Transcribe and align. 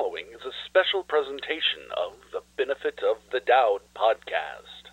following 0.00 0.24
is 0.34 0.40
a 0.46 0.52
special 0.66 1.02
presentation 1.02 1.82
of 1.94 2.12
the 2.32 2.40
Benefit 2.56 3.00
of 3.02 3.18
the 3.32 3.40
Dowd 3.40 3.80
podcast. 3.94 4.88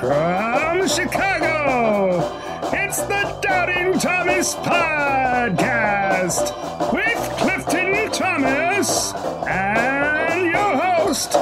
From 0.00 0.88
Chicago, 0.88 2.20
it's 2.72 3.00
the 3.02 3.38
Doubting 3.40 3.98
Thomas 4.00 4.54
Podcast 4.56 6.52
with 6.92 7.18
Clifton 7.38 8.10
Thomas 8.10 9.12
and 9.46 10.46
your 10.46 10.76
host, 10.76 11.32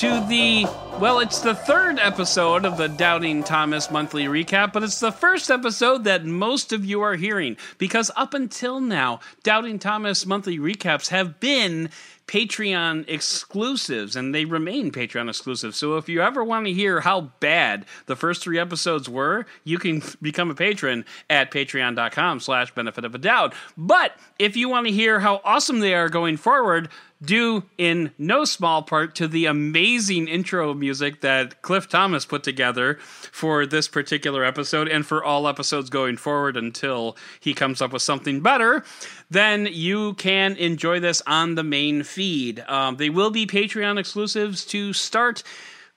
to 0.00 0.24
the 0.30 0.64
well, 0.98 1.20
it's 1.20 1.40
the 1.40 1.54
third 1.54 1.98
episode 1.98 2.64
of 2.64 2.78
the 2.78 2.88
Doubting 2.88 3.42
Thomas 3.42 3.90
monthly 3.90 4.24
recap, 4.24 4.72
but 4.72 4.82
it's 4.82 4.98
the 4.98 5.12
first 5.12 5.50
episode 5.50 6.04
that 6.04 6.24
most 6.24 6.72
of 6.72 6.86
you 6.86 7.02
are 7.02 7.16
hearing 7.16 7.58
because 7.76 8.10
up 8.16 8.32
until 8.32 8.80
now, 8.80 9.20
Doubting 9.42 9.78
Thomas 9.78 10.24
monthly 10.24 10.58
recaps 10.58 11.08
have 11.08 11.38
been 11.38 11.90
Patreon 12.26 13.04
exclusives 13.08 14.16
and 14.16 14.34
they 14.34 14.46
remain 14.46 14.90
Patreon 14.90 15.28
exclusive. 15.28 15.74
So 15.74 15.96
if 15.98 16.08
you 16.08 16.22
ever 16.22 16.44
want 16.44 16.64
to 16.66 16.72
hear 16.72 17.00
how 17.00 17.32
bad 17.40 17.84
the 18.06 18.16
first 18.16 18.42
three 18.42 18.58
episodes 18.58 19.06
were, 19.06 19.44
you 19.64 19.78
can 19.78 20.00
become 20.22 20.50
a 20.50 20.54
patron 20.54 21.04
at 21.28 21.50
patreon.com 21.50 22.40
slash 22.40 22.74
benefit 22.74 23.04
of 23.04 23.14
a 23.14 23.18
doubt. 23.18 23.52
But 23.76 24.12
if 24.38 24.56
you 24.56 24.70
want 24.70 24.86
to 24.86 24.92
hear 24.92 25.20
how 25.20 25.42
awesome 25.44 25.80
they 25.80 25.92
are 25.92 26.08
going 26.08 26.36
forward, 26.38 26.88
due 27.22 27.64
in 27.76 28.12
no 28.18 28.44
small 28.44 28.82
part 28.82 29.14
to 29.16 29.28
the 29.28 29.46
amazing 29.46 30.28
intro 30.28 30.72
music 30.74 31.20
that 31.20 31.60
Cliff 31.62 31.88
Thomas 31.88 32.24
put 32.24 32.42
together 32.42 32.94
for 33.30 33.66
this 33.66 33.88
particular 33.88 34.44
episode 34.44 34.88
and 34.88 35.04
for 35.06 35.22
all 35.22 35.46
episodes 35.46 35.90
going 35.90 36.16
forward 36.16 36.56
until 36.56 37.16
he 37.38 37.52
comes 37.52 37.82
up 37.82 37.92
with 37.92 38.02
something 38.02 38.40
better, 38.40 38.84
then 39.30 39.68
you 39.70 40.14
can 40.14 40.56
enjoy 40.56 41.00
this 41.00 41.22
on 41.26 41.54
the 41.54 41.64
main 41.64 42.02
feed. 42.02 42.60
Um, 42.60 42.96
they 42.96 43.10
will 43.10 43.30
be 43.30 43.46
Patreon 43.46 43.98
exclusives 43.98 44.64
to 44.66 44.92
start 44.92 45.42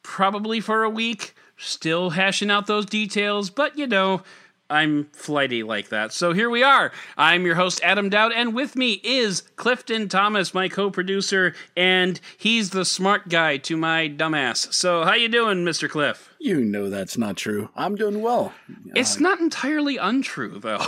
probably 0.02 0.60
for 0.60 0.84
a 0.84 0.90
week. 0.90 1.36
Still 1.56 2.10
hashing 2.10 2.52
out 2.52 2.68
those 2.68 2.86
details, 2.86 3.50
but 3.50 3.78
you 3.78 3.88
know, 3.88 4.24
I'm 4.70 5.06
flighty 5.14 5.62
like 5.64 5.90
that. 5.90 6.14
So 6.14 6.34
here 6.34 6.50
we 6.50 6.64
are. 6.64 6.92
I'm 7.18 7.46
your 7.46 7.56
host, 7.56 7.80
Adam 7.84 8.10
Dowd, 8.10 8.32
and 8.32 8.56
with 8.56 8.76
me 8.76 9.02
is 9.04 9.42
Clifton 9.56 10.10
Thomas, 10.10 10.54
my 10.54 10.70
co-producer, 10.70 11.54
and 11.78 12.20
he's 12.38 12.72
the 12.72 12.86
smart 12.86 13.30
guy 13.30 13.58
to 13.58 13.78
my 13.78 14.10
dumbass. 14.10 14.74
So 14.74 15.04
how 15.04 15.14
you 15.14 15.28
doing, 15.30 15.66
Mr. 15.66 15.90
Cliff? 15.90 16.34
You 16.40 16.62
know 16.62 16.90
that's 16.90 17.18
not 17.18 17.38
true. 17.38 17.70
I'm 17.76 17.96
doing 17.96 18.22
well. 18.22 18.54
It's 18.96 19.20
not 19.20 19.40
entirely 19.40 19.98
untrue, 19.98 20.60
though. 20.60 20.84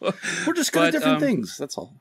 We're 0.46 0.54
just 0.54 0.72
good 0.72 0.80
But, 0.80 0.86
at 0.88 0.92
different 0.92 1.16
um, 1.16 1.20
things. 1.20 1.56
That's 1.58 1.76
all. 1.76 1.94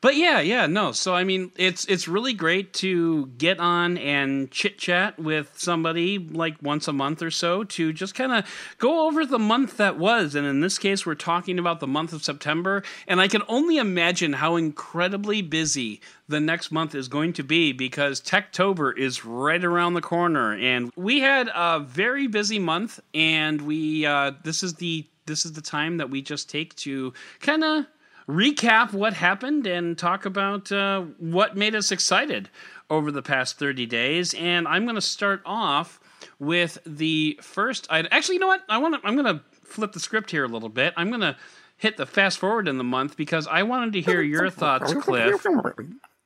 But 0.00 0.16
yeah, 0.16 0.40
yeah, 0.40 0.66
no. 0.66 0.92
So 0.92 1.14
I 1.14 1.24
mean, 1.24 1.52
it's 1.56 1.84
it's 1.86 2.06
really 2.06 2.34
great 2.34 2.72
to 2.74 3.26
get 3.38 3.58
on 3.58 3.96
and 3.98 4.50
chit 4.50 4.78
chat 4.78 5.18
with 5.18 5.52
somebody 5.56 6.18
like 6.18 6.56
once 6.62 6.86
a 6.86 6.92
month 6.92 7.22
or 7.22 7.30
so 7.30 7.64
to 7.64 7.92
just 7.92 8.14
kind 8.14 8.32
of 8.32 8.44
go 8.78 9.06
over 9.06 9.24
the 9.24 9.38
month 9.38 9.78
that 9.78 9.98
was. 9.98 10.34
And 10.34 10.46
in 10.46 10.60
this 10.60 10.78
case, 10.78 11.06
we're 11.06 11.14
talking 11.14 11.58
about 11.58 11.80
the 11.80 11.86
month 11.86 12.12
of 12.12 12.22
September. 12.22 12.82
And 13.08 13.20
I 13.20 13.28
can 13.28 13.42
only 13.48 13.78
imagine 13.78 14.34
how 14.34 14.56
incredibly 14.56 15.42
busy 15.42 16.00
the 16.28 16.40
next 16.40 16.70
month 16.70 16.94
is 16.94 17.08
going 17.08 17.32
to 17.34 17.42
be 17.42 17.72
because 17.72 18.20
Techtober 18.20 18.96
is 18.96 19.24
right 19.24 19.64
around 19.64 19.94
the 19.94 20.02
corner. 20.02 20.54
And 20.54 20.90
we 20.96 21.20
had 21.20 21.48
a 21.54 21.80
very 21.80 22.26
busy 22.26 22.58
month, 22.58 23.00
and 23.14 23.62
we 23.62 24.04
uh, 24.04 24.32
this 24.44 24.62
is 24.62 24.74
the 24.74 25.06
this 25.26 25.44
is 25.44 25.52
the 25.52 25.62
time 25.62 25.96
that 25.96 26.10
we 26.10 26.22
just 26.22 26.48
take 26.48 26.74
to 26.76 27.12
kind 27.40 27.64
of 27.64 27.86
recap 28.28 28.92
what 28.92 29.14
happened 29.14 29.66
and 29.66 29.96
talk 29.96 30.24
about 30.24 30.70
uh, 30.72 31.02
what 31.18 31.56
made 31.56 31.74
us 31.74 31.92
excited 31.92 32.48
over 32.90 33.10
the 33.10 33.22
past 33.22 33.58
30 33.58 33.86
days. 33.86 34.34
And 34.34 34.66
I'm 34.66 34.84
going 34.84 34.96
to 34.96 35.00
start 35.00 35.42
off 35.44 36.00
with 36.38 36.78
the 36.84 37.38
first 37.42 37.86
item. 37.90 38.08
Actually, 38.12 38.36
you 38.36 38.40
know 38.40 38.46
what? 38.48 38.62
I 38.68 38.78
want 38.78 39.00
to. 39.00 39.06
I'm 39.06 39.16
going 39.16 39.36
to 39.38 39.42
flip 39.64 39.92
the 39.92 40.00
script 40.00 40.30
here 40.30 40.44
a 40.44 40.48
little 40.48 40.68
bit. 40.68 40.94
I'm 40.96 41.08
going 41.08 41.20
to 41.20 41.36
hit 41.76 41.96
the 41.96 42.06
fast 42.06 42.38
forward 42.38 42.68
in 42.68 42.78
the 42.78 42.84
month 42.84 43.16
because 43.16 43.46
I 43.46 43.62
wanted 43.62 43.92
to 43.94 44.00
hear 44.00 44.22
your 44.22 44.50
thoughts, 44.50 44.92
Cliff. 44.94 45.44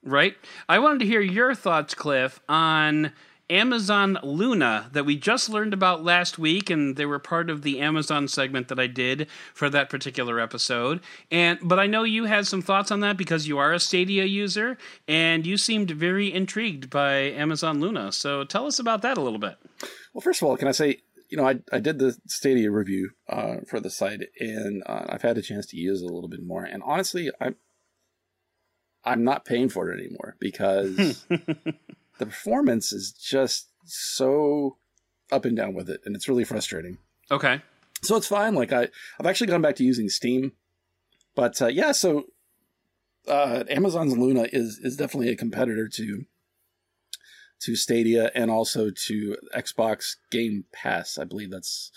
Right? 0.02 0.36
I 0.68 0.78
wanted 0.78 1.00
to 1.00 1.06
hear 1.06 1.20
your 1.20 1.54
thoughts, 1.54 1.94
Cliff, 1.94 2.40
on 2.48 3.12
Amazon 3.50 4.18
Luna 4.22 4.88
that 4.92 5.04
we 5.04 5.16
just 5.16 5.50
learned 5.50 5.74
about 5.74 6.04
last 6.04 6.38
week, 6.38 6.70
and 6.70 6.96
they 6.96 7.04
were 7.04 7.18
part 7.18 7.50
of 7.50 7.62
the 7.62 7.80
Amazon 7.80 8.28
segment 8.28 8.68
that 8.68 8.78
I 8.78 8.86
did 8.86 9.26
for 9.52 9.68
that 9.68 9.90
particular 9.90 10.40
episode. 10.40 11.00
And 11.30 11.58
but 11.62 11.78
I 11.78 11.86
know 11.86 12.04
you 12.04 12.24
had 12.24 12.46
some 12.46 12.62
thoughts 12.62 12.90
on 12.90 13.00
that 13.00 13.16
because 13.16 13.48
you 13.48 13.58
are 13.58 13.72
a 13.72 13.80
Stadia 13.80 14.24
user, 14.24 14.78
and 15.08 15.44
you 15.44 15.56
seemed 15.56 15.90
very 15.90 16.32
intrigued 16.32 16.88
by 16.88 17.14
Amazon 17.16 17.80
Luna. 17.80 18.12
So 18.12 18.44
tell 18.44 18.66
us 18.66 18.78
about 18.78 19.02
that 19.02 19.18
a 19.18 19.20
little 19.20 19.38
bit. 19.40 19.56
Well, 20.14 20.22
first 20.22 20.40
of 20.40 20.48
all, 20.48 20.56
can 20.56 20.68
I 20.68 20.72
say, 20.72 20.98
you 21.28 21.36
know, 21.36 21.46
I, 21.46 21.60
I 21.72 21.80
did 21.80 21.98
the 21.98 22.16
Stadia 22.26 22.70
review 22.70 23.10
uh, 23.28 23.56
for 23.68 23.80
the 23.80 23.90
site, 23.90 24.20
and 24.38 24.82
uh, 24.86 25.06
I've 25.08 25.22
had 25.22 25.38
a 25.38 25.42
chance 25.42 25.66
to 25.66 25.76
use 25.76 26.02
it 26.02 26.10
a 26.10 26.14
little 26.14 26.28
bit 26.28 26.42
more. 26.42 26.64
And 26.64 26.82
honestly, 26.84 27.30
I'm 27.40 27.56
I'm 29.04 29.24
not 29.24 29.44
paying 29.44 29.68
for 29.68 29.90
it 29.90 29.98
anymore 29.98 30.36
because 30.38 31.26
the 32.20 32.26
performance 32.26 32.92
is 32.92 33.10
just 33.10 33.70
so 33.84 34.76
up 35.32 35.44
and 35.44 35.56
down 35.56 35.74
with 35.74 35.90
it, 35.90 36.00
and 36.04 36.14
it's 36.14 36.28
really 36.28 36.44
frustrating. 36.44 36.98
Okay. 37.30 37.62
So 38.02 38.16
it's 38.16 38.28
fine. 38.28 38.54
Like 38.54 38.72
I, 38.72 38.88
I've 39.18 39.26
actually 39.26 39.48
gone 39.48 39.62
back 39.62 39.76
to 39.76 39.84
using 39.84 40.08
Steam, 40.08 40.52
but 41.34 41.60
uh, 41.60 41.66
yeah. 41.66 41.92
So 41.92 42.26
uh, 43.26 43.64
Amazon's 43.68 44.16
Luna 44.16 44.46
is 44.52 44.78
is 44.82 44.96
definitely 44.96 45.30
a 45.30 45.36
competitor 45.36 45.88
to 45.88 46.26
to 47.62 47.76
Stadia 47.76 48.30
and 48.34 48.50
also 48.50 48.90
to 48.90 49.36
Xbox 49.54 50.16
Game 50.30 50.64
Pass. 50.72 51.18
I 51.18 51.24
believe 51.24 51.50
that's 51.50 51.90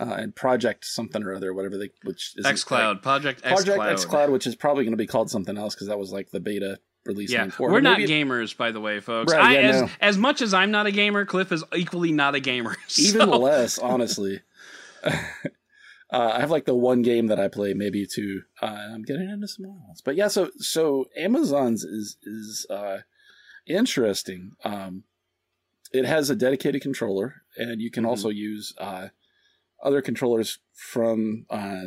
uh, 0.00 0.14
and 0.18 0.34
Project 0.34 0.84
something 0.84 1.22
or 1.22 1.34
other, 1.34 1.52
whatever 1.52 1.76
they 1.76 1.90
which 2.04 2.34
is 2.36 2.46
XCloud, 2.46 3.02
Project 3.02 3.42
Project 3.42 3.78
XCloud. 3.78 3.94
XCloud, 3.94 4.32
which 4.32 4.46
is 4.46 4.54
probably 4.54 4.84
going 4.84 4.92
to 4.92 4.96
be 4.96 5.06
called 5.06 5.30
something 5.30 5.58
else 5.58 5.74
because 5.74 5.88
that 5.88 5.98
was 5.98 6.12
like 6.12 6.30
the 6.30 6.40
beta 6.40 6.78
release. 7.04 7.30
Yeah, 7.30 7.48
for 7.50 7.70
we're 7.70 7.80
not 7.80 7.98
gamers, 7.98 8.56
by 8.56 8.70
the 8.72 8.80
way, 8.80 9.00
folks. 9.00 9.32
Right, 9.32 9.42
I, 9.42 9.52
yeah, 9.54 9.60
as, 9.68 9.82
no. 9.82 9.88
as 10.00 10.18
much 10.18 10.42
as 10.42 10.54
I'm 10.54 10.70
not 10.70 10.86
a 10.86 10.90
gamer, 10.92 11.24
Cliff 11.24 11.52
is 11.52 11.64
equally 11.74 12.12
not 12.12 12.34
a 12.34 12.40
gamer. 12.40 12.76
even 12.98 13.28
less 13.30 13.78
honestly 13.92 14.40
uh, 15.04 15.10
i 16.12 16.40
have 16.40 16.50
like 16.50 16.64
the 16.64 16.74
one 16.74 17.02
game 17.02 17.26
that 17.26 17.40
i 17.40 17.48
play 17.48 17.74
maybe 17.74 18.06
two 18.06 18.42
uh, 18.60 18.66
i'm 18.66 19.02
getting 19.02 19.28
into 19.28 19.48
some 19.48 19.64
more 19.66 19.76
ones 19.86 20.00
but 20.00 20.14
yeah 20.14 20.28
so 20.28 20.50
so 20.58 21.06
amazon's 21.18 21.82
is 21.84 22.16
is 22.22 22.66
uh 22.70 22.98
interesting 23.66 24.52
um 24.64 25.02
it 25.92 26.04
has 26.04 26.30
a 26.30 26.36
dedicated 26.36 26.82
controller 26.82 27.42
and 27.56 27.80
you 27.80 27.90
can 27.90 28.04
Mhm. 28.04 28.08
also 28.08 28.28
use 28.28 28.74
uh 28.78 29.08
other 29.82 30.00
controllers 30.00 30.58
from 30.72 31.44
uh, 31.50 31.82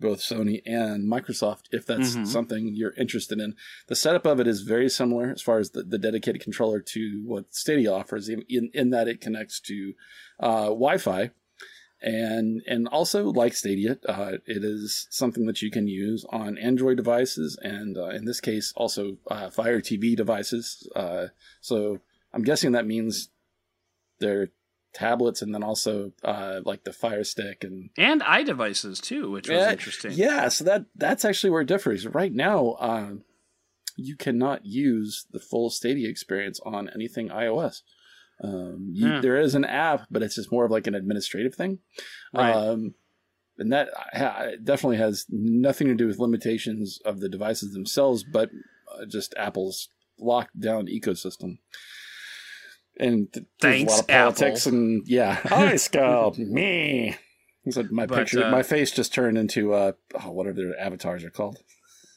both 0.00 0.20
Sony 0.20 0.62
and 0.66 1.10
Microsoft, 1.10 1.64
if 1.70 1.86
that's 1.86 2.16
Mhm. 2.16 2.26
something 2.26 2.74
you're 2.74 2.94
interested 2.98 3.38
in. 3.38 3.54
The 3.86 3.94
setup 3.94 4.26
of 4.26 4.40
it 4.40 4.46
is 4.46 4.62
very 4.62 4.88
similar 4.88 5.30
as 5.30 5.42
far 5.42 5.58
as 5.58 5.70
the, 5.70 5.82
the 5.82 5.98
dedicated 5.98 6.42
controller 6.42 6.80
to 6.80 7.22
what 7.24 7.54
Stadia 7.54 7.92
offers, 7.92 8.28
in, 8.28 8.42
in, 8.48 8.70
in 8.74 8.90
that 8.90 9.08
it 9.08 9.20
connects 9.20 9.60
to 9.60 9.94
uh, 10.40 10.66
Wi-Fi, 10.66 11.30
and 12.02 12.62
and 12.66 12.88
also 12.88 13.24
like 13.30 13.52
Stadia, 13.54 13.98
uh, 14.08 14.38
it 14.46 14.64
is 14.64 15.06
something 15.10 15.44
that 15.46 15.60
you 15.60 15.70
can 15.70 15.86
use 15.86 16.24
on 16.30 16.56
Android 16.56 16.96
devices, 16.96 17.58
and 17.62 17.98
uh, 17.98 18.08
in 18.08 18.24
this 18.24 18.40
case, 18.40 18.72
also 18.74 19.18
uh, 19.30 19.50
Fire 19.50 19.80
TV 19.80 20.16
devices. 20.16 20.88
Uh, 20.96 21.26
so 21.60 22.00
I'm 22.32 22.42
guessing 22.42 22.72
that 22.72 22.86
means 22.86 23.28
they're 24.18 24.48
tablets 24.92 25.40
and 25.42 25.54
then 25.54 25.62
also 25.62 26.12
uh, 26.24 26.60
like 26.64 26.84
the 26.84 26.92
Fire 26.92 27.24
Stick 27.24 27.62
and 27.64 27.90
and 27.96 28.20
iDevices 28.22 29.00
too, 29.00 29.30
which 29.30 29.48
was 29.48 29.56
Yeah, 29.58 29.70
interesting. 29.72 30.12
yeah, 30.12 30.48
so 30.48 30.64
that 30.64 30.86
that's 30.96 31.24
actually 31.24 31.50
where 31.50 31.62
it 31.62 31.68
differs. 31.68 32.06
Right 32.06 32.32
now, 32.32 32.76
um, 32.80 33.24
you 33.96 34.16
cannot 34.16 34.64
use 34.66 35.26
the 35.30 35.40
full 35.40 35.70
Stadia 35.70 36.08
experience 36.08 36.60
on 36.64 36.88
anything 36.94 37.28
iOS. 37.28 37.82
Um, 38.42 38.90
you, 38.92 39.06
Yeah. 39.08 39.20
There 39.20 39.36
is 39.38 39.54
an 39.54 39.64
app, 39.66 40.06
but 40.10 40.22
it's 40.22 40.36
just 40.36 40.50
more 40.50 40.64
of 40.64 40.70
like 40.70 40.86
an 40.86 40.94
administrative 40.94 41.54
thing. 41.54 41.78
Right. 42.32 42.52
Um, 42.54 42.94
and 43.58 43.70
that 43.72 43.90
ha- 44.14 44.52
definitely 44.64 44.96
has 44.96 45.26
nothing 45.28 45.86
to 45.88 45.94
do 45.94 46.06
with 46.06 46.18
limitations 46.18 46.98
of 47.04 47.20
the 47.20 47.28
devices 47.28 47.74
themselves, 47.74 48.24
but 48.24 48.48
uh, 48.90 49.04
just 49.04 49.34
Apple's 49.36 49.90
locked 50.18 50.58
down 50.58 50.86
ecosystem. 50.86 51.58
And 53.00 53.32
th- 53.32 53.46
Thanks, 53.60 53.92
a 53.92 53.96
lot 53.96 54.00
of 54.02 54.08
politics 54.08 54.66
Apple. 54.66 54.78
and 54.78 55.02
yeah, 55.08 55.34
hi 55.42 55.76
Skull, 55.76 56.34
me. 56.38 57.16
So 57.70 57.84
my 57.90 58.06
But, 58.06 58.18
picture, 58.18 58.44
uh, 58.44 58.50
my 58.50 58.62
face 58.62 58.90
just 58.90 59.12
turned 59.14 59.36
into 59.38 59.72
uh, 59.72 59.92
oh, 60.22 60.30
whatever 60.32 60.56
their 60.56 60.78
avatars 60.78 61.24
are 61.24 61.30
called. 61.30 61.58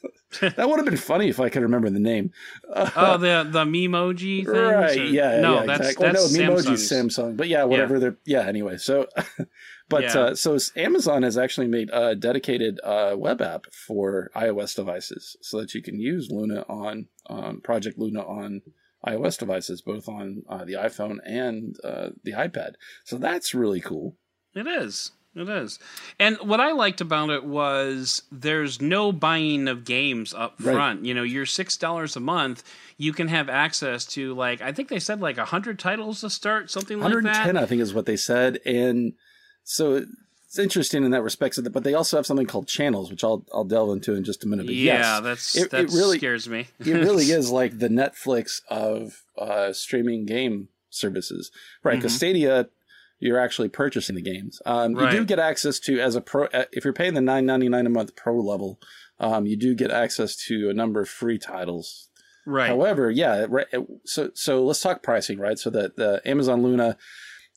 that 0.40 0.68
would 0.68 0.76
have 0.76 0.84
been 0.84 0.96
funny 0.96 1.28
if 1.28 1.40
I 1.40 1.48
could 1.48 1.62
remember 1.62 1.88
the 1.90 2.00
name. 2.00 2.30
oh, 2.68 3.16
the 3.18 3.48
the 3.50 3.64
Memoji 3.64 4.44
thing. 4.44 4.46
right? 4.54 4.98
Or- 4.98 5.04
Yeah. 5.04 5.40
No, 5.40 5.60
yeah, 5.60 5.66
that's 5.66 5.80
exactly. 5.90 6.06
that's 6.06 6.38
oh, 6.38 6.42
no, 6.42 6.50
Memoji's 6.54 6.90
Samsung, 6.92 7.36
but 7.36 7.48
yeah, 7.48 7.64
whatever. 7.64 7.98
They're 7.98 8.16
yeah. 8.26 8.46
Anyway, 8.46 8.76
so. 8.76 9.06
But 9.90 10.04
Yeah. 10.04 10.18
uh, 10.18 10.34
so 10.34 10.56
Amazon 10.76 11.22
has 11.24 11.36
actually 11.36 11.66
made 11.68 11.90
a 11.92 12.14
dedicated 12.16 12.80
uh, 12.82 13.14
web 13.18 13.42
app 13.42 13.66
for 13.72 14.30
iOS 14.34 14.74
devices, 14.74 15.36
so 15.42 15.60
that 15.60 15.74
you 15.74 15.82
can 15.82 16.00
use 16.00 16.30
Luna 16.30 16.64
on 16.70 17.08
um, 17.28 17.60
Project 17.60 17.98
Luna 17.98 18.20
on 18.26 18.62
iOS 19.06 19.38
devices, 19.38 19.82
both 19.82 20.08
on 20.08 20.42
uh, 20.48 20.64
the 20.64 20.74
iPhone 20.74 21.18
and 21.24 21.76
uh, 21.84 22.10
the 22.22 22.32
iPad. 22.32 22.74
So 23.04 23.18
that's 23.18 23.54
really 23.54 23.80
cool. 23.80 24.16
It 24.54 24.66
is. 24.66 25.12
It 25.36 25.48
is. 25.48 25.80
And 26.20 26.36
what 26.38 26.60
I 26.60 26.70
liked 26.70 27.00
about 27.00 27.30
it 27.30 27.44
was 27.44 28.22
there's 28.30 28.80
no 28.80 29.10
buying 29.10 29.66
of 29.66 29.84
games 29.84 30.32
up 30.32 30.54
Right. 30.60 30.74
front. 30.74 31.04
You 31.04 31.12
know, 31.12 31.24
you're 31.24 31.44
six 31.44 31.76
dollars 31.76 32.14
a 32.14 32.20
month. 32.20 32.62
You 32.98 33.12
can 33.12 33.26
have 33.26 33.48
access 33.48 34.04
to 34.14 34.32
like 34.34 34.60
I 34.62 34.70
think 34.70 34.88
they 34.90 35.00
said 35.00 35.20
like 35.20 35.36
hundred 35.38 35.80
titles 35.80 36.20
to 36.20 36.30
start, 36.30 36.70
something 36.70 36.98
like 37.00 37.08
that. 37.10 37.14
110, 37.14 37.54
that. 37.56 37.62
I 37.62 37.66
think, 37.66 37.82
is 37.82 37.92
what 37.92 38.06
they 38.06 38.16
said, 38.16 38.60
and 38.64 39.14
so 39.64 40.04
it's 40.54 40.58
interesting 40.60 41.02
in 41.04 41.10
that 41.10 41.22
respect. 41.22 41.58
But 41.72 41.82
they 41.82 41.94
also 41.94 42.16
have 42.16 42.26
something 42.26 42.46
called 42.46 42.68
channels, 42.68 43.10
which 43.10 43.24
I'll 43.24 43.44
I'll 43.52 43.64
delve 43.64 43.90
into 43.90 44.14
in 44.14 44.22
just 44.22 44.44
a 44.44 44.48
minute. 44.48 44.66
But 44.66 44.74
yeah, 44.76 44.94
yes, 45.16 45.20
that's 45.22 45.56
it- 45.56 45.70
that 45.72 45.84
it 45.84 45.90
really- 45.90 46.18
scares 46.18 46.48
me. 46.48 46.68
it 46.78 46.86
really 46.86 47.24
is 47.30 47.50
like 47.50 47.78
the 47.80 47.88
Netflix 47.88 48.60
of 48.68 49.24
uh, 49.36 49.72
streaming 49.72 50.26
game 50.26 50.68
services, 50.90 51.50
right? 51.82 51.96
Because 51.96 52.14
Stadia, 52.14 52.68
you're 53.18 53.40
actually 53.40 53.68
purchasing 53.68 54.14
the 54.14 54.22
games. 54.22 54.62
Um, 54.64 54.96
You 54.96 55.10
do 55.10 55.24
get 55.24 55.38
access 55.40 55.80
to 55.80 55.98
as 56.00 56.14
a 56.14 56.20
pro 56.20 56.46
uh, 56.46 56.66
if 56.72 56.84
you're 56.84 56.92
paying 56.92 57.14
the 57.14 57.20
nine 57.20 57.46
ninety 57.46 57.68
nine 57.68 57.86
a 57.86 57.90
month 57.90 58.14
pro 58.14 58.38
level. 58.40 58.78
Um, 59.20 59.46
you 59.46 59.56
do 59.56 59.74
get 59.74 59.90
access 59.90 60.34
to 60.46 60.70
a 60.70 60.74
number 60.74 61.00
of 61.00 61.08
free 61.08 61.38
titles. 61.38 62.08
right. 62.46 62.66
However, 62.68 63.10
yeah, 63.10 63.46
right, 63.48 63.66
so 64.04 64.30
so 64.34 64.64
let's 64.64 64.80
talk 64.80 65.02
pricing, 65.02 65.38
right? 65.38 65.58
So 65.58 65.70
that 65.70 65.96
the 65.96 66.20
Amazon 66.24 66.62
Luna, 66.62 66.96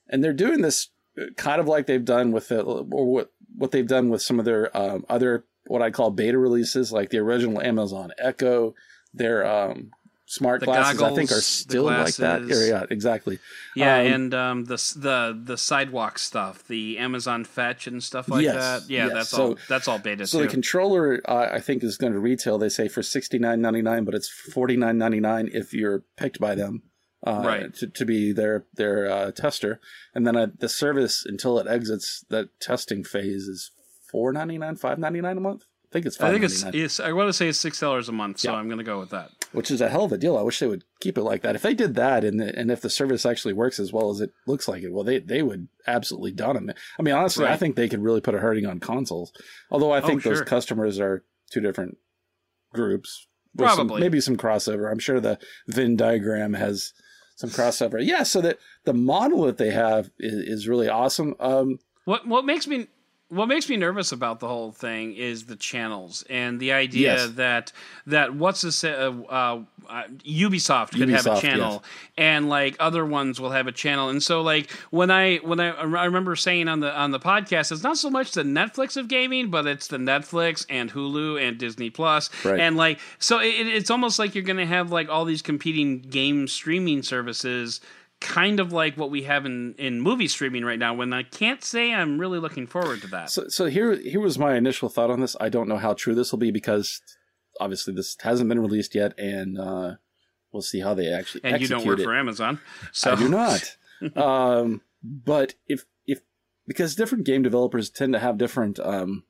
and 0.07 0.23
they're 0.23 0.33
doing 0.33 0.61
this 0.61 0.89
kind 1.35 1.59
of 1.59 1.67
like 1.67 1.85
they've 1.85 2.03
done 2.05 2.31
with 2.31 2.49
the, 2.49 2.61
or 2.63 3.05
what 3.05 3.31
what 3.55 3.71
they've 3.71 3.87
done 3.87 4.09
with 4.09 4.21
some 4.21 4.39
of 4.39 4.45
their 4.45 4.75
um, 4.77 5.05
other 5.09 5.45
what 5.67 5.81
I 5.81 5.91
call 5.91 6.11
beta 6.11 6.37
releases, 6.37 6.91
like 6.91 7.09
the 7.09 7.17
original 7.17 7.61
Amazon 7.61 8.11
Echo, 8.17 8.73
their 9.13 9.45
um, 9.45 9.91
smart 10.25 10.59
The 10.61 10.67
glasses. 10.67 11.01
I 11.01 11.13
think 11.15 11.31
are 11.31 11.41
still 11.41 11.83
like 11.85 12.15
that. 12.17 12.43
Yeah, 12.47 12.85
exactly. 12.89 13.39
Yeah, 13.75 13.99
Um, 13.99 14.05
and 14.07 14.33
um, 14.33 14.65
the 14.65 14.75
the 14.95 15.41
the 15.43 15.57
sidewalk 15.57 16.19
stuff, 16.19 16.65
the 16.67 16.97
Amazon 16.99 17.43
Fetch 17.43 17.87
and 17.87 18.01
stuff 18.03 18.29
like 18.29 18.43
Yes, 18.43 18.55
that. 18.55 18.89
Yeah, 18.89 19.05
yes. 19.05 19.13
that's 19.13 19.29
So- 19.29 19.43
all. 19.47 19.57
That's 19.67 19.87
all 19.87 19.99
beta 19.99 20.25
So 20.27 20.39
too. 20.39 20.45
the 20.45 20.51
controller, 20.51 21.21
uh, 21.27 21.49
I 21.51 21.59
think, 21.59 21.83
is 21.83 21.97
going 21.97 22.13
to 22.13 22.19
retail. 22.19 22.57
They 22.57 22.69
say 22.69 22.87
for 22.87 23.01
sixty 23.03 23.39
nine 23.39 23.59
ninety 23.61 23.81
nine, 23.81 24.05
but 24.05 24.13
it's 24.15 24.29
forty 24.29 24.77
nine 24.77 24.97
ninety 24.97 25.19
nine 25.19 25.49
if 25.51 25.73
you're 25.73 26.03
picked 26.15 26.39
by 26.39 26.55
them, 26.55 26.83
uh, 27.25 27.41
Right. 27.45 27.73
To, 27.75 27.87
to 27.87 28.05
be 28.05 28.31
their 28.31 28.65
their 28.75 29.09
uh, 29.09 29.31
tester, 29.31 29.79
and 30.13 30.25
then 30.27 30.35
uh, 30.35 30.47
the 30.59 30.69
service 30.69 31.25
until 31.25 31.57
it 31.59 31.67
exits 31.67 32.23
that 32.29 32.59
testing 32.59 33.03
phase 33.03 33.43
is 33.47 33.71
four 34.11 34.31
ninety 34.33 34.57
nine, 34.57 34.75
five 34.75 34.99
ninety 34.99 35.21
nine 35.21 35.37
a 35.37 35.41
month. 35.41 35.63
I 35.89 35.93
think 35.93 36.05
it's 36.05 36.19
I 36.19 36.31
think 36.31 36.43
it's, 36.43 36.63
it's. 36.63 36.99
I 36.99 37.13
want 37.13 37.29
to 37.29 37.33
say 37.33 37.47
it's 37.47 37.57
six 37.57 37.79
dollars 37.79 38.09
a 38.09 38.11
month, 38.11 38.39
so 38.39 38.51
Yeah. 38.51 38.57
I'm 38.57 38.67
going 38.67 38.77
to 38.77 38.83
go 38.83 38.99
with 38.99 39.09
that. 39.11 39.29
which 39.53 39.71
is 39.71 39.79
a 39.79 39.87
hell 39.87 40.03
of 40.03 40.11
a 40.11 40.17
deal. 40.17 40.37
I 40.37 40.41
wish 40.41 40.59
they 40.59 40.67
would 40.67 40.83
keep 40.99 41.17
it 41.17 41.23
like 41.23 41.43
that. 41.43 41.55
If 41.55 41.61
they 41.61 41.73
did 41.73 41.95
that, 41.95 42.25
and 42.25 42.39
the, 42.41 42.53
and 42.59 42.69
if 42.69 42.81
the 42.81 42.89
service 42.89 43.25
actually 43.25 43.53
works 43.53 43.79
as 43.79 43.93
well 43.93 44.09
as 44.09 44.19
it 44.19 44.31
looks 44.45 44.67
like 44.67 44.83
it, 44.83 44.91
well, 44.91 45.05
they 45.05 45.19
they 45.19 45.41
would 45.41 45.69
absolutely 45.87 46.33
done 46.33 46.55
them. 46.55 46.71
I 46.99 47.01
mean, 47.03 47.15
honestly, 47.15 47.45
I 47.45 47.55
think 47.55 47.75
they 47.77 47.87
could 47.87 48.03
really 48.03 48.19
put 48.21 48.35
a 48.35 48.39
hurting 48.39 48.65
on 48.65 48.79
consoles. 48.81 49.31
Although 49.71 49.91
I 49.91 50.01
Oh, 50.01 50.07
think 50.07 50.23
those 50.23 50.41
customers 50.41 50.99
are 50.99 51.23
two 51.51 51.61
different 51.61 51.97
groups. 52.73 53.25
with 53.55 53.69
some- 53.69 53.77
Probably. 53.87 54.01
maybe 54.01 54.19
some 54.21 54.35
crossover. 54.37 54.91
I'm 54.91 54.99
sure 54.99 55.19
the 55.21 55.39
Venn 55.67 55.95
diagram 55.95 56.53
has 56.53 56.91
some 57.37 57.49
crossover. 57.51 58.05
Yeah, 58.05 58.23
so 58.23 58.41
that 58.41 58.57
the 58.83 58.93
model 58.93 59.43
that 59.43 59.57
they 59.57 59.71
have 59.71 60.09
is, 60.19 60.33
is 60.33 60.67
really 60.67 60.89
awesome. 60.89 61.35
Um, 61.39 61.79
What 62.03 62.27
what 62.27 62.43
makes 62.45 62.67
me 62.67 62.87
what 63.29 63.47
makes 63.47 63.67
me 63.69 63.75
nervous 63.75 64.13
about 64.13 64.39
the 64.39 64.47
whole 64.47 64.71
thing 64.71 65.13
is 65.13 65.45
the 65.45 65.55
channels 65.57 66.23
and 66.29 66.59
the 66.61 66.71
idea 66.71 67.13
Yes. 67.15 67.29
that 67.31 67.71
that 68.05 68.33
what's 68.35 68.61
the 68.61 68.71
sa- 68.71 68.87
uh, 68.87 69.11
uh, 69.29 69.59
uh, 69.89 70.03
Ubisoft 70.25 70.91
could 70.97 71.09
have 71.09 71.25
a 71.25 71.31
Ubisoft, 71.31 71.41
channel 71.41 71.83
and 72.17 72.47
like 72.47 72.77
other 72.79 73.05
ones 73.05 73.39
will 73.41 73.49
have 73.51 73.67
a 73.67 73.71
channel 73.73 74.09
and 74.09 74.23
so 74.23 74.41
like 74.41 74.71
when 74.91 75.11
I 75.11 75.37
when 75.37 75.59
I 75.59 75.69
I 75.71 76.05
remember 76.05 76.35
saying 76.37 76.67
on 76.69 76.79
the 76.79 76.95
on 76.97 77.11
the 77.11 77.19
podcast 77.19 77.71
it's 77.71 77.83
not 77.83 77.97
so 77.97 78.09
much 78.09 78.31
the 78.31 78.43
Netflix 78.43 78.95
of 78.95 79.07
gaming 79.09 79.49
but 79.49 79.67
it's 79.67 79.87
the 79.87 79.97
Netflix 79.97 80.65
and 80.69 80.91
Hulu 80.91 81.41
and 81.45 81.57
Disney 81.57 81.89
Plus 81.89 82.29
Right. 82.45 82.59
and 82.59 82.77
like 82.77 82.99
so 83.19 83.39
it, 83.39 83.47
it's 83.67 83.89
almost 83.91 84.19
like 84.19 84.35
you're 84.35 84.43
going 84.45 84.57
to 84.57 84.65
have 84.65 84.91
like 84.91 85.09
all 85.09 85.25
these 85.25 85.41
competing 85.41 85.99
game 85.99 86.47
streaming 86.47 87.03
services 87.03 87.81
kind 88.19 88.59
of 88.59 88.73
like 88.73 88.97
what 88.97 89.11
we 89.11 89.23
have 89.23 89.45
in 89.45 89.75
in 89.77 90.01
movie 90.01 90.27
streaming 90.27 90.65
right 90.65 90.79
now 90.79 90.93
when 90.93 91.13
i 91.13 91.21
can't 91.21 91.63
say 91.63 91.93
i'm 91.93 92.19
really 92.19 92.39
looking 92.39 92.65
forward 92.65 92.99
to 92.99 93.07
that 93.07 93.29
So, 93.29 93.47
so 93.47 93.65
here, 93.65 93.95
here 93.95 94.19
was 94.19 94.39
my 94.39 94.55
initial 94.55 94.89
thought 94.89 95.11
on 95.11 95.19
this. 95.19 95.35
I 95.39 95.49
don't 95.49 95.67
know 95.69 95.77
how 95.77 95.93
true 95.93 96.15
this 96.15 96.31
will 96.31 96.39
be 96.39 96.49
because 96.51 96.99
obviously 97.59 97.93
this 97.93 98.17
hasn't 98.21 98.49
been 98.49 98.59
released 98.59 98.95
yet, 98.95 99.17
and 99.19 99.59
uh, 99.59 99.95
we'll 100.51 100.61
see 100.63 100.79
how 100.79 100.93
they 100.95 101.07
actually 101.13 101.41
and 101.43 101.61
you 101.61 101.67
don't 101.67 101.85
work 101.85 101.99
it. 101.99 102.03
for 102.03 102.15
amazon 102.15 102.59
so 102.91 103.11
I 103.11 103.15
do 103.15 103.29
not. 103.29 103.77
um, 104.15 104.81
but 105.03 105.53
if 105.67 105.85
if 106.07 106.19
because 106.67 106.95
different 106.95 107.23
game 107.25 107.43
developers 107.43 107.89
tend 107.91 108.13
to 108.13 108.19
have 108.19 108.37
different 108.39 108.79
um, 108.79 109.23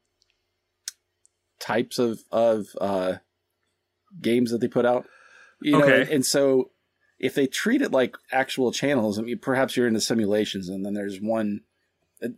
types 1.60 2.00
of 2.00 2.20
of 2.32 2.68
uh, 2.80 3.14
games 4.22 4.52
that 4.52 4.60
they 4.60 4.68
put 4.68 4.86
out, 4.86 5.06
you 5.62 5.74
know, 5.74 5.84
Okay. 5.84 6.02
and, 6.04 6.10
and 6.10 6.26
so 6.26 6.72
if 7.20 7.36
they 7.36 7.48
treat 7.48 7.82
it 7.82 7.92
like 7.92 8.16
actual 8.32 8.72
channels, 8.72 9.18
I 9.18 9.24
mean, 9.24 9.40
perhaps 9.40 9.76
you're 9.76 9.88
into 9.88 10.02
simulations, 10.02 10.70
and 10.70 10.86
then 10.86 10.94
there's 10.94 11.20
one. 11.20 11.62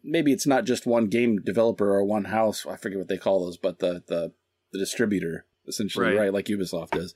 Maybe 0.04 0.34
it's 0.34 0.48
not 0.48 0.66
just 0.66 0.86
one 0.86 1.06
game 1.06 1.40
developer 1.40 1.90
or 1.94 2.04
one 2.04 2.26
house. 2.26 2.66
I 2.66 2.76
forget 2.76 2.98
what 2.98 3.08
they 3.08 3.18
call 3.18 3.46
those, 3.46 3.58
but 3.58 3.80
the 3.80 4.04
the, 4.08 4.34
the 4.72 4.80
distributor 4.80 5.46
essentially, 5.68 6.08
Right. 6.08 6.18
right. 6.18 6.34
Like 6.34 6.46
Ubisoft 6.46 6.92
does 6.92 7.16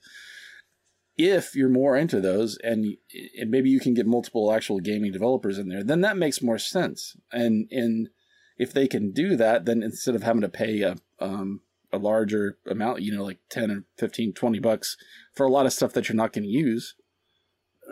if 1.17 1.55
you're 1.55 1.69
more 1.69 1.95
into 1.95 2.19
those 2.19 2.57
and, 2.63 2.97
and 3.39 3.51
maybe 3.51 3.69
you 3.69 3.79
can 3.79 3.93
get 3.93 4.07
multiple 4.07 4.51
actual 4.51 4.79
gaming 4.79 5.11
developers 5.11 5.57
in 5.57 5.69
there, 5.69 5.83
then 5.83 6.01
that 6.01 6.17
makes 6.17 6.41
more 6.41 6.57
sense. 6.57 7.15
And 7.31 7.67
and 7.71 8.09
if 8.57 8.73
they 8.73 8.87
can 8.87 9.11
do 9.11 9.35
that, 9.35 9.65
then 9.65 9.83
instead 9.83 10.15
of 10.15 10.23
having 10.23 10.41
to 10.41 10.49
pay 10.49 10.81
a 10.81 10.95
um, 11.19 11.61
a 11.91 11.97
larger 11.97 12.57
amount, 12.67 13.01
you 13.01 13.15
know, 13.15 13.23
like 13.23 13.39
10 13.49 13.69
or 13.69 13.83
15, 13.97 14.33
20 14.33 14.59
bucks 14.59 14.97
for 15.33 15.45
a 15.45 15.51
lot 15.51 15.67
of 15.67 15.73
stuff 15.73 15.93
that 15.93 16.09
you're 16.09 16.15
not 16.15 16.33
going 16.33 16.43
to 16.43 16.49
use, 16.49 16.95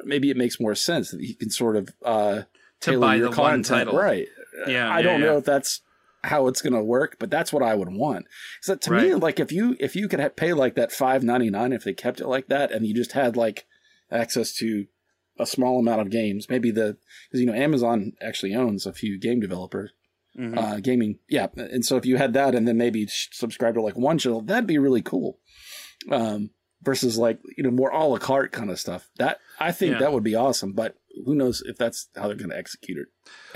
maybe 0.04 0.30
it 0.30 0.38
makes 0.38 0.60
more 0.60 0.76
sense 0.76 1.12
that 1.12 1.22
you 1.22 1.36
can 1.36 1.50
sort 1.50 1.76
of 1.76 1.90
uh, 2.04 2.44
to 2.82 3.00
buy 3.00 3.16
your 3.16 3.30
the 3.30 3.36
one 3.42 3.64
content. 3.64 3.88
title 3.88 3.98
Right. 4.00 4.28
yeah 4.68 4.90
I 4.90 4.98
yeah, 4.98 5.02
don't 5.04 5.20
yeah. 5.22 5.26
know 5.28 5.38
if 5.38 5.46
that's 5.46 5.82
how 6.24 6.48
it's 6.48 6.62
going 6.62 6.74
to 6.74 6.84
work, 6.84 7.16
but 7.20 7.32
that's 7.32 7.52
what 7.52 7.64
I 7.64 7.74
would 7.74 7.90
want. 7.90 8.28
So 8.62 8.76
to 8.76 8.92
me, 8.92 9.16
like 9.16 9.40
if 9.40 9.52
you 9.52 9.76
if 9.80 9.96
you 9.96 10.08
could 10.08 10.36
pay 10.36 10.54
like 10.54 10.76
that 10.76 10.92
five 10.92 11.24
ninety 11.24 11.50
nine, 11.50 11.74
if 11.74 11.84
they 11.84 11.94
kept 11.94 12.22
it 12.22 12.28
like 12.28 12.48
that, 12.50 12.72
and 12.72 12.86
you 12.86 12.94
just 12.94 13.14
had 13.14 13.36
like 13.36 13.66
access 14.12 14.54
to 14.58 14.86
a 15.40 15.46
small 15.48 15.80
amount 15.80 16.02
of 16.02 16.10
games, 16.12 16.48
maybe 16.50 16.70
the 16.70 16.98
because 17.28 17.40
you 17.40 17.48
know 17.48 17.54
Amazon 17.54 18.14
actually 18.22 18.54
owns 18.54 18.86
a 18.86 18.94
few 18.94 19.20
game 19.20 19.40
developers, 19.40 19.92
Mhm. 20.38 20.56
uh, 20.58 20.80
gaming, 20.80 21.18
yeah, 21.28 21.48
and 21.56 21.84
so 21.84 21.98
if 21.98 22.06
you 22.06 22.18
had 22.18 22.34
that, 22.34 22.54
and 22.54 22.68
then 22.68 22.78
maybe 22.78 23.08
subscribe 23.10 23.74
to 23.74 23.82
like 23.82 23.96
one 23.98 24.20
channel, 24.20 24.42
that'd 24.42 24.68
be 24.68 24.78
really 24.78 25.02
cool. 25.02 25.40
Um, 26.12 26.52
versus 26.84 27.18
like 27.18 27.40
you 27.58 27.64
know 27.64 27.72
more 27.72 27.90
a 27.90 28.04
la 28.06 28.18
carte 28.18 28.52
kind 28.52 28.70
of 28.72 28.80
stuff. 28.80 29.10
That 29.18 29.40
I 29.60 29.72
think 29.72 29.94
Yeah. 29.94 30.00
that 30.00 30.14
would 30.14 30.24
be 30.24 30.36
awesome, 30.36 30.74
but 30.74 30.96
who 31.26 31.36
knows 31.36 31.62
if 31.66 31.78
that's 31.78 32.08
how 32.16 32.28
they're 32.28 32.36
going 32.36 32.50
to 32.50 32.58
execute 32.58 32.98
it. 32.98 33.08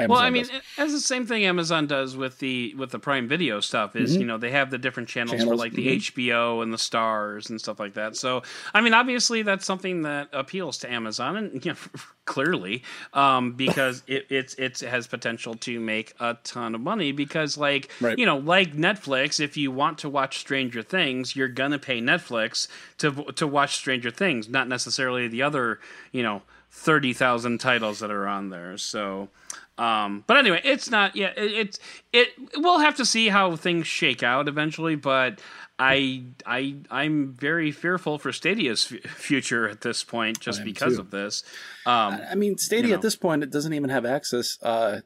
well, 0.09 0.19
I 0.19 0.29
mean, 0.29 0.43
does. 0.43 0.51
it- 0.87 0.91
the 0.95 0.99
same 0.99 1.25
thing 1.25 1.43
Amazon 1.45 1.87
does 1.87 2.15
with 2.15 2.39
the 2.39 2.73
with 2.75 2.91
the 2.91 2.99
Prime 2.99 3.27
Video 3.27 3.59
stuff. 3.59 3.95
Is 3.95 4.15
Mhm. 4.15 4.19
you 4.21 4.25
know 4.25 4.37
they 4.37 4.51
have 4.51 4.69
the 4.71 4.77
different 4.77 5.09
channels, 5.09 5.43
for 5.43 5.55
like 5.55 5.73
the 5.73 5.87
mhm. 5.87 5.95
HBO 5.97 6.61
and 6.61 6.71
the 6.73 6.77
Stars 6.77 7.49
and 7.49 7.59
stuff 7.59 7.79
like 7.79 7.93
that. 7.95 8.15
So, 8.15 8.43
I 8.73 8.81
mean, 8.81 8.93
obviously 8.93 9.41
that's 9.41 9.65
something 9.65 10.03
that 10.03 10.29
appeals 10.33 10.77
to 10.79 10.91
Amazon, 10.91 11.37
and 11.37 11.51
you 11.65 11.71
know, 11.71 11.77
clearly 12.25 12.83
um, 13.13 13.53
because 13.53 14.03
it 14.07 14.25
it's 14.29 14.53
it's 14.55 14.81
it 14.81 14.89
has 14.89 15.07
potential 15.07 15.55
to 15.55 15.79
make 15.79 16.13
a 16.19 16.37
ton 16.43 16.75
of 16.75 16.81
money. 16.81 17.11
Because 17.11 17.57
like 17.57 17.89
Right. 18.01 18.17
you 18.19 18.25
know, 18.25 18.37
like 18.37 18.73
Netflix, 18.73 19.39
if 19.39 19.57
you 19.57 19.71
want 19.71 19.97
to 19.99 20.09
watch 20.09 20.37
Stranger 20.39 20.81
Things, 20.83 21.35
you're 21.35 21.47
gonna 21.47 21.79
pay 21.79 22.01
Netflix 22.01 22.67
to 22.99 23.11
to 23.35 23.47
watch 23.47 23.75
Stranger 23.75 24.11
Things, 24.11 24.47
not 24.49 24.67
necessarily 24.67 25.27
the 25.27 25.41
other 25.41 25.79
you 26.11 26.21
know 26.23 26.43
thirty 26.75 27.13
thousand 27.13 27.59
titles 27.59 27.99
that 27.99 28.11
are 28.11 28.27
on 28.27 28.49
there. 28.49 28.77
So. 28.77 29.29
Um, 29.77 30.23
but 30.25 30.37
anyway, 30.37 30.61
it's 30.63 30.89
not. 30.89 31.17
Yeah, 31.17 31.33
it, 31.35 31.51
it's 31.51 31.79
it. 32.13 32.29
We'll 32.55 32.79
have 32.79 32.95
to 32.95 33.05
see 33.05 33.27
how 33.27 33.57
things 33.57 33.85
shake 33.87 34.23
out 34.23 34.47
eventually. 34.47 34.95
But 34.95 35.41
I 35.77 36.23
I 36.45 36.75
I'm 36.89 37.33
very 37.33 37.73
fearful 37.73 38.17
for 38.17 38.31
Stadia's 38.31 38.89
f- 38.89 39.11
future 39.11 39.67
at 39.67 39.81
this 39.81 40.01
point, 40.01 40.39
just 40.39 40.63
because 40.63 40.95
too. 40.95 41.01
of 41.01 41.11
this. 41.11 41.43
Um, 41.85 42.21
I 42.31 42.35
mean, 42.35 42.57
Stadia 42.57 42.83
you 42.85 42.89
know. 42.91 42.95
at 42.95 43.01
this 43.01 43.17
point 43.17 43.43
it 43.43 43.51
doesn't 43.51 43.73
even 43.73 43.89
have 43.89 44.05
access 44.05 44.57
uh, 44.63 45.01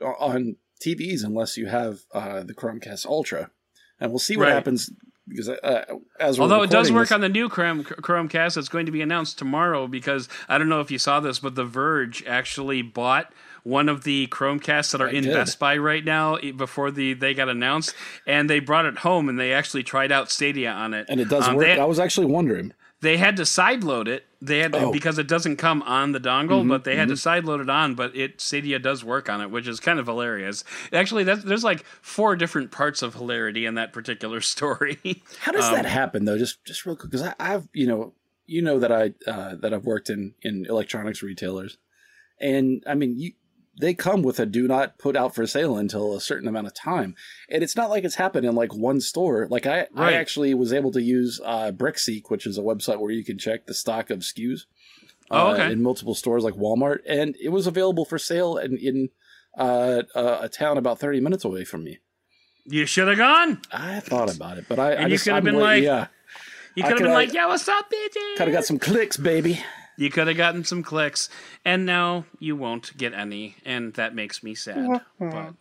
on 0.00 0.56
TVs 0.82 1.22
unless 1.22 1.58
you 1.58 1.66
have 1.66 2.00
uh, 2.14 2.42
the 2.44 2.54
Chromecast 2.54 3.04
Ultra, 3.04 3.50
and 4.00 4.10
we'll 4.10 4.18
see 4.18 4.38
what 4.38 4.44
Right. 4.44 4.54
happens 4.54 4.90
because 5.28 5.48
uh, 5.48 5.84
as 6.18 6.38
we're 6.38 6.42
Although 6.44 6.62
it 6.62 6.70
does 6.70 6.90
work 6.90 7.08
this- 7.08 7.12
on 7.12 7.20
the 7.20 7.28
new 7.28 7.48
Chrome 7.48 7.84
Chromecast, 7.84 8.54
that's 8.54 8.68
going 8.68 8.86
to 8.86 8.92
be 8.92 9.02
announced 9.02 9.38
tomorrow 9.38 9.86
because 9.86 10.28
I 10.48 10.58
don't 10.58 10.68
know 10.68 10.80
if 10.80 10.90
you 10.90 10.98
saw 10.98 11.20
this, 11.20 11.38
but 11.38 11.54
The 11.54 11.64
Verge 11.64 12.24
actually 12.26 12.82
bought 12.82 13.32
one 13.64 13.88
of 13.88 14.04
the 14.04 14.26
Chromecasts 14.28 14.92
that 14.92 15.00
are 15.02 15.08
in 15.08 15.24
did. 15.24 15.34
Best 15.34 15.58
Buy 15.58 15.76
right 15.76 16.04
now 16.04 16.38
before 16.56 16.90
the 16.90 17.12
they 17.14 17.34
got 17.34 17.48
announced, 17.48 17.94
and 18.26 18.48
they 18.48 18.60
brought 18.60 18.86
it 18.86 18.98
home 18.98 19.28
and 19.28 19.38
they 19.38 19.52
actually 19.52 19.82
tried 19.82 20.10
out 20.12 20.30
Stadia 20.30 20.70
on 20.70 20.94
it, 20.94 21.06
and 21.08 21.20
it 21.20 21.28
does 21.28 21.46
Um, 21.48 21.56
work. 21.56 21.66
They, 21.66 21.78
I 21.78 21.84
was 21.84 21.98
actually 21.98 22.26
wondering. 22.26 22.72
They 23.00 23.16
had 23.16 23.36
to 23.36 23.42
sideload 23.42 24.08
it. 24.08 24.24
They 24.40 24.58
had 24.58 24.72
to, 24.72 24.78
Oh. 24.78 24.82
Mm-hmm, 24.82 24.92
because 24.92 25.18
it 25.18 25.26
doesn't 25.28 25.56
come 25.56 25.82
on 25.82 26.12
the 26.12 26.20
dongle, 26.20 26.66
but 26.68 26.84
they 26.84 26.96
had 26.96 27.08
to 27.08 27.14
sideload 27.14 27.60
it 27.60 27.68
on. 27.70 27.94
But 27.94 28.14
it 28.16 28.40
Stadia 28.40 28.78
does 28.78 29.04
work 29.04 29.28
on 29.28 29.40
it, 29.40 29.50
which 29.50 29.66
is 29.68 29.80
kind 29.80 29.98
of 29.98 30.06
hilarious. 30.06 30.62
Actually, 30.92 31.24
there's 31.24 31.64
like 31.64 31.84
four 32.02 32.36
different 32.36 32.70
parts 32.70 33.02
of 33.02 33.14
hilarity 33.14 33.66
in 33.66 33.74
that 33.74 33.92
particular 33.92 34.40
story. 34.54 34.98
How 35.40 35.52
does 35.52 35.64
Um, 35.66 35.74
that 35.74 35.86
happen 35.86 36.24
though? 36.24 36.38
Just 36.38 36.64
just 36.64 36.86
real 36.86 36.96
quick, 36.96 37.10
because 37.10 37.28
I've 37.40 37.68
you 37.72 37.86
know 37.86 38.14
you 38.46 38.62
know 38.62 38.78
that 38.78 38.92
I 38.92 39.12
uh, 39.30 39.56
that 39.56 39.74
I've 39.74 39.84
worked 39.84 40.08
in 40.10 40.34
in 40.42 40.66
electronics 40.66 41.22
retailers, 41.22 41.78
and 42.40 42.82
I 42.86 42.94
mean 42.94 43.18
you 43.18 43.32
they 43.80 43.94
come 43.94 44.22
with 44.22 44.40
a 44.40 44.46
do 44.46 44.66
not 44.66 44.98
put 44.98 45.16
out 45.16 45.34
for 45.34 45.46
sale 45.46 45.76
until 45.76 46.14
a 46.16 46.20
certain 46.20 46.48
amount 46.48 46.66
of 46.66 46.74
time, 46.74 47.14
and 47.50 47.62
it's 47.62 47.76
not 47.76 47.90
like 47.90 48.04
it's 48.04 48.16
happened 48.16 48.44
in 48.46 48.54
like 48.54 48.74
one 48.74 49.00
store. 49.00 49.46
Like 49.50 49.66
I 49.66 49.86
Right. 49.92 50.12
I 50.12 50.12
actually 50.14 50.54
was 50.54 50.72
able 50.72 50.90
to 50.92 51.02
use 51.02 51.40
uh, 51.44 51.72
Brickseek, 51.72 52.22
which 52.28 52.46
is 52.46 52.58
a 52.58 52.62
website 52.62 53.00
where 53.00 53.10
you 53.12 53.24
can 53.24 53.38
check 53.38 53.66
the 53.66 53.74
stock 53.74 54.10
of 54.10 54.20
SKUs. 54.20 54.62
Oh, 55.30 55.48
uh, 55.48 55.52
okay. 55.54 55.72
in 55.72 55.82
multiple 55.82 56.14
stores 56.14 56.42
like 56.42 56.54
Walmart, 56.54 57.00
and 57.06 57.36
it 57.42 57.50
was 57.50 57.66
available 57.66 58.04
for 58.06 58.18
sale 58.18 58.56
in, 58.56 58.78
in 58.78 59.10
uh, 59.58 60.02
a, 60.14 60.38
a 60.42 60.48
town 60.48 60.78
about 60.78 60.98
thirty 60.98 61.20
minutes 61.20 61.44
away 61.44 61.64
from 61.64 61.84
me. 61.84 61.98
you 62.64 62.86
should 62.86 63.08
have 63.08 63.18
gone. 63.18 63.60
I 63.70 64.00
thought 64.00 64.34
about 64.34 64.56
it, 64.58 64.64
but 64.68 64.78
I, 64.78 64.92
And 64.92 65.00
I 65.00 65.08
you 65.08 65.14
just, 65.14 65.24
could 65.24 65.34
have 65.34 65.44
been 65.44 65.58
like- 65.58 65.82
yeah, 65.82 66.06
You 66.74 66.82
could 66.82 66.92
have 66.92 66.98
been 67.00 67.12
like, 67.12 67.32
"Yeah, 67.34 67.46
what's 67.46 67.68
up, 67.68 67.90
bitches?" 67.90 68.36
Kind 68.38 68.48
of 68.48 68.54
got 68.54 68.64
some 68.64 68.78
clicks, 68.78 69.16
baby. 69.18 69.60
You 69.98 70.10
could 70.10 70.28
have 70.28 70.36
gotten 70.36 70.62
some 70.64 70.84
clicks, 70.84 71.28
and 71.64 71.84
now 71.84 72.24
you 72.38 72.54
won't 72.54 72.96
get 72.96 73.12
any, 73.12 73.56
and 73.64 73.92
that 73.94 74.14
makes 74.14 74.44
me 74.44 74.54
sad. 74.54 75.02
but 75.18 75.54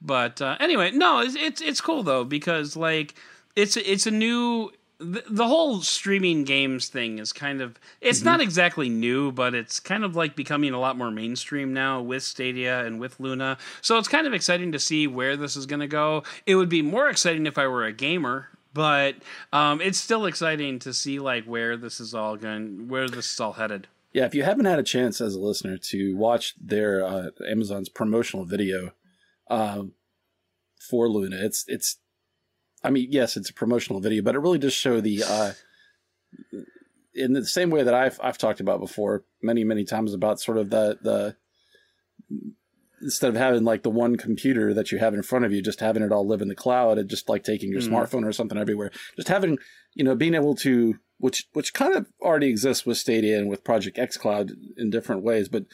but 0.00 0.42
uh, 0.42 0.56
anyway, 0.58 0.90
no, 0.90 1.20
it's, 1.20 1.36
it's 1.36 1.60
it's 1.60 1.80
cool 1.80 2.02
though 2.02 2.24
because 2.24 2.76
like 2.76 3.14
it's 3.54 3.76
it's 3.76 4.06
a 4.06 4.10
new 4.10 4.72
the, 4.98 5.22
the 5.30 5.46
whole 5.46 5.80
streaming 5.80 6.42
games 6.42 6.88
thing 6.88 7.20
is 7.20 7.32
kind 7.32 7.60
of 7.60 7.78
it's 8.00 8.22
not 8.24 8.40
exactly 8.40 8.88
new, 8.88 9.30
but 9.30 9.54
it's 9.54 9.78
kind 9.78 10.04
of 10.04 10.16
like 10.16 10.34
becoming 10.34 10.72
a 10.74 10.80
lot 10.80 10.98
more 10.98 11.12
mainstream 11.12 11.72
now 11.72 12.02
with 12.02 12.24
Stadia 12.24 12.84
and 12.84 12.98
with 12.98 13.20
Luna. 13.20 13.58
So 13.80 13.96
it's 13.98 14.08
kind 14.08 14.26
of 14.26 14.34
exciting 14.34 14.72
to 14.72 14.80
see 14.80 15.06
where 15.06 15.36
this 15.36 15.56
is 15.56 15.66
going 15.66 15.80
to 15.80 15.86
go. 15.86 16.24
It 16.46 16.56
would 16.56 16.68
be 16.68 16.82
more 16.82 17.08
exciting 17.08 17.46
if 17.46 17.58
I 17.58 17.68
were 17.68 17.84
a 17.84 17.92
gamer 17.92 18.48
but 18.78 19.16
um, 19.52 19.80
it's 19.80 19.98
still 19.98 20.24
exciting 20.24 20.78
to 20.78 20.94
see 20.94 21.18
like 21.18 21.44
where 21.46 21.76
this 21.76 21.98
is 21.98 22.14
all 22.14 22.36
going, 22.36 22.86
where 22.86 23.08
this 23.08 23.32
is 23.32 23.40
all 23.40 23.54
headed. 23.54 23.88
Yeah, 24.12 24.24
if 24.24 24.36
you 24.36 24.44
haven't 24.44 24.66
had 24.66 24.78
a 24.78 24.84
chance 24.84 25.20
as 25.20 25.34
a 25.34 25.40
listener 25.40 25.78
to 25.78 26.16
watch 26.16 26.54
their 26.60 27.04
uh, 27.04 27.30
Amazon's 27.44 27.88
promotional 27.88 28.44
video 28.44 28.92
um, 29.50 29.94
for 30.88 31.08
Luna, 31.08 31.38
it's 31.40 31.64
it's. 31.66 31.96
I 32.84 32.90
mean, 32.90 33.08
yes, 33.10 33.36
it's 33.36 33.50
a 33.50 33.52
promotional 33.52 33.98
video, 33.98 34.22
but 34.22 34.36
it 34.36 34.38
really 34.38 34.58
does 34.58 34.74
show 34.74 35.00
the. 35.00 35.24
Uh, 35.26 35.52
in 37.14 37.32
the 37.32 37.44
same 37.44 37.70
way 37.70 37.82
that 37.82 37.94
I've 37.94 38.20
I've 38.22 38.38
talked 38.38 38.60
about 38.60 38.78
before 38.78 39.24
many 39.42 39.64
many 39.64 39.84
times 39.84 40.14
about 40.14 40.38
sort 40.38 40.56
of 40.56 40.70
the 40.70 40.98
the 41.02 41.36
instead 43.02 43.28
of 43.28 43.36
having 43.36 43.64
like 43.64 43.82
the 43.82 43.90
one 43.90 44.16
computer 44.16 44.74
that 44.74 44.90
you 44.92 44.98
have 44.98 45.14
in 45.14 45.22
front 45.22 45.44
of 45.44 45.52
you, 45.52 45.62
just 45.62 45.80
having 45.80 46.02
it 46.02 46.12
all 46.12 46.26
live 46.26 46.42
in 46.42 46.48
the 46.48 46.54
cloud 46.54 46.98
and 46.98 47.08
just 47.08 47.28
like 47.28 47.44
taking 47.44 47.70
your 47.70 47.80
Mhm. 47.80 47.88
smartphone 47.90 48.24
or 48.24 48.32
something 48.32 48.58
everywhere, 48.58 48.90
just 49.16 49.28
having 49.28 49.58
you 49.94 50.04
know 50.04 50.14
being 50.14 50.34
able 50.34 50.54
to 50.56 50.98
which 51.18 51.48
which 51.52 51.74
kind 51.74 51.94
of 51.96 52.06
already 52.22 52.48
exists 52.48 52.86
with 52.86 52.96
Stadia 52.96 53.38
and 53.38 53.48
with 53.48 53.64
Project 53.64 53.98
X 53.98 54.16
Cloud 54.16 54.52
in 54.76 54.90
different 54.90 55.22
ways, 55.22 55.48
but 55.48 55.64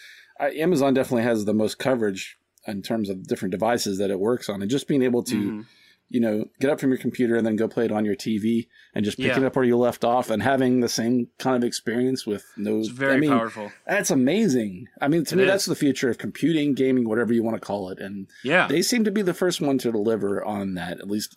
uh, 0.41 0.51
Amazon 0.57 0.95
definitely 0.95 1.23
has 1.23 1.45
the 1.45 1.55
most 1.55 1.79
coverage 1.79 2.39
in 2.67 2.83
terms 2.83 3.11
of 3.11 3.27
different 3.27 3.53
devices 3.53 3.99
that 3.99 4.11
it 4.11 4.19
works 4.19 4.49
on, 4.49 4.63
and 4.63 4.71
just 4.71 4.89
being 4.89 5.03
able 5.03 5.23
to 5.25 5.37
Mhm. 5.53 5.65
You 6.11 6.21
know 6.21 6.45
get 6.61 6.71
up 6.71 6.79
from 6.79 6.91
your 6.91 6.99
computer 6.99 7.35
and 7.37 7.47
then 7.47 7.57
go 7.57 7.67
play 7.67 7.85
it 7.87 7.91
on 7.93 8.05
your 8.05 8.15
TV 8.15 8.69
and 8.95 9.05
just 9.05 9.17
pick 9.19 9.29
Yeah. 9.29 9.39
it 9.39 9.45
up 9.45 9.57
where 9.57 9.65
you 9.65 9.77
left 9.77 10.05
off 10.05 10.31
and 10.31 10.43
having 10.43 10.81
the 10.81 10.89
same 10.89 11.29
kind 11.39 11.57
of 11.63 11.67
experience 11.67 12.27
with 12.27 12.45
no. 12.57 12.79
It's 12.81 12.89
very 12.89 13.15
I 13.15 13.17
mean, 13.19 13.31
powerful. 13.31 13.73
That's 13.87 14.11
amazing. 14.11 14.87
I 15.01 15.09
mean, 15.09 15.25
to 15.25 15.35
It 15.35 15.39
me, 15.39 15.45
is. 15.45 15.49
that's 15.51 15.65
the 15.67 15.75
future 15.75 16.11
of 16.11 16.19
computing, 16.19 16.75
gaming, 16.75 17.09
whatever 17.09 17.33
you 17.33 17.43
want 17.43 17.57
to 17.57 17.67
call 17.67 17.89
it, 17.91 17.99
and 17.99 18.29
Yeah, 18.45 18.69
they 18.69 18.83
seem 18.83 19.05
to 19.05 19.11
be 19.11 19.23
the 19.23 19.35
first 19.35 19.61
one 19.61 19.79
to 19.79 19.91
deliver 19.93 20.45
on 20.45 20.75
that, 20.75 20.99
at 21.01 21.09
least 21.11 21.37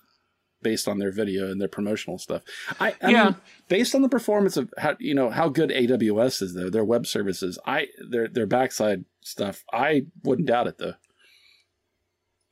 based 0.63 0.87
on 0.87 0.97
their 0.97 1.11
video 1.11 1.51
and 1.51 1.61
their 1.61 1.67
promotional 1.67 2.17
stuff. 2.17 2.41
I, 2.79 2.95
I 3.01 3.11
Yeah. 3.11 3.23
mean, 3.25 3.35
based 3.69 3.93
on 3.95 4.01
the 4.01 4.09
performance 4.09 4.57
of 4.57 4.73
how 4.77 4.95
you 4.99 5.13
know 5.13 5.29
how 5.29 5.49
good 5.49 5.69
AWS 5.69 6.41
is 6.41 6.53
though, 6.55 6.69
their 6.69 6.83
web 6.83 7.07
services, 7.07 7.57
I 7.65 7.87
their 8.09 8.27
their 8.27 8.47
backside 8.47 9.05
stuff, 9.21 9.63
I 9.71 10.07
wouldn't 10.23 10.47
doubt 10.47 10.67
it 10.67 10.77
though. 10.77 10.95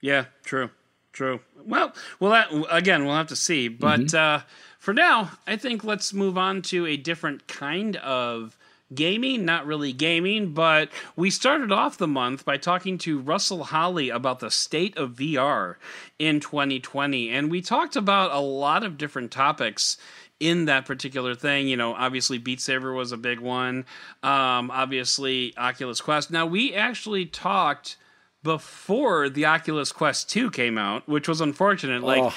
yeah, 0.02 0.26
true, 0.44 0.70
true. 1.16 1.40
Well, 1.66 1.94
well, 2.20 2.32
that, 2.32 2.50
again, 2.70 3.06
we'll 3.06 3.16
have 3.16 3.28
to 3.28 3.36
see. 3.36 3.68
But 3.68 4.02
Mm-hmm. 4.02 4.16
uh, 4.18 4.42
for 4.78 4.94
now, 4.94 5.32
I 5.48 5.56
think 5.58 5.84
let's 5.84 6.14
move 6.14 6.38
on 6.38 6.62
to 6.64 6.86
a 6.86 6.96
different 6.98 7.48
kind 7.48 7.96
of 7.96 8.56
gaming. 8.94 9.44
Not 9.46 9.66
really 9.66 9.94
gaming, 9.94 10.54
but 10.54 10.90
we 11.16 11.32
started 11.32 11.72
off 11.72 11.98
the 11.98 12.08
month 12.08 12.46
by 12.46 12.58
talking 12.58 13.00
to 13.00 13.18
Russell 13.20 13.64
Holly 13.64 14.10
about 14.12 14.40
the 14.42 14.52
state 14.52 14.96
of 14.96 15.14
VR 15.14 15.78
in 16.20 16.40
2020, 16.40 17.30
and 17.32 17.50
we 17.50 17.62
talked 17.64 17.96
about 17.96 18.32
a 18.32 18.40
lot 18.40 18.84
of 18.84 18.98
different 19.00 19.32
topics 19.32 19.98
in 20.40 20.66
that 20.66 20.86
particular 20.86 21.34
thing. 21.34 21.68
You 21.68 21.78
know, 21.78 21.96
obviously 21.96 22.38
Beat 22.38 22.62
Saber 22.62 22.94
was 22.94 23.12
a 23.12 23.18
big 23.18 23.40
one. 23.40 23.86
Um, 24.22 24.70
obviously 24.70 25.54
Oculus 25.58 26.02
Quest. 26.02 26.30
Now 26.30 26.46
we 26.46 26.74
actually 26.76 27.26
talked 27.26 27.98
before 28.46 29.28
the 29.28 29.46
Oculus 29.46 29.92
Quest 29.92 30.30
2 30.30 30.52
came 30.52 30.78
out, 30.78 31.06
which 31.10 31.28
was 31.28 31.42
unfortunate. 31.42 32.02
Like 32.04 32.22
Oh. 32.24 32.34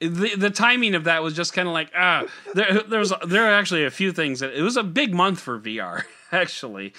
the 0.00 0.34
the 0.36 0.50
timing 0.50 0.94
of 0.94 1.04
that 1.04 1.22
was 1.22 1.34
just 1.34 1.54
kind 1.54 1.66
of 1.66 1.72
like 1.74 1.90
ah 1.96 2.24
there 2.54 2.82
there 2.82 2.98
was 3.00 3.12
there 3.26 3.44
are 3.46 3.54
actually 3.54 3.84
a 3.84 3.90
few 3.90 4.12
things 4.12 4.40
that 4.40 4.52
it 4.52 4.62
was 4.62 4.76
a 4.76 4.82
big 4.84 5.14
month 5.14 5.40
for 5.40 5.58
VR 5.58 6.02
actually. 6.32 6.92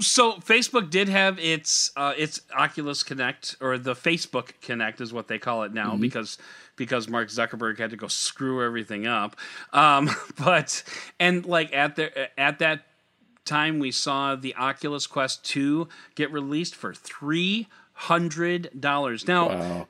So 0.00 0.32
Facebook 0.36 0.88
did 0.88 1.10
have 1.10 1.38
its 1.38 1.90
uh, 1.94 2.14
its 2.16 2.40
Oculus 2.56 3.02
Connect 3.02 3.56
or 3.60 3.76
the 3.76 3.94
Facebook 3.94 4.52
Connect 4.62 5.00
is 5.02 5.12
what 5.12 5.28
they 5.28 5.38
call 5.38 5.64
it 5.64 5.74
now 5.74 5.94
because 5.96 6.38
because 6.76 7.06
Mark 7.08 7.28
Zuckerberg 7.28 7.78
had 7.78 7.90
to 7.90 7.96
go 7.96 8.08
screw 8.08 8.64
everything 8.64 9.06
up. 9.06 9.36
Um, 9.74 10.08
but 10.38 10.82
and 11.18 11.44
like 11.44 11.74
at 11.74 11.96
the 11.96 12.06
at 12.40 12.60
that 12.60 12.86
time 13.44 13.78
we 13.78 13.90
saw 13.90 14.36
the 14.36 14.54
Oculus 14.56 15.06
Quest 15.06 15.44
2 15.44 15.88
get 16.14 16.32
released 16.32 16.74
for 16.74 16.94
$300. 18.00 19.26
Now, 19.26 19.48
Wow. 19.48 19.88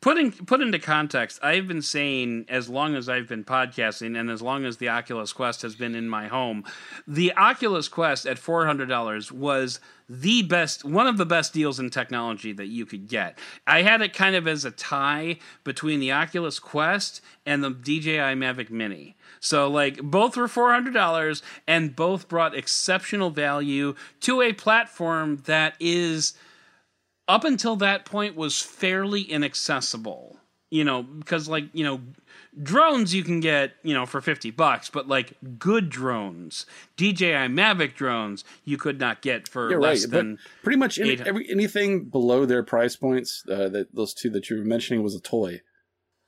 putting 0.00 0.32
put 0.32 0.60
into 0.60 0.78
context, 0.78 1.38
I've 1.42 1.66
been 1.68 1.82
saying 1.82 2.46
as 2.48 2.68
long 2.68 2.94
as 2.94 3.08
I've 3.08 3.28
been 3.28 3.44
podcasting 3.44 4.18
and 4.18 4.30
as 4.30 4.40
long 4.42 4.64
as 4.64 4.76
the 4.78 4.88
Oculus 4.88 5.32
Quest 5.32 5.62
has 5.62 5.74
been 5.74 5.94
in 5.94 6.08
my 6.08 6.28
home, 6.28 6.64
the 7.06 7.32
Oculus 7.34 7.88
Quest 7.88 8.26
at 8.26 8.38
four 8.38 8.66
hundred 8.66 8.88
dollars 8.88 9.30
was 9.32 9.80
the 10.08 10.42
best, 10.42 10.84
one 10.84 11.06
of 11.06 11.16
the 11.16 11.24
best 11.24 11.54
deals 11.54 11.80
in 11.80 11.88
technology 11.88 12.52
that 12.52 12.66
you 12.66 12.84
could 12.84 13.08
get. 13.08 13.38
I 13.66 13.80
had 13.82 14.02
it 14.02 14.12
kind 14.12 14.36
of 14.36 14.46
as 14.46 14.64
a 14.64 14.70
tie 14.70 15.38
between 15.64 16.00
the 16.00 16.12
Oculus 16.12 16.58
Quest 16.58 17.22
and 17.46 17.64
the 17.64 17.70
DJI 17.70 18.34
Mavic 18.36 18.68
Mini. 18.70 19.16
So 19.40 19.68
like 19.70 20.00
both 20.02 20.36
were 20.36 20.48
four 20.48 20.72
hundred 20.72 20.94
dollars 20.94 21.42
and 21.66 21.96
both 21.96 22.28
brought 22.28 22.54
exceptional 22.54 23.30
value 23.30 23.94
to 24.20 24.42
a 24.42 24.52
platform 24.52 25.38
that 25.46 25.74
is 25.80 26.34
up 27.28 27.44
until 27.44 27.76
that 27.76 28.04
point 28.04 28.36
was 28.36 28.60
fairly 28.60 29.22
inaccessible. 29.22 30.38
You 30.70 30.84
know, 30.84 31.02
because 31.02 31.50
like, 31.50 31.64
you 31.74 31.84
know, 31.84 32.00
drones 32.62 33.14
you 33.14 33.22
can 33.22 33.40
get, 33.40 33.72
you 33.82 33.92
know, 33.92 34.06
for 34.06 34.22
50 34.22 34.52
bucks, 34.52 34.88
but 34.88 35.06
like 35.06 35.34
good 35.58 35.90
drones, 35.90 36.64
DJI 36.96 37.50
Mavic 37.50 37.94
drones, 37.94 38.42
you 38.64 38.78
could 38.78 38.98
not 38.98 39.20
get 39.20 39.46
for 39.46 39.68
You're 39.68 39.80
right, 39.80 39.90
less 39.90 40.06
than 40.06 40.36
but 40.36 40.62
pretty 40.62 40.78
much 40.78 40.98
any, 40.98 41.20
every, 41.20 41.46
anything 41.50 42.06
below 42.06 42.46
their 42.46 42.62
price 42.62 42.96
points, 42.96 43.44
uh, 43.50 43.68
that 43.68 43.94
those 43.94 44.14
two 44.14 44.30
that 44.30 44.48
you 44.48 44.56
were 44.56 44.64
mentioning 44.64 45.02
was 45.02 45.14
a 45.14 45.20
toy. 45.20 45.60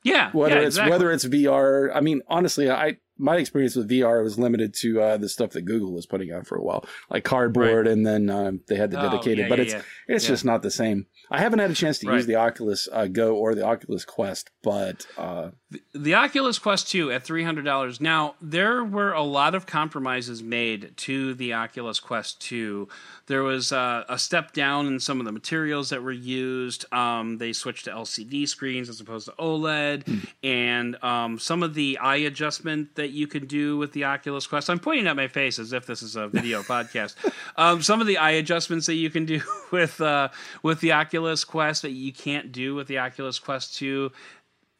Yeah, 0.03 0.31
Whether 0.33 0.57
yeah, 0.57 0.67
it's 0.67 0.77
exactly. 0.77 0.91
whether 0.91 1.11
it's 1.11 1.25
VR, 1.25 1.91
I 1.95 2.01
mean, 2.03 2.21
honestly, 2.29 2.71
I 2.71 2.99
my 3.19 3.37
experience 3.37 3.77
with 3.77 3.89
VR 3.89 4.23
was 4.23 4.39
limited 4.39 4.75
to 4.81 5.01
uh, 5.01 5.17
the 5.17 5.29
stuff 5.29 5.51
that 5.51 5.63
Google 5.63 5.93
was 5.93 6.07
putting 6.07 6.33
out 6.33 6.47
for 6.47 6.57
a 6.57 6.63
while, 6.63 6.85
like 7.11 7.25
cardboard, 7.25 7.87
and 7.87 8.07
then 8.07 8.29
um, 8.31 8.61
they 8.69 8.77
had 8.77 8.91
the 8.91 8.99
Oh, 8.99 9.11
dedicated. 9.11 9.39
yeah, 9.45 9.49
but 9.49 9.59
yeah, 9.59 9.65
it's 9.65 9.73
yeah. 9.75 9.83
it's 10.09 10.27
just 10.27 10.45
not 10.45 10.63
the 10.63 10.71
same. 10.71 11.07
I 11.31 11.41
haven't 11.41 11.59
had 11.61 11.71
a 11.71 11.75
chance 11.75 11.99
to 12.01 12.13
use 12.13 12.27
the 12.27 12.35
Oculus 12.37 12.89
uh, 12.93 13.07
Go 13.07 13.37
or 13.37 13.55
the 13.55 13.65
Oculus 13.65 14.05
Quest, 14.05 14.51
but 14.63 15.07
uh, 15.17 15.51
the 15.95 16.15
Oculus 16.15 16.59
Quest 16.59 16.91
2 16.91 17.11
at 17.11 17.25
$300. 17.25 18.01
Now, 18.01 18.35
there 18.43 18.85
were 18.85 19.13
a 19.13 19.23
lot 19.23 19.55
of 19.55 19.65
compromises 19.65 20.43
made 20.43 20.93
to 20.99 21.33
the 21.35 21.55
Oculus 21.55 21.99
Quest 21.99 22.41
2. 22.43 22.89
There 23.27 23.43
was 23.43 23.73
uh, 23.73 24.05
a 24.09 24.19
step 24.19 24.53
down 24.53 24.87
in 24.87 25.01
some 25.01 25.19
of 25.19 25.25
the 25.25 25.33
materials 25.33 25.89
that 25.91 26.03
were 26.03 26.13
used. 26.13 26.85
Um, 26.93 27.39
they 27.39 27.55
switched 27.55 27.87
to 27.87 27.91
LCD 27.91 28.47
screens 28.47 28.91
as 28.91 29.01
opposed 29.01 29.27
to 29.27 29.33
OLED. 29.39 30.29
And 30.43 31.03
um, 31.03 31.39
some 31.39 31.63
of 31.63 31.73
the 31.75 31.99
eye 31.99 32.17
adjustment 32.17 32.95
that 33.05 33.11
you 33.11 33.27
can 33.27 33.47
do 33.47 33.77
with 33.77 33.93
the 33.93 34.05
Oculus 34.05 34.47
Quest. 34.47 34.71
I'm 34.71 34.79
pointing 34.79 35.07
at 35.07 35.15
my 35.15 35.29
face 35.29 35.59
as 35.59 35.75
if 35.75 35.85
this 35.85 36.03
is 36.03 36.17
a 36.17 36.27
video 36.27 36.63
podcast. 36.75 37.15
Um, 37.57 37.83
some 37.83 38.01
of 38.01 38.07
the 38.07 38.17
eye 38.17 38.33
adjustments 38.33 38.87
that 38.87 38.95
you 38.95 39.11
can 39.11 39.27
do 39.27 39.43
with 39.71 40.01
uh, 40.01 40.29
with 40.63 40.81
the 40.81 40.93
Oculus 40.93 41.45
Quest 41.45 41.83
that 41.83 41.91
you 41.91 42.15
can't 42.15 42.51
do 42.51 42.75
with 42.75 42.89
the 42.89 42.99
Oculus 42.99 43.39
Quest 43.39 43.77
2 43.77 44.11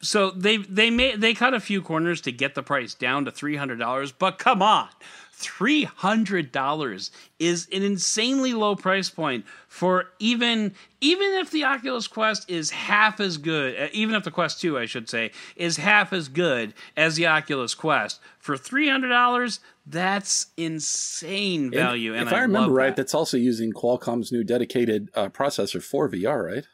so 0.01 0.29
they 0.31 0.57
they 0.57 0.89
made 0.89 1.21
they 1.21 1.33
cut 1.33 1.53
a 1.53 1.59
few 1.59 1.81
corners 1.81 2.21
to 2.21 2.31
get 2.31 2.53
the 2.53 2.61
price 2.61 2.93
down 2.93 3.25
to 3.25 3.31
three 3.31 3.55
hundred 3.55 3.79
dollars. 3.79 4.11
But 4.11 4.37
come 4.37 4.61
on, 4.61 4.89
three 5.37 5.83
hundred 5.83 6.51
dollars 6.51 7.11
is 7.39 7.67
an 7.73 7.83
insanely 7.83 8.53
low 8.53 8.73
price 8.75 9.09
point 9.09 9.45
for 9.67 10.05
even 10.17 10.73
even 11.01 11.33
if 11.33 11.51
the 11.51 11.65
Oculus 11.65 12.07
Quest 12.07 12.49
is 12.49 12.71
half 12.71 13.19
as 13.19 13.37
good, 13.37 13.75
uh, 13.77 13.87
even 13.91 14.15
if 14.15 14.23
the 14.23 14.31
Quest 14.31 14.61
Two, 14.61 14.79
I 14.79 14.85
should 14.85 15.09
say, 15.09 15.31
is 15.57 15.75
half 15.75 16.13
as 16.13 16.29
good 16.29 16.73
as 16.95 17.17
the 17.17 17.27
Oculus 17.27 17.73
Quest 17.73 18.21
for 18.39 18.55
three 18.55 18.87
hundred 18.87 19.09
dollars. 19.09 19.59
That's 19.85 20.47
insane 20.55 21.69
value. 21.69 22.15
And, 22.15 22.27
if 22.27 22.33
I, 22.33 22.37
I 22.37 22.41
remember 22.41 22.73
right, 22.73 22.87
that. 22.87 22.95
that's 22.95 23.13
also 23.13 23.35
using 23.37 23.73
Qualcomm's 23.73 24.31
new 24.31 24.43
dedicated 24.43 25.09
uh, 25.13 25.27
processor 25.29 25.83
for 25.83 26.09
VR, 26.09 26.43
right? 26.43 26.67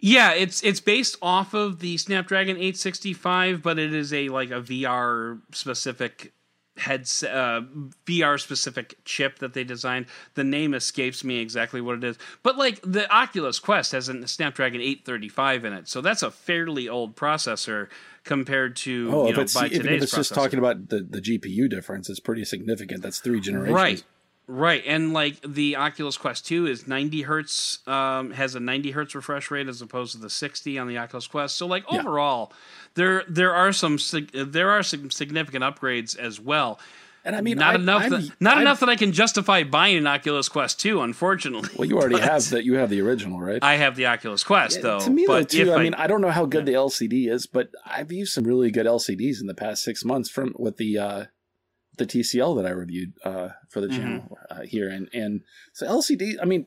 Yeah, 0.00 0.32
it's 0.32 0.64
it's 0.64 0.80
based 0.80 1.16
off 1.22 1.54
of 1.54 1.78
the 1.78 1.96
Snapdragon 1.96 2.56
865, 2.56 3.62
but 3.62 3.78
it 3.78 3.94
is 3.94 4.12
a 4.12 4.30
like 4.30 4.50
a 4.50 4.60
VR 4.60 5.40
specific 5.52 6.32
headset, 6.80 7.34
uh, 7.34 7.62
VR 8.06 8.40
specific 8.40 8.98
chip 9.04 9.38
that 9.38 9.54
they 9.54 9.64
designed. 9.64 10.06
The 10.34 10.44
name 10.44 10.74
escapes 10.74 11.22
me 11.22 11.38
exactly 11.38 11.80
what 11.80 11.96
it 11.96 12.04
is, 12.04 12.18
but 12.42 12.56
like 12.56 12.80
the 12.82 13.10
Oculus 13.14 13.58
Quest 13.58 13.92
has 13.92 14.08
a 14.08 14.26
Snapdragon 14.26 14.80
835 14.80 15.64
in 15.64 15.72
it, 15.72 15.88
so 15.88 16.00
that's 16.00 16.22
a 16.22 16.30
fairly 16.30 16.88
old 16.88 17.16
processor 17.16 17.88
compared 18.24 18.76
to 18.76 19.10
Oh, 19.12 19.24
you 19.24 19.30
if 19.30 19.36
know 19.36 19.42
it's 19.42 19.54
by 19.54 19.68
today's 19.68 19.96
if 19.96 20.02
it's 20.04 20.12
just 20.12 20.34
talking 20.34 20.58
about 20.58 20.88
the, 20.88 21.00
the 21.00 21.20
GPU 21.20 21.70
difference, 21.70 22.08
it's 22.10 22.20
pretty 22.20 22.44
significant. 22.44 23.02
That's 23.02 23.20
three 23.20 23.40
generations. 23.40 23.74
Right. 23.74 24.04
Right, 24.52 24.82
and 24.84 25.12
like 25.12 25.36
the 25.46 25.76
Oculus 25.76 26.16
Quest 26.16 26.44
2 26.48 26.66
is 26.66 26.88
90 26.88 27.22
hertz, 27.22 27.86
um, 27.86 28.32
has 28.32 28.56
a 28.56 28.60
90 28.60 28.90
hertz 28.90 29.14
refresh 29.14 29.48
rate 29.50 29.68
as 29.68 29.80
opposed 29.80 30.12
to 30.12 30.18
the 30.18 30.28
60 30.28 30.76
on 30.76 30.88
the 30.88 30.98
Oculus 30.98 31.28
Quest. 31.28 31.56
So, 31.56 31.66
like 31.68 31.84
Yeah. 31.90 32.00
overall, 32.00 32.52
there 32.94 33.22
there 33.28 33.54
are 33.54 33.72
some 33.72 33.96
there 34.34 34.70
are 34.70 34.82
some 34.82 35.10
significant 35.12 35.62
upgrades 35.62 36.18
as 36.18 36.40
well. 36.40 36.80
And 37.24 37.36
I 37.36 37.42
mean, 37.42 37.58
not 37.58 37.72
I- 37.72 37.78
enough, 37.78 38.02
I'm- 38.02 38.10
that, 38.10 38.30
not 38.40 38.52
I'm- 38.54 38.62
enough 38.62 38.80
that 38.80 38.88
I 38.88 38.96
can 38.96 39.12
justify 39.12 39.62
buying 39.62 39.98
an 39.98 40.06
Oculus 40.08 40.48
Quest 40.48 40.80
2. 40.80 41.00
Unfortunately, 41.00 41.68
Well, 41.76 41.86
you 41.86 41.98
already 41.98 42.18
have 42.20 42.48
that. 42.50 42.64
You 42.64 42.74
have 42.76 42.90
the 42.90 43.00
original, 43.02 43.38
right? 43.40 43.62
I 43.62 43.76
have 43.76 43.94
the 43.94 44.06
Oculus 44.06 44.42
Quest 44.42 44.82
though. 44.82 44.98
to 45.00 45.10
me, 45.10 45.26
though, 45.28 45.42
too. 45.44 45.62
if 45.62 45.68
I 45.78 45.82
mean, 45.82 45.94
I 45.94 46.06
don't 46.08 46.22
know 46.22 46.30
how 46.30 46.46
good 46.46 46.66
the 46.66 46.72
LCD 46.74 47.28
is, 47.28 47.46
but 47.46 47.68
I've 47.86 48.10
used 48.10 48.32
some 48.32 48.44
really 48.44 48.70
good 48.72 48.86
LCDs 48.86 49.40
in 49.40 49.46
the 49.46 49.54
past 49.54 49.84
six 49.84 50.04
months 50.04 50.28
from 50.28 50.54
with 50.58 50.76
the 50.78 50.98
uh, 50.98 51.24
the 52.00 52.06
TCL 52.06 52.56
that 52.56 52.66
I 52.66 52.70
reviewed 52.70 53.12
uh, 53.24 53.50
for 53.68 53.80
the 53.80 53.86
Mm-hmm. 53.88 54.00
channel 54.00 54.38
uh, 54.50 54.62
here, 54.62 54.88
and 54.88 55.08
and 55.12 55.42
so 55.72 55.86
LCD. 55.86 56.34
I 56.42 56.44
mean, 56.44 56.66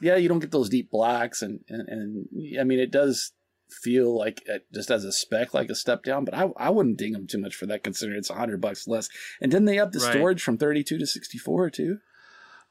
yeah, 0.00 0.16
you 0.16 0.28
don't 0.28 0.40
get 0.40 0.50
those 0.50 0.68
deep 0.68 0.90
blacks, 0.90 1.40
and 1.40 1.60
and, 1.68 1.88
and 1.88 2.58
I 2.60 2.64
mean, 2.64 2.78
it 2.78 2.90
does 2.90 3.32
feel 3.70 4.14
like 4.18 4.42
uh, 4.52 4.58
just 4.74 4.90
as 4.90 5.02
a 5.02 5.12
spec 5.12 5.54
like 5.54 5.70
a 5.70 5.74
step 5.74 6.02
down, 6.04 6.24
but 6.26 6.34
I 6.34 6.50
I 6.58 6.68
wouldn't 6.70 6.98
ding 6.98 7.12
them 7.14 7.26
too 7.26 7.38
much 7.38 7.54
for 7.54 7.64
that, 7.66 7.82
considering 7.82 8.18
it's 8.18 8.28
a 8.30 8.34
hundred 8.34 8.60
bucks 8.60 8.86
less. 8.86 9.08
And 9.40 9.50
didn't 9.50 9.64
they 9.66 9.78
up 9.78 9.92
the 9.92 10.00
Right. 10.00 10.12
storage 10.12 10.42
from 10.42 10.58
thirty 10.58 10.82
two 10.84 10.98
to 10.98 11.06
sixty 11.06 11.38
four 11.38 11.70
too? 11.70 11.98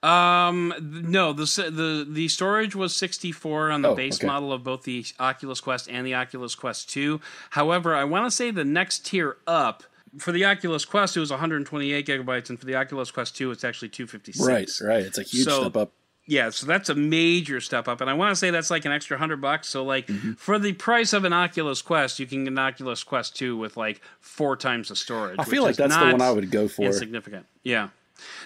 Um, 0.03 0.73
no, 0.79 1.31
the 1.31 1.43
the 1.69 2.07
the 2.09 2.27
storage 2.27 2.75
was 2.75 2.95
64 2.95 3.69
on 3.69 3.83
the 3.83 3.89
Oh, 3.89 3.93
base 3.95 4.15
okay. 4.15 4.25
model 4.25 4.51
of 4.51 4.63
both 4.63 4.81
the 4.83 5.05
Oculus 5.19 5.61
Quest 5.61 5.87
and 5.89 6.07
the 6.07 6.15
Oculus 6.15 6.55
Quest 6.55 6.89
2. 6.89 7.21
However, 7.51 7.95
I 7.95 8.03
want 8.05 8.25
to 8.25 8.31
say 8.31 8.49
the 8.49 8.65
next 8.65 9.05
tier 9.05 9.37
up 9.45 9.83
for 10.17 10.31
the 10.31 10.45
Oculus 10.45 10.85
Quest 10.85 11.15
it 11.17 11.19
was 11.19 11.31
128 11.31 12.05
gigabytes, 12.05 12.49
and 12.49 12.59
for 12.59 12.65
the 12.65 12.75
Oculus 12.75 13.11
Quest 13.11 13.35
2 13.37 13.51
it's 13.51 13.63
actually 13.63 13.89
256. 13.89 14.45
Right, 14.47 14.69
right. 14.81 15.03
It's 15.05 15.17
a 15.17 15.23
huge 15.23 15.45
So- 15.45 15.61
step 15.61 15.77
up. 15.77 15.91
Yeah, 16.27 16.51
so 16.51 16.67
that's 16.67 16.87
a 16.87 16.95
major 16.95 17.59
step 17.59 17.87
up, 17.87 17.99
and 17.99 18.09
I 18.09 18.13
want 18.13 18.31
to 18.31 18.35
say 18.35 18.51
that's 18.51 18.69
like 18.69 18.85
an 18.85 18.91
extra 18.91 19.17
hundred 19.17 19.41
bucks. 19.41 19.67
So, 19.67 19.83
like 19.83 20.05
Mm-hmm. 20.07 20.33
for 20.33 20.59
the 20.59 20.71
price 20.73 21.13
of 21.13 21.25
an 21.25 21.33
Oculus 21.33 21.81
Quest, 21.81 22.19
you 22.19 22.27
can 22.27 22.43
get 22.43 22.51
an 22.53 22.59
Oculus 22.59 23.03
Quest 23.03 23.35
2 23.35 23.57
with 23.57 23.75
like 23.75 24.01
four 24.19 24.55
times 24.55 24.89
the 24.89 24.95
storage. 24.95 25.37
I 25.39 25.43
feel 25.43 25.63
like 25.63 25.75
that's 25.77 25.95
the 25.97 26.11
one 26.11 26.21
I 26.21 26.29
would 26.31 26.49
go 26.51 26.67
for. 26.67 26.83
Insignificant. 26.83 27.47
Yeah. 27.63 27.89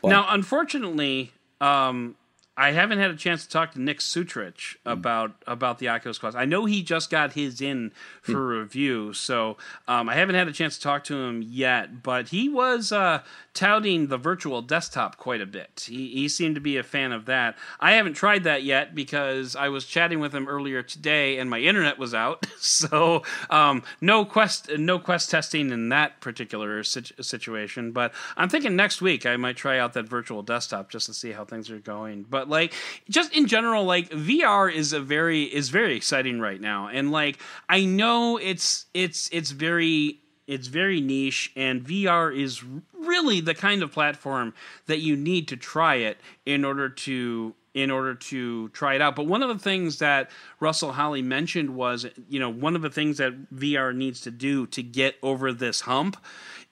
But- 0.02 0.08
now, 0.08 0.26
unfortunately, 0.30 1.34
um, 1.60 2.16
I 2.58 2.72
haven't 2.72 3.00
had 3.00 3.12
a 3.12 3.16
chance 3.16 3.44
to 3.44 3.50
talk 3.50 3.74
to 3.74 3.82
Nick 3.82 4.00
Sutrich 4.00 4.78
Hmm. 4.86 4.90
about 4.92 5.32
about 5.46 5.80
the 5.80 5.90
Oculus 5.90 6.18
Quest. 6.18 6.38
I 6.38 6.46
know 6.46 6.66
he 6.66 6.82
just 6.84 7.10
got 7.10 7.34
his 7.34 7.60
in 7.62 7.92
Hmm. 8.26 8.32
for 8.32 8.48
review, 8.60 9.14
so 9.14 9.58
um, 9.88 10.08
I 10.08 10.16
haven't 10.16 10.36
had 10.36 10.48
a 10.48 10.54
chance 10.54 10.78
to 10.78 10.82
talk 10.84 11.04
to 11.06 11.16
him 11.18 11.42
yet. 11.42 12.02
But 12.02 12.30
he 12.30 12.48
was 12.50 12.92
uh, 12.92 13.22
touting 13.54 14.08
the 14.08 14.18
virtual 14.18 14.62
desktop 14.62 15.18
quite 15.18 15.42
a 15.42 15.46
bit. 15.46 15.86
He, 15.90 16.08
he 16.10 16.28
seemed 16.30 16.56
to 16.56 16.62
be 16.62 16.78
a 16.78 16.84
fan 16.84 17.12
of 17.12 17.26
that. 17.26 17.58
I 17.80 17.94
haven't 17.94 18.14
tried 18.14 18.44
that 18.46 18.64
yet 18.64 18.96
because 18.96 19.56
I 19.56 19.70
was 19.70 19.86
chatting 19.86 20.20
with 20.20 20.34
him 20.34 20.48
earlier 20.48 20.82
today 20.82 21.38
and 21.38 21.50
my 21.50 21.60
internet 21.60 21.98
was 21.98 22.14
out, 22.14 22.46
so 22.60 23.24
um, 23.50 23.84
no 24.02 24.24
quest 24.26 24.70
no 24.78 24.98
quest 25.00 25.30
testing 25.30 25.72
in 25.72 25.90
that 25.90 26.22
particular 26.22 26.84
situ- 26.84 27.22
situation. 27.22 27.92
But 27.92 28.14
I'm 28.38 28.48
thinking 28.50 28.76
next 28.78 29.02
week 29.02 29.26
I 29.26 29.36
might 29.38 29.58
try 29.58 29.78
out 29.78 29.94
that 29.94 30.08
virtual 30.08 30.42
desktop 30.42 30.90
just 30.90 31.06
to 31.08 31.14
see 31.14 31.32
how 31.34 31.44
things 31.46 31.70
are 31.70 31.80
going. 31.80 32.24
But 32.30 32.45
like 32.50 32.74
just 33.10 33.34
in 33.34 33.48
general, 33.48 33.84
like 33.84 34.10
VR 34.10 34.74
is 34.74 34.94
a 34.94 35.00
very 35.00 35.44
is 35.44 35.70
very 35.70 35.96
exciting 35.96 36.40
right 36.40 36.60
now, 36.60 36.88
and 36.88 37.12
like 37.12 37.40
I 37.70 37.86
know 37.86 38.38
it's 38.38 38.86
it's 38.94 39.30
it's 39.32 39.52
very 39.52 40.20
it's 40.48 40.68
very 40.68 41.02
niche 41.02 41.52
and 41.56 41.84
VR 41.84 42.36
is 42.36 42.64
really 42.94 43.42
the 43.42 43.56
kind 43.56 43.82
of 43.82 43.92
platform 43.92 44.54
that 44.86 45.00
you 45.00 45.16
need 45.16 45.48
to 45.48 45.58
try 45.58 45.96
it 45.96 46.18
in 46.46 46.64
order 46.64 46.90
to 46.90 47.56
in 47.74 47.92
order 47.92 48.16
to 48.16 48.70
try 48.70 48.96
it 48.96 49.02
out. 49.02 49.16
But 49.16 49.28
one 49.28 49.44
of 49.44 49.50
the 49.50 49.60
things 49.60 50.00
that 50.00 50.32
Russell 50.62 50.94
Holly 50.94 51.22
mentioned 51.22 51.76
was, 51.76 52.06
you 52.30 52.40
know, 52.40 52.50
one 52.50 52.76
of 52.76 52.82
the 52.82 52.90
things 52.90 53.18
that 53.18 53.54
VR 53.54 53.94
needs 53.94 54.22
to 54.22 54.32
do 54.32 54.66
to 54.68 54.82
get 54.82 55.16
over 55.22 55.52
this 55.52 55.82
hump 55.82 56.16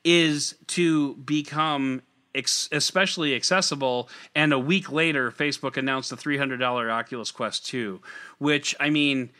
is 0.06 0.56
to 0.68 1.16
become 1.16 2.02
ex- 2.36 2.70
especially 2.72 3.36
accessible. 3.36 4.10
And 4.36 4.54
a 4.54 4.60
week 4.60 4.92
later, 4.92 5.32
Facebook 5.32 5.78
announced 5.78 6.10
the 6.10 6.16
$300 6.16 6.92
Oculus 6.92 7.32
Quest 7.32 7.66
2, 7.66 8.02
which 8.38 8.76
I 8.80 8.90
mean, 8.90 9.32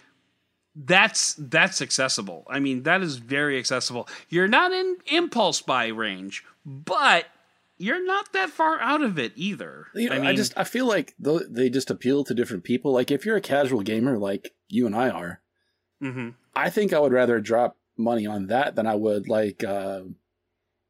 that's 0.76 1.36
that's 1.36 1.82
accessible. 1.82 2.46
I 2.50 2.60
mean, 2.60 2.84
that 2.84 3.02
is 3.02 3.18
very 3.18 3.60
accessible. 3.60 4.08
You're 4.30 4.48
not 4.48 4.72
in 4.72 4.98
impulse 5.08 5.62
buy 5.62 5.88
range, 5.88 6.44
but 6.66 7.26
you're 7.78 8.04
not 8.04 8.34
that 8.34 8.50
far 8.50 8.80
out 8.80 9.02
of 9.02 9.20
it 9.20 9.34
either. 9.36 9.88
You 9.94 10.10
know, 10.10 10.16
I, 10.16 10.20
mean, 10.20 10.36
just 10.36 10.54
I 10.58 10.64
feel 10.64 10.88
like 10.88 11.14
they 11.20 11.70
just 11.70 11.92
appeal 11.92 12.24
to 12.24 12.34
different 12.34 12.64
people. 12.64 12.92
Like 12.92 13.12
if 13.12 13.26
you're 13.26 13.38
a 13.38 13.42
casual 13.42 13.82
gamer 13.82 14.18
like 14.18 14.54
you 14.68 14.86
and 14.88 14.96
I 14.96 15.10
are, 15.10 15.42
mhm. 16.02 16.36
I 16.56 16.70
think 16.70 16.94
I 16.94 17.00
would 17.00 17.14
rather 17.14 17.40
drop 17.40 17.78
money 17.98 18.26
on 18.26 18.48
that 18.48 18.76
than 18.76 18.88
I 18.88 18.96
would 18.96 19.30
like 19.30 19.64
uh, 19.64 20.02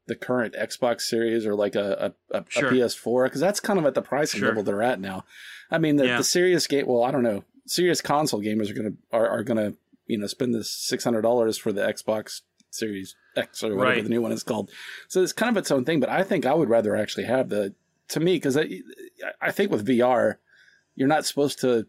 the 0.06 0.14
current 0.14 0.54
Xbox 0.54 1.02
Series 1.02 1.46
or 1.46 1.54
like 1.54 1.74
a 1.74 2.14
a, 2.32 2.38
a, 2.38 2.44
Sure. 2.48 2.68
a 2.68 2.72
PS4 2.72 3.24
because 3.26 3.40
that's 3.40 3.60
kind 3.60 3.78
of 3.78 3.86
at 3.86 3.94
the 3.94 4.02
price 4.02 4.32
Sure. 4.32 4.48
level 4.48 4.62
they're 4.62 4.82
at 4.82 5.00
now. 5.00 5.24
I 5.70 5.78
mean, 5.78 5.96
the, 5.96 6.06
Yeah. 6.06 6.18
the 6.18 6.24
serious 6.24 6.66
game. 6.66 6.86
Well, 6.86 7.02
I 7.04 7.10
don't 7.10 7.22
know. 7.22 7.44
Serious 7.66 8.00
console 8.00 8.40
gamers 8.40 8.70
are 8.70 8.74
gonna 8.74 8.92
are, 9.12 9.28
are 9.28 9.42
gonna 9.42 9.74
you 10.06 10.18
know 10.18 10.26
spend 10.26 10.54
this 10.54 10.70
six 10.70 11.04
hundred 11.04 11.22
dollars 11.22 11.56
for 11.56 11.72
the 11.72 11.80
Xbox 11.80 12.42
Series 12.70 13.16
X 13.36 13.62
or 13.64 13.74
whatever 13.74 13.94
Right. 13.96 14.02
the 14.04 14.10
new 14.10 14.20
one 14.20 14.32
is 14.32 14.42
called. 14.42 14.70
So 15.08 15.22
it's 15.22 15.32
kind 15.32 15.56
of 15.56 15.60
its 15.60 15.70
own 15.70 15.84
thing. 15.84 16.00
But 16.00 16.10
I 16.10 16.22
think 16.22 16.44
I 16.44 16.52
would 16.54 16.68
rather 16.68 16.94
actually 16.96 17.24
have 17.24 17.48
the 17.48 17.74
to 18.08 18.20
me 18.20 18.34
because 18.36 18.56
I, 18.58 18.68
I 19.40 19.50
think 19.50 19.70
with 19.70 19.86
VR 19.86 20.36
you're 20.94 21.08
not 21.08 21.24
supposed 21.24 21.60
to 21.60 21.86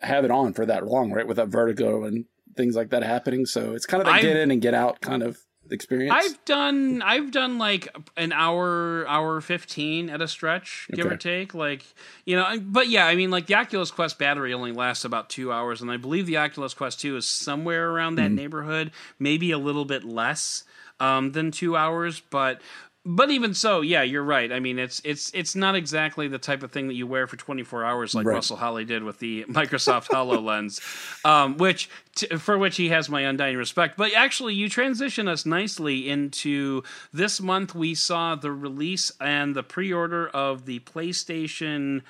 have 0.00 0.24
it 0.24 0.30
on 0.30 0.52
for 0.52 0.66
that 0.66 0.86
long, 0.86 1.12
right? 1.12 1.26
With 1.26 1.36
that 1.36 1.48
vertigo 1.48 2.04
and 2.04 2.24
things 2.56 2.74
like 2.74 2.90
that 2.90 3.02
happening. 3.02 3.46
So 3.46 3.74
it's 3.74 3.86
kind 3.86 4.00
of 4.02 4.08
a 4.08 4.12
I've- 4.12 4.26
get 4.26 4.36
in 4.36 4.50
and 4.50 4.60
get 4.60 4.74
out 4.74 5.00
kind 5.00 5.22
of 5.22 5.38
experience. 5.70 6.12
I've 6.14 6.44
done 6.44 7.02
I've 7.02 7.30
done 7.30 7.58
like 7.58 7.88
an 8.16 8.32
hour 8.32 9.06
hour 9.08 9.40
15 9.40 10.10
at 10.10 10.20
a 10.20 10.28
stretch 10.28 10.88
give 10.92 11.06
or 11.06 11.16
take 11.16 11.54
like 11.54 11.84
you 12.24 12.36
know 12.36 12.58
but 12.60 12.88
yeah 12.88 13.06
I 13.06 13.14
mean 13.14 13.30
like 13.30 13.46
the 13.46 13.54
Oculus 13.54 13.90
Quest 13.90 14.18
battery 14.18 14.52
only 14.52 14.72
lasts 14.72 15.04
about 15.04 15.28
2 15.30 15.52
hours 15.52 15.80
and 15.80 15.90
I 15.90 15.96
believe 15.96 16.26
the 16.26 16.36
Oculus 16.38 16.74
Quest 16.74 17.00
2 17.00 17.16
is 17.16 17.26
somewhere 17.26 17.90
around 17.90 18.16
Mm-hmm. 18.16 18.22
that 18.36 18.42
neighborhood 18.42 18.90
maybe 19.18 19.50
a 19.52 19.58
little 19.58 19.84
bit 19.84 20.04
less 20.04 20.64
um, 20.98 21.32
than 21.32 21.50
two 21.50 21.76
hours, 21.76 22.20
but 22.28 22.60
but 23.04 23.30
even 23.30 23.54
so, 23.54 23.80
yeah, 23.80 24.02
you're 24.02 24.22
right. 24.22 24.52
I 24.52 24.60
mean, 24.60 24.78
it's 24.78 25.00
it's 25.04 25.30
it's 25.32 25.56
not 25.56 25.74
exactly 25.74 26.28
the 26.28 26.38
type 26.38 26.62
of 26.62 26.70
thing 26.70 26.88
that 26.88 26.94
you 26.94 27.06
wear 27.06 27.26
for 27.26 27.36
24 27.36 27.84
hours 27.84 28.14
like 28.14 28.26
Right. 28.26 28.34
Russell 28.34 28.56
Holly 28.58 28.84
did 28.84 29.02
with 29.02 29.18
the 29.18 29.44
Microsoft 29.48 30.08
Hololens, 30.08 30.80
um, 31.24 31.56
which 31.56 31.88
t- 32.14 32.26
for 32.36 32.58
which 32.58 32.76
he 32.76 32.90
has 32.90 33.08
my 33.08 33.22
undying 33.22 33.56
respect. 33.56 33.96
But 33.96 34.12
actually, 34.14 34.54
you 34.54 34.68
transition 34.68 35.28
us 35.28 35.46
nicely 35.46 36.10
into 36.10 36.82
this 37.12 37.40
month. 37.40 37.74
We 37.74 37.94
saw 37.94 38.34
the 38.34 38.52
release 38.52 39.10
and 39.20 39.54
the 39.54 39.62
pre-order 39.62 40.28
of 40.28 40.66
the 40.66 40.80
PlayStation 40.80 42.02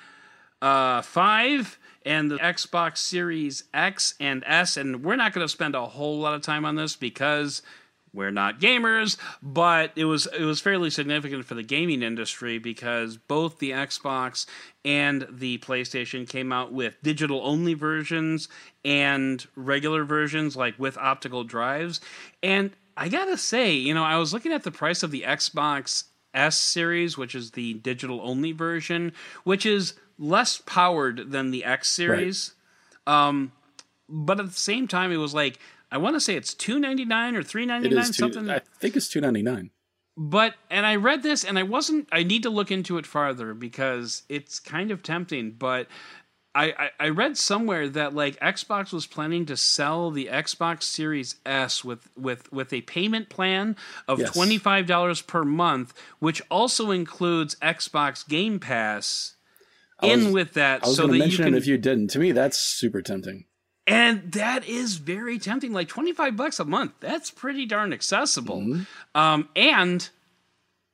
uh, 0.61 1.01
5 1.01 1.79
and 2.05 2.29
the 2.29 2.37
Xbox 2.37 2.97
Series 2.97 3.63
X 3.73 4.15
and 4.19 4.43
S. 4.45 4.75
And 4.75 5.03
we're 5.03 5.15
not 5.15 5.33
going 5.33 5.45
to 5.45 5.51
spend 5.51 5.75
a 5.75 5.85
whole 5.85 6.19
lot 6.19 6.33
of 6.33 6.41
time 6.41 6.65
on 6.65 6.75
this 6.75 6.95
because 6.95 7.61
we're 8.13 8.31
not 8.31 8.59
gamers, 8.59 9.15
but 9.41 9.91
it 9.95 10.05
was 10.05 10.27
it 10.37 10.43
was 10.43 10.59
fairly 10.59 10.89
significant 10.89 11.45
for 11.45 11.55
the 11.55 11.63
gaming 11.63 12.03
industry 12.03 12.57
because 12.57 13.15
both 13.17 13.59
the 13.59 13.71
Xbox 13.71 14.45
and 14.83 15.25
the 15.29 15.59
PlayStation 15.59 16.27
came 16.27 16.51
out 16.51 16.73
with 16.73 17.01
digital 17.01 17.41
only 17.43 17.73
versions 17.73 18.49
and 18.83 19.45
regular 19.55 20.03
versions 20.03 20.57
like 20.57 20.77
with 20.77 20.97
optical 20.97 21.43
drives. 21.45 22.01
And 22.43 22.71
I 22.97 23.07
got 23.07 23.25
to 23.25 23.37
say, 23.37 23.73
you 23.73 23.93
know, 23.93 24.03
I 24.03 24.17
was 24.17 24.33
looking 24.33 24.51
at 24.51 24.63
the 24.63 24.71
price 24.71 25.03
of 25.03 25.11
the 25.11 25.21
Xbox 25.21 26.05
S 26.33 26.57
series, 26.57 27.17
which 27.17 27.33
is 27.33 27.51
the 27.51 27.75
digital 27.75 28.19
only 28.21 28.51
version, 28.51 29.13
which 29.43 29.65
is 29.65 29.93
less 30.19 30.61
powered 30.65 31.31
than 31.31 31.51
the 31.51 31.63
X 31.63 31.87
series. 31.89 32.53
Um, 33.07 33.53
but 34.09 34.39
at 34.39 34.47
the 34.47 34.51
same 34.51 34.87
time, 34.87 35.11
it 35.11 35.17
was 35.17 35.33
like 35.33 35.59
I 35.91 35.97
want 35.97 36.15
to 36.15 36.19
say 36.19 36.35
it's 36.35 36.53
two 36.53 36.79
ninety 36.79 37.05
nine 37.05 37.35
or 37.35 37.43
three 37.43 37.65
ninety 37.65 37.89
nine 37.89 38.13
something. 38.13 38.49
I 38.49 38.61
think 38.79 38.95
it's 38.95 39.09
two 39.09 39.21
ninety 39.21 39.41
nine. 39.41 39.71
But 40.17 40.55
and 40.69 40.85
I 40.85 40.95
read 40.95 41.23
this 41.23 41.43
and 41.43 41.57
I 41.57 41.63
wasn't. 41.63 42.07
I 42.11 42.23
need 42.23 42.43
to 42.43 42.49
look 42.49 42.71
into 42.71 42.97
it 42.97 43.05
farther 43.05 43.53
because 43.53 44.23
it's 44.29 44.59
kind 44.59 44.91
of 44.91 45.03
tempting. 45.03 45.51
But 45.51 45.87
I, 46.53 46.65
I, 46.71 46.89
I 46.99 47.09
read 47.09 47.37
somewhere 47.37 47.87
that 47.89 48.13
like 48.13 48.39
Xbox 48.39 48.91
was 48.91 49.05
planning 49.07 49.45
to 49.45 49.55
sell 49.57 50.11
the 50.11 50.27
Xbox 50.27 50.83
Series 50.83 51.35
S 51.45 51.83
with 51.83 52.09
with 52.17 52.51
with 52.51 52.73
a 52.73 52.81
payment 52.81 53.29
plan 53.29 53.75
of 54.07 54.19
Yes. 54.19 54.33
twenty 54.33 54.57
five 54.57 54.85
dollars 54.85 55.21
per 55.21 55.43
month, 55.43 55.93
which 56.19 56.41
also 56.51 56.91
includes 56.91 57.55
Xbox 57.55 58.27
Game 58.27 58.59
Pass. 58.59 59.35
In 60.03 60.31
with 60.31 60.53
that, 60.53 60.83
I 60.83 60.87
was 60.87 60.97
so 60.97 61.05
that 61.05 61.13
you 61.13 61.19
mention 61.19 61.45
can 61.45 61.53
it 61.53 61.57
if 61.57 61.67
you 61.67 61.77
didn't. 61.77 62.07
To 62.09 62.19
me, 62.19 62.31
that's 62.31 62.57
super 62.57 63.03
tempting. 63.03 63.45
And 63.87 64.31
that 64.33 64.67
is 64.67 64.95
very 64.97 65.39
tempting. 65.39 65.73
Like 65.73 65.87
25 65.87 66.35
bucks 66.35 66.59
a 66.59 66.65
month. 66.65 66.93
That's 66.99 67.31
pretty 67.31 67.65
darn 67.65 67.93
accessible. 67.93 68.61
Mm-hmm. 68.61 69.19
Um, 69.19 69.49
and 69.55 70.09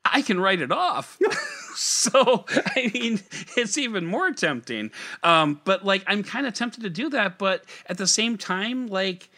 I 0.05 0.21
can 0.21 0.39
write 0.39 0.61
it 0.61 0.71
off. 0.71 1.17
so, 1.75 2.45
I 2.49 2.91
mean, 2.93 3.19
it's 3.57 3.77
even 3.77 4.05
more 4.05 4.31
tempting. 4.31 4.91
Um, 5.23 5.59
but 5.65 5.83
like, 5.85 6.03
I'm 6.07 6.23
kind 6.23 6.47
of 6.47 6.53
tempted 6.53 6.83
to 6.83 6.89
do 6.89 7.09
that. 7.09 7.37
But 7.37 7.65
at 7.87 7.97
the 7.97 8.07
same 8.07 8.37
time, 8.37 8.87
like, 8.87 9.29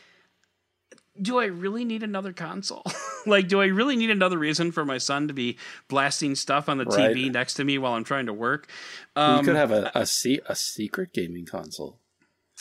do 1.21 1.39
I 1.39 1.45
really 1.45 1.83
need 1.83 2.01
another 2.03 2.31
console? 2.31 2.83
like, 3.25 3.47
do 3.49 3.59
I 3.59 3.65
really 3.65 3.97
need 3.97 4.09
another 4.09 4.37
reason 4.37 4.71
for 4.71 4.85
my 4.85 4.97
son 4.99 5.27
to 5.27 5.33
be 5.33 5.57
blasting 5.89 6.35
stuff 6.35 6.69
on 6.69 6.77
the 6.77 6.85
Right. 6.85 7.13
TV 7.15 7.31
next 7.31 7.55
to 7.55 7.65
me 7.65 7.77
while 7.77 7.93
I'm 7.93 8.05
trying 8.05 8.27
to 8.27 8.33
work? 8.33 8.69
you 9.17 9.21
Um, 9.21 9.43
could 9.43 9.57
have 9.57 9.71
a 9.71 9.91
a, 9.95 10.01
a 10.47 10.55
secret 10.55 11.11
gaming 11.13 11.45
console. 11.45 11.98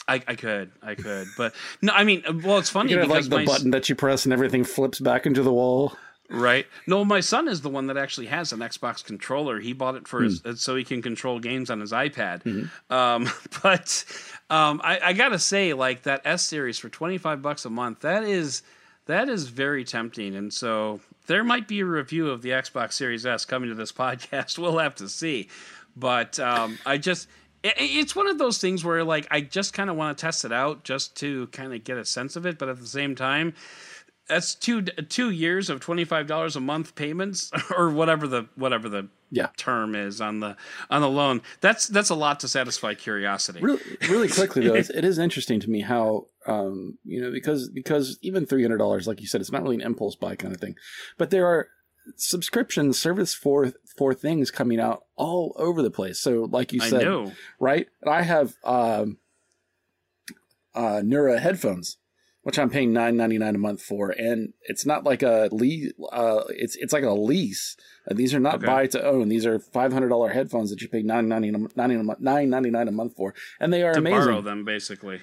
I, 0.07 0.23
I 0.27 0.35
could, 0.35 0.71
I 0.83 0.95
could, 0.95 1.29
but 1.37 1.55
no, 1.83 1.93
I 1.93 2.05
mean, 2.05 2.23
well, 2.45 2.59
it's 2.59 2.71
funny 2.71 2.91
You 2.93 2.99
have 2.99 3.09
because 3.09 3.29
like 3.29 3.47
the 3.47 3.51
button 3.53 3.71
that 3.73 3.89
you 3.89 3.95
press 3.95 4.25
and 4.25 4.33
everything 4.33 4.65
flips 4.65 5.01
back 5.01 5.27
into 5.27 5.43
the 5.43 5.53
wall. 5.53 5.95
Right. 6.31 6.67
No, 6.87 7.07
my 7.07 7.21
son 7.21 7.49
is 7.49 7.63
the 7.63 7.71
one 7.71 7.87
that 7.87 7.97
actually 7.97 8.27
has 8.27 8.53
an 8.53 8.61
Xbox 8.61 9.03
controller. 9.03 9.61
He 9.61 9.73
bought 9.73 9.95
it 9.95 10.07
for 10.07 10.23
his 10.23 10.41
Hmm. 10.43 10.53
so 10.55 10.77
he 10.77 10.85
can 10.85 11.01
control 11.01 11.39
games 11.41 11.71
on 11.71 11.81
his 11.81 11.91
iPad. 11.93 12.43
Mm-hmm. 12.43 12.93
Um, 12.93 13.31
but 13.63 14.05
um, 14.51 14.81
I, 14.85 15.01
I 15.03 15.13
gotta 15.15 15.39
say, 15.39 15.73
like 15.73 16.03
that 16.03 16.21
S 16.27 16.45
series 16.45 16.79
for 16.79 16.91
twenty 16.91 17.17
five 17.17 17.41
bucks 17.41 17.65
a 17.65 17.71
month, 17.71 18.01
that 18.01 18.25
is 18.25 18.63
that 19.07 19.31
is 19.31 19.49
very 19.49 19.85
tempting. 19.85 20.37
And 20.37 20.53
so 20.53 21.01
there 21.29 21.43
might 21.45 21.67
be 21.67 21.81
a 21.81 21.87
review 21.87 22.29
of 22.29 22.43
the 22.43 22.51
Xbox 22.51 22.93
Series 22.93 23.25
S 23.25 23.47
coming 23.47 23.71
to 23.71 23.75
this 23.75 23.93
podcast. 24.05 24.59
We'll 24.59 24.79
have 24.79 24.97
to 24.97 25.09
see. 25.09 25.49
But 25.97 26.39
um, 26.39 26.79
I 26.85 26.99
just. 26.99 27.27
It's 27.65 28.15
one 28.15 28.29
of 28.29 28.39
those 28.39 28.59
things 28.59 28.85
where, 28.85 29.03
like, 29.05 29.27
I 29.31 29.41
just 29.41 29.73
kind 29.75 29.91
of 29.91 29.97
want 29.97 30.17
to 30.17 30.21
test 30.23 30.45
it 30.45 30.53
out 30.53 30.85
just 30.85 31.17
to 31.17 31.49
kind 31.49 31.75
of 31.75 31.83
get 31.85 31.97
a 31.99 32.05
sense 32.05 32.37
of 32.37 32.47
it, 32.47 32.59
but 32.59 32.69
at 32.69 32.79
the 32.79 32.87
same 32.87 33.15
time, 33.17 33.55
that's 34.29 34.55
two 34.55 34.83
two 34.83 35.31
years 35.31 35.71
of 35.71 35.81
twenty 35.81 36.05
five 36.05 36.27
dollars 36.27 36.55
a 36.55 36.61
month 36.61 36.95
payments 36.95 37.51
or 37.77 37.91
whatever 37.91 38.27
the 38.29 38.47
whatever 38.57 38.89
the 38.89 39.09
Yeah. 39.31 39.49
term 39.57 39.95
is 39.95 40.21
on 40.21 40.41
the 40.41 40.55
on 40.91 41.01
the 41.01 41.09
loan. 41.09 41.41
That's 41.63 41.89
that's 41.89 42.11
a 42.11 42.15
lot 42.15 42.39
to 42.41 42.49
satisfy 42.49 42.93
curiosity. 42.95 43.61
Really, 43.61 43.81
really 44.09 44.29
quickly 44.39 44.67
though, 44.69 44.75
it's, 44.75 44.91
it 44.91 45.05
is 45.05 45.19
interesting 45.19 45.61
to 45.61 45.71
me 45.71 45.81
how 45.81 46.27
um, 46.47 46.99
you 47.05 47.23
know 47.23 47.31
because 47.33 47.71
because 47.71 48.19
even 48.23 48.45
three 48.45 48.63
hundred 48.63 48.79
dollars, 48.79 49.07
like 49.09 49.21
you 49.23 49.27
said, 49.27 49.41
it's 49.41 49.51
not 49.51 49.63
really 49.63 49.77
an 49.77 49.83
impulse 49.83 50.15
buy 50.15 50.37
kind 50.37 50.55
of 50.55 50.61
thing, 50.61 50.77
but 51.17 51.31
there 51.31 51.47
are 51.47 51.69
subscription 52.17 52.93
service 52.93 53.35
for 53.35 53.73
for 53.97 54.15
things 54.15 54.51
coming 54.51 54.79
out 54.81 55.05
all 55.17 55.55
over 55.59 55.83
the 55.83 55.91
place. 55.91 56.19
So, 56.19 56.49
like 56.51 56.73
you 56.73 56.81
I 56.83 56.89
said, 56.91 57.03
right? 57.59 57.89
And 58.03 58.11
I 58.13 58.23
have 58.23 58.55
um, 58.65 59.19
uh, 60.75 61.01
Nura 61.05 61.39
headphones, 61.41 61.97
which 62.43 62.59
I'm 62.59 62.71
paying 62.71 62.93
nine 62.93 63.17
ninety 63.17 63.39
nine 63.39 63.55
a 63.55 63.59
month 63.59 63.83
for, 63.83 64.11
and 64.11 64.53
it's 64.63 64.87
not 64.87 65.05
like 65.05 65.23
a 65.23 65.49
lease. 65.53 65.93
Uh, 66.13 66.45
it's 66.51 66.77
it's 66.77 66.93
like 66.93 67.05
a 67.05 67.13
lease. 67.13 67.77
Uh, 68.09 68.15
these 68.15 68.33
are 68.35 68.41
not 68.41 68.57
Okay. 68.57 68.67
buy 68.67 68.87
to 68.89 69.05
own. 69.05 69.29
These 69.29 69.47
are 69.47 69.59
five 69.59 69.93
hundred 69.93 70.09
dollar 70.11 70.31
headphones 70.31 70.71
that 70.71 70.81
you 70.81 70.89
pay 70.89 71.03
nine 71.03 71.29
ninety 71.29 71.51
nine 71.51 72.15
ninety 72.51 72.71
nine 72.71 72.89
a 72.89 72.93
month 72.93 73.17
for, 73.17 73.35
and 73.61 73.73
they 73.73 73.83
are 73.83 73.93
To 73.93 73.99
amazing. 73.99 74.19
borrow 74.21 74.41
them 74.41 74.65
basically. 74.65 75.21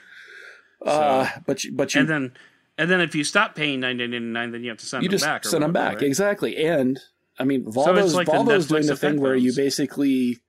Uh, 0.86 1.28
but 1.46 1.64
you, 1.64 1.72
but 1.72 1.96
you 1.96 2.02
and 2.02 2.10
then 2.10 2.34
and 2.78 2.90
then 2.90 3.02
if 3.02 3.16
you 3.16 3.24
stop 3.24 3.56
paying 3.56 3.80
nine 3.80 3.98
ninety 3.98 4.20
nine, 4.20 4.52
then 4.52 4.64
you 4.64 4.70
have 4.70 4.80
to 4.80 4.86
send 4.86 5.04
you 5.04 5.10
them 5.10 5.20
back. 5.20 5.46
send 5.46 5.64
them 5.64 5.74
back 5.74 5.96
right? 5.96 6.04
exactly. 6.04 6.58
And 6.66 7.00
I 7.40 7.44
mean, 7.44 7.66
Volvo's, 7.66 8.06
it's 8.06 8.14
like 8.14 8.28
the 8.28 8.34
Volvo's 8.34 8.68
doing 8.68 8.86
the 8.88 8.96
thing 8.96 9.20
where 9.20 9.36
you 9.36 9.54
basically 9.56 10.40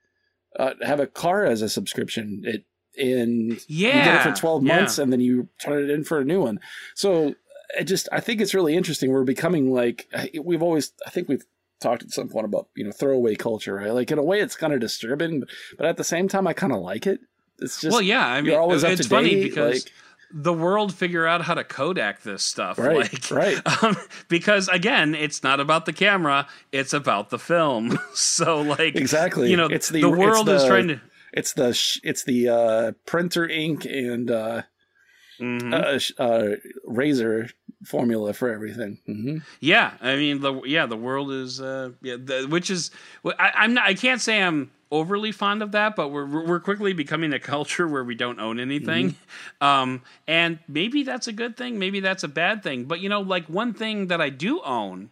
uh, 0.59 0.75
have 0.83 1.01
a 1.01 1.07
car 1.07 1.45
as 1.45 1.63
a 1.63 1.69
subscription. 1.69 2.43
It 2.45 2.65
and 2.99 3.53
you 3.69 3.89
get 3.91 3.95
Yeah, 4.07 4.21
it 4.21 4.23
for 4.23 4.39
twelve 4.39 4.65
yeah. 4.65 4.77
months, 4.77 4.99
and 4.99 5.13
then 5.13 5.21
you 5.21 5.49
turn 5.61 5.83
it 5.83 5.91
in 5.91 6.05
for 6.05 6.19
a 6.21 6.25
new 6.25 6.41
one. 6.41 6.61
So 6.95 7.35
it 7.79 7.85
just 7.85 8.09
I 8.13 8.21
think 8.21 8.41
it's 8.41 8.55
really 8.55 8.75
interesting. 8.75 9.11
We're 9.11 9.25
becoming 9.25 9.73
like 9.73 10.09
we've 10.43 10.63
always 10.63 10.93
I 11.07 11.11
think 11.11 11.29
we've 11.29 11.45
talked 11.81 12.03
at 12.03 12.11
some 12.11 12.29
point 12.29 12.47
about 12.47 12.69
you 12.75 12.85
know 12.85 12.93
throwaway 12.93 13.35
culture, 13.35 13.75
right? 13.75 13.93
Like 13.93 14.11
in 14.11 14.19
a 14.19 14.23
way, 14.23 14.41
it's 14.41 14.57
kind 14.57 14.73
of 14.73 14.81
disturbing, 14.81 15.41
but, 15.41 15.49
but 15.77 15.87
at 15.87 15.97
the 15.99 16.05
same 16.05 16.27
time, 16.29 16.47
I 16.47 16.55
kind 16.55 16.73
of 16.73 16.81
like 16.81 17.07
it. 17.07 17.21
It's 17.59 17.81
just 17.81 17.93
well, 17.93 18.03
yeah. 18.03 18.27
I 18.27 18.41
mean, 18.41 18.53
you're 18.53 18.61
always 18.61 18.83
up 18.85 18.93
it's 18.93 19.03
to 19.03 19.09
funny 19.09 19.35
date, 19.35 19.43
because 19.45 19.85
like- 19.85 19.93
the 20.33 20.53
world 20.53 20.95
figure 20.95 21.27
out 21.27 21.43
how 21.43 21.55
to 21.55 21.65
Kodak 21.65 22.23
this 22.23 22.43
stuff, 22.43 22.79
Right, 22.79 22.97
like, 22.97 23.31
right. 23.31 23.61
Um, 23.83 23.97
because 24.29 24.69
again, 24.69 25.15
it's 25.15 25.43
not 25.43 25.61
about 25.61 25.87
the 25.87 25.93
camera; 25.93 26.47
it's 26.73 26.93
about 26.93 27.31
the 27.31 27.39
film. 27.39 27.99
so, 28.15 28.61
like, 28.61 28.97
Exactly. 28.97 29.51
you 29.51 29.57
know, 29.57 29.67
It's 29.67 29.89
the- 29.89 30.01
the 30.01 30.09
it's 30.09 30.17
world 30.19 30.49
is 30.49 30.65
trying 30.65 30.89
to. 30.89 31.01
It's 31.33 31.53
the 31.53 31.75
sh- 31.75 32.01
it's 32.03 32.25
the 32.25 32.49
uh, 32.49 32.93
printer 33.05 33.47
ink 33.49 33.85
and 33.85 34.31
uh, 34.31 34.63
Mhm. 35.39 35.75
uh, 35.75 35.99
sh- 35.99 36.13
uh, 36.19 36.57
razor 36.85 37.51
formula 37.85 38.33
for 38.33 38.51
everything. 38.51 38.99
hmm 39.05 39.39
Yeah, 39.61 39.93
I 40.01 40.17
mean, 40.17 40.41
the 40.41 40.63
yeah, 40.65 40.87
the 40.87 40.97
world 40.97 41.31
is 41.31 41.61
uh, 41.61 41.91
yeah, 42.03 42.17
the, 42.19 42.47
which 42.49 42.71
is 42.71 42.91
I, 43.39 43.53
I'm 43.55 43.75
not. 43.75 43.87
I 43.87 43.93
can't 43.95 44.21
say 44.23 44.43
I'm 44.43 44.71
overly 44.91 45.33
fond 45.33 45.63
of 45.63 45.73
that, 45.73 45.97
but 45.97 46.09
we're 46.09 46.27
we're 46.47 46.61
quickly 46.61 46.93
becoming 46.93 47.33
a 47.33 47.39
culture 47.55 47.87
where 47.89 48.05
we 48.05 48.15
don't 48.15 48.39
own 48.41 48.61
anything, 48.61 49.11
Mm-hmm. 49.11 49.65
um, 49.67 50.03
and 50.29 50.59
maybe 50.69 51.03
that's 51.03 51.27
a 51.27 51.33
good 51.33 51.57
thing, 51.57 51.79
maybe 51.79 52.01
that's 52.01 52.23
a 52.25 52.29
bad 52.29 52.63
thing. 52.63 52.85
But 52.85 53.01
you 53.01 53.09
know, 53.09 53.21
like 53.21 53.47
one 53.49 53.75
thing 53.75 54.09
that 54.09 54.21
I 54.21 54.29
do 54.31 54.61
own 54.63 55.11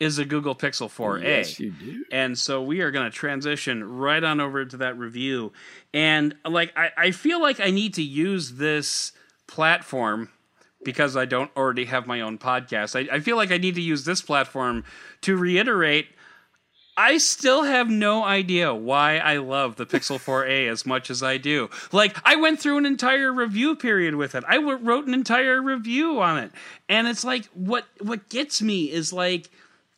is 0.00 0.18
a 0.18 0.24
Google 0.24 0.56
Pixel 0.56 0.88
4a. 0.88 1.22
Yes, 1.22 1.60
you 1.60 1.70
do. 1.70 2.04
And 2.10 2.36
so 2.36 2.60
we 2.60 2.80
are 2.80 2.90
going 2.90 3.04
to 3.10 3.16
transition 3.16 3.84
right 3.84 4.22
on 4.22 4.40
over 4.40 4.64
to 4.64 4.76
that 4.78 4.98
review. 4.98 5.52
And 5.94 6.34
like, 6.44 6.76
I, 6.76 6.90
I 6.98 7.10
feel 7.12 7.40
like 7.40 7.60
I 7.60 7.70
need 7.70 7.94
to 7.94 8.02
use 8.02 8.54
this 8.54 9.12
platform 9.46 10.30
because 10.84 11.16
I 11.16 11.24
don't 11.26 11.50
already 11.56 11.84
have 11.86 12.08
my 12.08 12.20
own 12.22 12.38
podcast. 12.38 13.08
I, 13.08 13.14
I 13.16 13.20
feel 13.20 13.36
like 13.36 13.52
I 13.52 13.56
need 13.58 13.76
to 13.76 13.80
use 13.80 14.04
this 14.04 14.20
platform 14.20 14.84
to 15.22 15.36
reiterate. 15.36 16.08
I 16.96 17.18
still 17.18 17.64
have 17.64 17.90
no 17.90 18.24
idea 18.24 18.72
why 18.72 19.18
I 19.18 19.38
love 19.38 19.76
the 19.76 19.86
Pixel 19.86 20.18
4a 20.24 20.68
as 20.70 20.86
much 20.86 21.10
as 21.10 21.22
I 21.22 21.38
do. 21.38 21.70
Like, 21.92 22.16
I 22.24 22.36
went 22.36 22.60
through 22.60 22.78
an 22.78 22.86
entire 22.86 23.32
review 23.32 23.74
period 23.76 24.14
with 24.14 24.34
it. 24.34 24.44
I 24.46 24.56
w- 24.56 24.78
wrote 24.78 25.06
an 25.06 25.14
entire 25.14 25.60
review 25.60 26.20
on 26.20 26.38
it, 26.38 26.52
and 26.88 27.08
it's 27.08 27.24
like 27.24 27.46
what 27.46 27.84
what 28.00 28.28
gets 28.28 28.62
me 28.62 28.90
is 28.90 29.12
like 29.12 29.50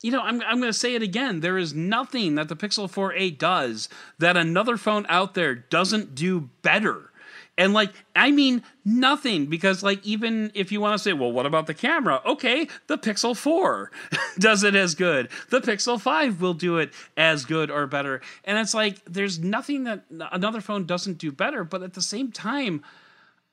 you 0.03 0.13
know, 0.13 0.21
I'm, 0.21 0.41
I'm 0.43 0.59
going 0.61 0.73
to 0.73 0.79
say 0.79 0.95
it 0.95 1.03
again. 1.03 1.41
There 1.41 1.59
is 1.59 1.75
nothing 1.75 2.35
that 2.35 2.49
the 2.49 2.55
Pixel 2.55 2.89
4a 2.89 3.37
does 3.39 3.89
that 4.19 4.37
another 4.37 4.77
phone 4.77 5.07
out 5.09 5.35
there 5.35 5.55
doesn't 5.55 6.15
do 6.15 6.51
better. 6.63 7.11
And 7.59 7.73
like, 7.73 7.93
I 8.15 8.31
mean 8.31 8.63
nothing 8.85 9.47
because 9.47 9.83
like 9.83 10.05
even 10.05 10.51
if 10.55 10.71
you 10.71 10.81
want 10.81 10.95
to 10.95 11.03
say, 11.03 11.13
well, 11.13 11.33
what 11.33 11.47
about 11.47 11.67
the 11.67 11.75
camera? 11.75 12.21
Okay, 12.27 12.69
the 12.87 12.99
Pixel 12.99 13.37
4 13.37 13.91
does 14.39 14.63
it 14.63 14.75
as 14.75 14.95
good. 14.95 15.29
The 15.51 15.61
Pixel 15.61 16.01
5 16.01 16.41
will 16.41 16.55
do 16.55 16.79
it 16.79 16.93
as 17.17 17.45
good 17.45 17.71
or 17.71 17.87
better. 17.87 18.21
And 18.45 18.59
it's 18.59 18.75
like 18.75 19.03
there's 19.07 19.39
nothing 19.39 19.85
that 19.85 20.05
another 20.33 20.61
phone 20.61 20.85
doesn't 20.85 21.19
do 21.19 21.33
better, 21.33 21.65
but 21.65 21.83
at 21.83 21.95
the 21.95 22.03
same 22.03 22.31
time, 22.31 22.83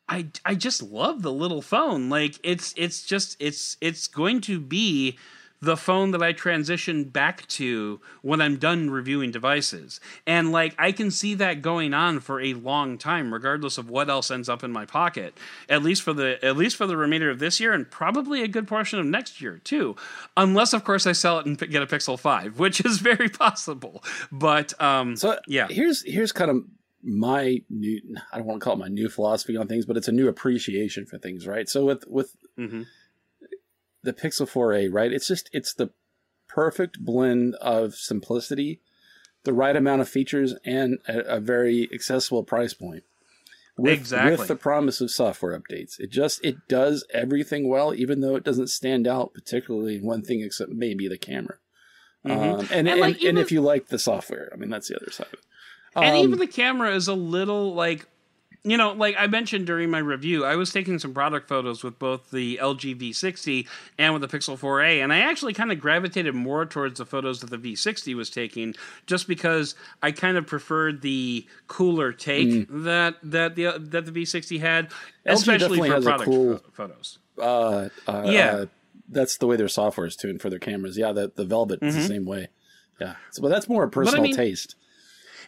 I 0.10 0.28
I 0.44 0.56
just 0.56 0.84
love 0.84 1.22
the 1.22 1.32
little 1.32 1.62
phone. 1.62 2.10
Like 2.10 2.40
it's 2.44 2.74
it's 2.76 3.06
just 3.06 3.38
it's 3.40 3.78
it's 3.80 4.08
going 4.08 4.42
to 4.42 4.60
be 4.60 5.18
the 5.64 5.78
phone 5.78 6.12
that 6.12 6.22
I 6.22 6.34
transition 6.34 7.06
back 7.06 7.48
to 7.48 8.02
when 8.22 8.42
I'm 8.42 8.58
done 8.58 8.90
reviewing 8.90 9.32
devices. 9.32 10.02
And 10.28 10.52
like 10.52 10.76
I 10.78 10.92
can 10.92 11.10
see 11.10 11.36
that 11.36 11.62
going 11.62 11.94
on 11.94 12.20
for 12.20 12.42
a 12.42 12.54
long 12.54 12.98
time 12.98 13.34
regardless 13.34 13.78
of 13.78 13.90
what 13.90 14.10
else 14.10 14.30
ends 14.30 14.50
up 14.50 14.62
in 14.64 14.72
my 14.74 14.86
pocket. 14.86 15.38
At 15.70 15.82
least 15.82 16.02
for 16.02 16.12
the 16.12 16.44
at 16.44 16.58
least 16.58 16.76
for 16.76 16.86
the 16.86 16.98
remainder 16.98 17.30
of 17.30 17.40
this 17.40 17.62
year 17.62 17.72
and 17.72 17.90
probably 17.90 18.44
a 18.44 18.48
good 18.50 18.68
portion 18.68 19.00
of 19.00 19.06
next 19.06 19.40
year 19.42 19.60
too. 19.64 19.96
Unless 20.36 20.74
of 20.74 20.84
course 20.84 21.08
I 21.08 21.14
sell 21.14 21.40
it 21.40 21.46
and 21.46 21.58
get 21.58 21.82
a 21.82 21.88
Pixel 21.88 22.20
5, 22.20 22.60
which 22.64 22.84
is 22.86 22.98
very 23.00 23.30
possible. 23.30 24.04
But 24.32 24.80
um 24.82 25.16
So 25.16 25.40
yeah. 25.48 25.68
here's 25.70 26.04
here's 26.04 26.34
kind 26.34 26.52
of 26.52 26.58
my 27.02 27.62
new 27.70 28.02
I 28.34 28.38
don't 28.38 28.48
want 28.48 28.60
to 28.60 28.64
call 28.64 28.74
it 28.74 28.80
my 28.80 28.90
new 28.90 29.08
philosophy 29.08 29.56
on 29.56 29.68
things, 29.68 29.86
but 29.86 29.96
it's 29.96 30.10
a 30.10 30.12
new 30.12 30.28
appreciation 30.28 31.06
for 31.06 31.18
things, 31.18 31.48
right? 31.48 31.70
So 31.70 31.86
with 31.86 32.06
with 32.08 32.36
Mhm. 32.60 32.86
The 34.04 34.14
Pixel 34.14 34.48
4a, 34.50 34.94
right? 34.94 35.12
It's 35.12 35.28
just 35.28 35.50
it's 35.54 35.74
the 35.74 35.90
perfect 36.48 37.00
blend 37.04 37.56
of 37.56 37.96
simplicity, 37.96 38.80
the 39.44 39.54
right 39.54 39.76
amount 39.76 40.02
of 40.02 40.10
features, 40.10 40.54
and 40.66 41.00
a, 41.08 41.20
a 41.38 41.40
very 41.40 41.90
accessible 41.94 42.44
price 42.44 42.74
point. 42.74 43.04
With, 43.76 43.92
Exactly. 43.94 44.38
With 44.38 44.48
the 44.48 44.56
promise 44.56 45.02
of 45.02 45.10
software 45.10 45.60
updates, 45.60 46.00
it 46.00 46.12
just 46.12 46.44
it 46.46 46.68
does 46.68 47.04
everything 47.12 47.68
well, 47.68 47.94
even 47.96 48.22
though 48.22 48.36
it 48.36 48.44
doesn't 48.44 48.68
stand 48.68 49.08
out 49.08 49.34
particularly 49.34 49.96
in 49.96 50.04
one 50.04 50.22
thing 50.22 50.42
except 50.42 50.72
maybe 50.72 51.08
the 51.08 51.18
camera. 51.18 51.56
Mhm. 52.24 52.32
Um, 52.32 52.60
and 52.60 52.72
And, 52.72 52.88
and, 52.90 53.00
like, 53.02 53.16
and 53.16 53.24
even- 53.24 53.38
if 53.40 53.52
you 53.52 53.62
like 53.62 53.88
the 53.88 53.98
software, 53.98 54.52
I 54.54 54.58
mean 54.58 54.70
that's 54.70 54.90
the 54.90 54.96
other 54.98 55.12
side 55.12 55.28
of 55.28 55.34
it. 55.34 55.40
and 55.96 56.06
Um, 56.18 56.24
even 56.24 56.38
the 56.40 56.46
camera 56.48 56.94
is 56.96 57.08
a 57.08 57.16
little 57.16 57.74
like 57.74 58.06
you 58.66 58.78
know 58.78 58.94
like 58.94 59.16
i 59.20 59.28
mentioned 59.28 59.66
during 59.68 59.90
my 59.90 59.98
review 60.00 60.46
i 60.46 60.56
was 60.56 60.72
taking 60.72 60.98
some 61.00 61.14
product 61.14 61.50
photos 61.50 61.84
with 61.84 62.00
both 62.00 62.32
the 62.32 62.58
lg 62.62 62.96
v60 62.98 63.68
and 63.98 64.14
with 64.14 64.22
the 64.22 64.28
pixel 64.38 64.58
4a 64.58 65.04
and 65.04 65.12
i 65.12 65.20
actually 65.20 65.54
kind 65.54 65.72
of 65.72 65.80
gravitated 65.80 66.34
more 66.34 66.66
towards 66.66 66.98
the 67.00 67.06
photos 67.06 67.42
that 67.42 67.50
the 67.50 67.58
v60 67.58 68.16
was 68.16 68.30
taking 68.30 68.74
just 69.06 69.28
because 69.28 69.76
i 70.02 70.12
kind 70.12 70.38
of 70.38 70.48
preferred 70.48 71.02
the 71.02 71.46
cooler 71.68 72.14
take 72.14 72.68
that 72.70 73.16
that 73.24 73.56
the 73.56 73.78
that 73.80 74.06
the 74.06 74.12
v60 74.12 74.60
had 74.60 74.90
especially 75.26 75.80
Mm. 75.80 75.90
definitely 75.90 75.90
for 75.90 76.02
product 76.02 76.24
cool- 76.26 76.62
photos 76.74 77.20
uh, 77.40 77.90
uh, 78.08 78.24
Yeah. 78.26 78.56
uh, 78.56 78.66
that's 79.10 79.38
the 79.38 79.48
way 79.48 79.56
their 79.58 79.68
software 79.68 80.08
is 80.08 80.16
tuned 80.16 80.42
for 80.42 80.50
their 80.50 80.60
cameras. 80.60 80.98
Yeah, 80.98 81.12
the 81.12 81.32
the 81.36 81.44
Velvet 81.46 81.80
is 81.82 81.96
the 81.96 82.04
same 82.04 82.26
way. 82.26 82.48
Yeah, 83.02 83.16
so, 83.32 83.42
but 83.42 83.50
that's 83.50 83.68
more 83.68 83.84
a 83.84 83.90
personal 83.90 84.24
Mm-hmm. 84.24 84.30
mean- 84.30 84.36
taste. 84.36 84.76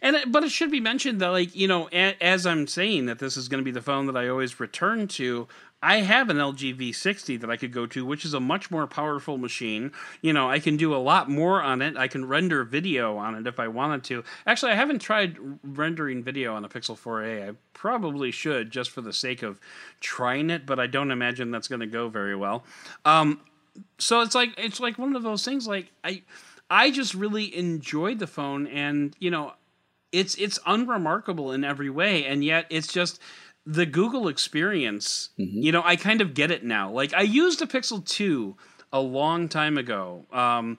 And 0.01 0.31
but 0.31 0.43
it 0.43 0.51
should 0.51 0.71
be 0.71 0.79
mentioned 0.79 1.21
that 1.21 1.29
like 1.29 1.55
you 1.55 1.67
know 1.67 1.89
a, 1.91 2.15
as 2.21 2.45
I'm 2.45 2.67
saying 2.67 3.05
that 3.07 3.19
this 3.19 3.37
is 3.37 3.47
going 3.47 3.61
to 3.61 3.65
be 3.65 3.71
the 3.71 3.81
phone 3.81 4.05
that 4.07 4.17
I 4.17 4.27
always 4.27 4.59
return 4.59 5.07
to. 5.09 5.47
I 5.85 5.97
have 5.97 6.31
an 6.31 6.37
LG 6.37 6.79
V60 6.79 7.39
that 7.41 7.51
I 7.51 7.57
could 7.57 7.71
go 7.71 7.85
to, 7.85 8.03
which 8.03 8.25
is 8.25 8.33
a 8.33 8.39
much 8.39 8.71
more 8.71 8.87
powerful 8.87 9.37
machine. 9.37 9.91
You 10.19 10.33
know, 10.33 10.49
I 10.49 10.57
can 10.59 10.77
do 10.77 10.95
a 10.95 10.97
lot 10.97 11.29
more 11.29 11.61
on 11.61 11.83
it. 11.83 11.95
I 11.95 12.07
can 12.07 12.25
render 12.25 12.63
video 12.63 13.17
on 13.17 13.35
it 13.35 13.45
if 13.45 13.59
I 13.59 13.67
wanted 13.67 14.03
to. 14.05 14.23
Actually, 14.47 14.71
I 14.71 14.75
haven't 14.75 14.99
tried 14.99 15.37
rendering 15.63 16.23
video 16.23 16.55
on 16.55 16.65
a 16.65 16.69
Pixel 16.69 16.97
4a. 16.97 17.49
I 17.49 17.55
probably 17.73 18.31
should 18.31 18.71
just 18.71 18.89
for 18.89 19.01
the 19.01 19.13
sake 19.13 19.43
of 19.43 19.59
trying 19.99 20.49
it, 20.49 20.65
but 20.65 20.79
I 20.79 20.87
don't 20.87 21.11
imagine 21.11 21.51
that's 21.51 21.67
going 21.67 21.81
to 21.81 21.87
go 21.87 22.09
very 22.09 22.35
well. 22.35 22.63
Um, 23.03 23.41
so 23.99 24.21
it's 24.21 24.33
like 24.33 24.55
it's 24.57 24.79
like 24.79 24.97
one 24.97 25.15
of 25.15 25.21
those 25.21 25.45
things. 25.45 25.67
Like 25.67 25.91
I, 26.03 26.23
I 26.69 26.89
just 26.89 27.13
really 27.13 27.55
enjoyed 27.55 28.17
the 28.17 28.27
phone, 28.27 28.65
and 28.67 29.15
you 29.19 29.29
know, 29.29 29.53
it's 30.15 30.35
it's 30.35 30.57
unremarkable 30.65 31.51
in 31.51 31.63
every 31.63 31.89
way 31.89 32.25
and 32.25 32.43
yet 32.43 32.65
it's 32.69 32.87
just 32.91 33.19
the 33.65 33.85
google 33.85 34.27
experience 34.27 35.29
you 35.37 35.71
know 35.71 35.81
i 35.83 35.95
kind 35.95 36.21
of 36.21 36.33
get 36.33 36.51
it 36.51 36.63
now. 36.63 36.91
Like 36.91 37.13
i 37.13 37.21
used 37.21 37.61
a 37.61 37.67
pixel 37.67 38.03
2 38.05 38.55
a 38.93 38.99
long 38.99 39.49
time 39.49 39.77
ago 39.77 40.25
um 40.31 40.77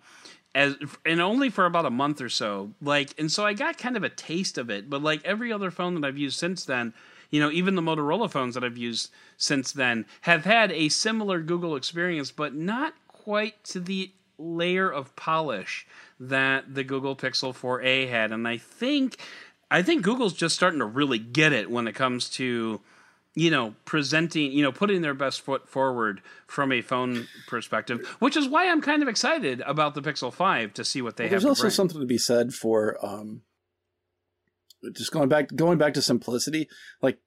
as 0.55 0.75
and 1.05 1.21
only 1.21 1.51
for 1.51 1.67
about 1.67 1.85
a 1.85 1.91
month 1.91 2.21
or 2.21 2.31
so 2.31 2.73
like 2.81 3.11
and 3.19 3.31
so 3.31 3.45
i 3.45 3.53
got 3.53 3.77
kind 3.77 3.97
of 3.97 4.03
a 4.03 4.09
taste 4.09 4.57
of 4.57 4.71
it 4.71 4.89
but 4.89 5.03
like 5.03 5.21
every 5.25 5.53
other 5.53 5.71
phone 5.71 5.95
that 5.95 6.07
i've 6.07 6.17
used 6.17 6.39
since 6.39 6.65
then 6.65 6.95
you 7.31 7.39
know 7.39 7.51
even 7.51 7.75
the 7.75 7.83
motorola 7.83 8.31
phones 8.31 8.55
that 8.55 8.65
i've 8.65 8.79
used 8.79 9.11
since 9.37 9.71
then 9.73 10.07
have 10.23 10.45
had 10.45 10.73
a 10.73 10.89
similar 10.89 11.41
google 11.41 11.77
experience 11.77 12.31
but 12.31 12.55
not 12.55 12.95
quite 13.09 13.63
to 13.65 13.79
the 13.79 14.13
layer 14.39 14.91
of 14.91 15.15
polish 15.17 15.87
that 16.21 16.75
the 16.75 16.85
Google 16.85 17.17
Pixel 17.17 17.55
4a 17.55 18.09
had 18.11 18.33
and 18.33 18.47
I 18.47 18.59
think 18.59 19.19
I 19.71 19.83
think 19.83 20.03
Google's 20.03 20.35
just 20.35 20.55
starting 20.55 20.79
to 20.79 20.85
really 20.87 21.19
get 21.19 21.53
it 21.53 21.71
when 21.71 21.89
it 21.89 21.95
comes 21.95 22.29
to 22.31 22.81
you 23.35 23.51
know 23.51 23.75
presenting 23.85 24.53
you 24.53 24.63
know 24.63 24.73
putting 24.73 25.03
their 25.03 25.15
best 25.15 25.41
foot 25.41 25.69
forward 25.69 26.23
from 26.47 26.73
a 26.73 26.83
phone 26.83 27.27
perspective 27.47 28.07
which 28.19 28.37
is 28.37 28.49
why 28.49 28.69
I'm 28.69 28.81
kind 28.81 29.03
of 29.03 29.09
excited 29.09 29.63
about 29.67 29.95
the 29.95 30.03
Pixel 30.03 30.33
5 30.33 30.75
to 30.75 30.85
see 30.85 31.03
what 31.03 31.17
they 31.17 31.29
There's 31.29 31.43
have 31.43 31.47
to 31.47 31.49
also 31.51 31.63
bring. 31.63 31.71
something 31.71 32.01
to 32.01 32.07
be 32.07 32.19
said 32.19 32.53
for 32.53 32.99
um, 33.05 33.43
just 34.93 35.13
going 35.13 35.29
back 35.29 35.55
going 35.55 35.79
back 35.79 35.95
to 35.95 36.03
simplicity, 36.03 36.69
like 37.03 37.19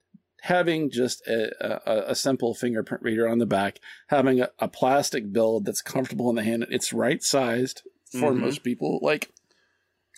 having 0.43 0.89
just 0.89 1.25
a, 1.27 1.51
a, 1.89 2.11
a 2.11 2.15
simple 2.15 2.53
fingerprint 2.53 3.03
reader 3.03 3.27
on 3.27 3.39
the 3.39 3.45
back, 3.45 3.79
having 4.07 4.41
a, 4.41 4.49
a 4.59 4.67
plastic 4.67 5.31
build 5.33 5.65
that's 5.65 5.81
comfortable 5.81 6.29
in 6.29 6.35
the 6.35 6.43
hand, 6.43 6.65
it's 6.69 6.93
right 6.93 7.21
sized 7.23 7.83
for 8.11 8.33
Mhm. 8.33 8.39
most 8.39 8.63
people. 8.63 8.99
Like 9.01 9.31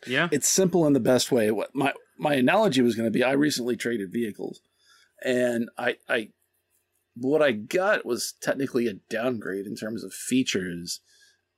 yeah 0.08 0.30
it's 0.32 0.48
simple 0.48 0.88
in 0.88 0.94
the 0.94 1.00
best 1.00 1.32
way. 1.32 1.52
What 1.52 1.76
my 1.76 1.94
my 2.18 2.36
analogy 2.36 2.82
was 2.82 2.96
going 2.96 3.06
to 3.08 3.12
be, 3.12 3.24
I 3.24 3.32
recently 3.34 3.76
traded 3.76 4.12
vehicles, 4.12 4.62
and 5.24 5.70
I 5.78 5.98
I 6.10 6.30
what 7.16 7.42
I 7.42 7.52
got 7.52 8.06
was 8.06 8.34
technically 8.42 8.88
a 8.88 8.94
downgrade 8.94 9.66
in 9.66 9.76
terms 9.76 10.04
of 10.04 10.14
features 10.14 11.02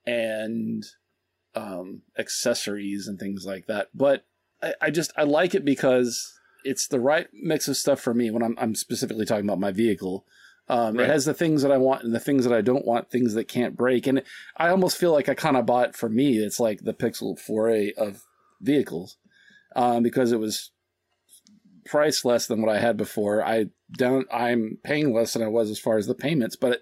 and 0.04 0.84
um, 1.54 2.02
accessories 2.18 3.06
and 3.06 3.18
things 3.18 3.46
like 3.46 3.66
that. 3.66 3.88
But 3.94 4.24
I, 4.62 4.74
I 4.80 4.90
just 4.90 5.12
I 5.16 5.22
like 5.22 5.54
it 5.54 5.64
because 5.64 6.32
it's 6.64 6.88
the 6.88 7.00
right 7.00 7.28
mix 7.32 7.68
of 7.68 7.76
stuff 7.76 8.00
for 8.00 8.14
me 8.14 8.30
when 8.30 8.42
I'm 8.42 8.56
I'm 8.58 8.74
specifically 8.74 9.24
talking 9.24 9.44
about 9.44 9.60
my 9.60 9.72
vehicle. 9.72 10.24
Um, 10.68 10.96
Right. 10.96 11.04
It 11.04 11.10
has 11.10 11.26
the 11.26 11.34
things 11.34 11.62
that 11.62 11.72
I 11.72 11.76
want 11.76 12.04
and 12.04 12.14
the 12.14 12.20
things 12.20 12.44
that 12.44 12.54
I 12.54 12.62
don't 12.62 12.86
want, 12.86 13.10
things 13.10 13.34
that 13.34 13.48
can't 13.48 13.76
break. 13.76 14.06
And 14.06 14.22
I 14.56 14.68
almost 14.68 14.96
feel 14.96 15.12
like 15.12 15.28
I 15.28 15.34
kind 15.34 15.58
of 15.58 15.66
bought 15.66 15.94
for 15.94 16.08
me. 16.08 16.38
It's 16.38 16.58
like 16.58 16.80
the 16.80 16.94
Pixel 16.94 17.38
4a 17.38 17.92
of 17.94 18.22
vehicles 18.62 19.18
um, 19.76 20.02
because 20.02 20.32
it 20.32 20.40
was 20.40 20.70
priced 21.84 22.24
less 22.24 22.46
than 22.46 22.62
what 22.62 22.74
I 22.74 22.80
had 22.80 22.96
before. 22.96 23.44
I 23.44 23.66
don't. 23.92 24.26
I'm 24.32 24.78
paying 24.82 25.12
less 25.14 25.34
than 25.34 25.42
I 25.42 25.48
was 25.48 25.70
as 25.70 25.78
far 25.78 25.98
as 25.98 26.06
the 26.06 26.14
payments, 26.14 26.56
but 26.56 26.80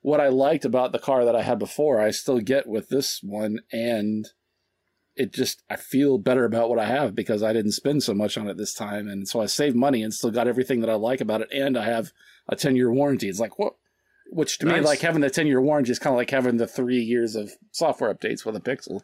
what 0.00 0.20
I 0.20 0.28
liked 0.28 0.64
about 0.64 0.92
the 0.92 0.98
car 0.98 1.24
that 1.24 1.36
I 1.36 1.42
had 1.42 1.58
before, 1.58 2.00
I 2.00 2.12
still 2.12 2.38
get 2.38 2.66
with 2.66 2.88
this 2.88 3.20
one, 3.22 3.60
and 3.72 4.28
it 5.18 5.32
just 5.32 5.62
I 5.68 5.76
feel 5.76 6.16
better 6.18 6.44
about 6.44 6.70
what 6.70 6.78
I 6.78 6.86
have 6.86 7.14
because 7.14 7.42
I 7.42 7.52
didn't 7.52 7.72
spend 7.72 8.02
so 8.02 8.14
much 8.14 8.38
on 8.38 8.48
it 8.48 8.56
this 8.56 8.72
time, 8.74 9.08
and 9.08 9.28
so 9.28 9.40
I 9.40 9.46
saved 9.46 9.76
money 9.76 10.02
and 10.02 10.14
still 10.14 10.30
got 10.30 10.48
everything 10.48 10.80
that 10.80 10.90
I 10.90 10.94
like 10.94 11.20
about 11.20 11.40
it, 11.42 11.48
and 11.52 11.76
I 11.76 11.84
have 11.84 12.12
a 12.48 12.56
ten 12.56 12.76
year 12.76 12.90
warranty. 12.92 13.28
It's 13.28 13.40
like 13.40 13.58
what. 13.58 13.74
Which 14.30 14.58
to 14.58 14.66
me, 14.66 14.80
like 14.80 15.00
having 15.00 15.22
the 15.22 15.30
ten 15.30 15.46
year 15.46 15.60
warranty 15.60 15.90
is 15.90 15.98
kind 15.98 16.12
of 16.12 16.18
like 16.18 16.28
having 16.30 16.58
the 16.58 16.66
three 16.66 17.00
years 17.00 17.34
of 17.34 17.52
software 17.72 18.12
updates 18.14 18.44
with 18.44 18.54
a 18.56 18.60
Pixel. 18.60 19.00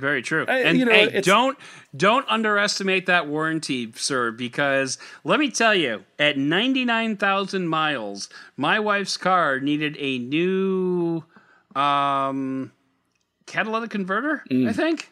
Very 0.00 0.20
true. 0.20 0.44
I- 0.48 0.58
and 0.62 0.78
you 0.78 0.84
know, 0.84 0.90
hey, 0.92 1.20
don't 1.20 1.56
don't 1.96 2.26
underestimate 2.28 3.06
that 3.06 3.28
warranty, 3.28 3.92
sir, 3.94 4.32
because 4.32 4.98
let 5.22 5.38
me 5.38 5.48
tell 5.50 5.74
you, 5.76 6.04
at 6.18 6.36
99,000 6.36 7.68
miles, 7.68 8.28
my 8.56 8.80
wife's 8.80 9.16
car 9.16 9.60
needed 9.60 9.96
a 10.00 10.18
new 10.18 11.22
um 11.76 12.72
catalytic 13.46 13.90
converter, 13.90 14.42
Mm. 14.50 14.68
I 14.68 14.72
think. 14.72 15.10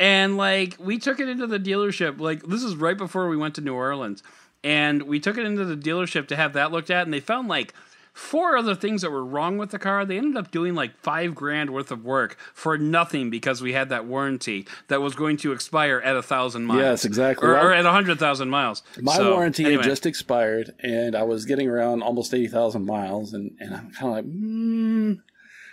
And 0.00 0.36
like 0.38 0.76
we 0.80 0.98
took 0.98 1.20
it 1.20 1.28
into 1.28 1.46
the 1.46 1.60
dealership, 1.60 2.18
like 2.18 2.42
this 2.44 2.62
is 2.64 2.74
right 2.74 2.96
before 2.96 3.28
we 3.28 3.36
went 3.36 3.54
to 3.56 3.60
New 3.60 3.74
Orleans. 3.74 4.22
And 4.64 5.02
we 5.02 5.20
took 5.20 5.38
it 5.38 5.46
into 5.46 5.64
the 5.64 5.76
dealership 5.76 6.26
to 6.28 6.36
have 6.36 6.54
that 6.54 6.72
looked 6.72 6.90
at, 6.90 7.04
and 7.06 7.14
they 7.14 7.20
found 7.20 7.48
like 7.48 7.72
four 8.12 8.56
other 8.56 8.74
things 8.74 9.02
that 9.02 9.10
were 9.10 9.24
wrong 9.24 9.56
with 9.56 9.70
the 9.70 9.78
car. 9.78 10.04
They 10.04 10.18
ended 10.18 10.36
up 10.36 10.50
doing 10.50 10.74
like 10.74 10.96
five 10.98 11.34
grand 11.34 11.70
worth 11.70 11.90
of 11.90 12.04
work 12.04 12.36
for 12.54 12.76
nothing 12.76 13.30
because 13.30 13.62
we 13.62 13.72
had 13.72 13.88
that 13.90 14.04
warranty 14.04 14.66
that 14.88 15.00
was 15.00 15.14
going 15.14 15.36
to 15.38 15.52
expire 15.52 16.00
at 16.04 16.16
a 16.16 16.22
thousand 16.22 16.64
miles. 16.64 16.80
Yes, 16.80 17.04
exactly. 17.04 17.48
Or, 17.48 17.52
Well, 17.54 17.66
or 17.66 17.72
at 17.72 17.86
a 17.86 17.90
hundred 17.92 18.18
thousand 18.18 18.50
miles. 18.50 18.82
My 19.00 19.16
So, 19.16 19.34
warranty 19.34 19.64
anyway. 19.64 19.82
had 19.82 19.90
just 19.90 20.06
expired, 20.06 20.74
and 20.80 21.14
I 21.14 21.22
was 21.22 21.44
getting 21.46 21.68
around 21.68 22.02
almost 22.02 22.34
eighty 22.34 22.48
thousand 22.48 22.84
miles, 22.86 23.32
and, 23.32 23.52
and 23.60 23.74
I'm 23.74 23.90
kind 23.92 24.08
of 24.08 24.16
like, 24.16 24.24
hmm. 24.24 25.12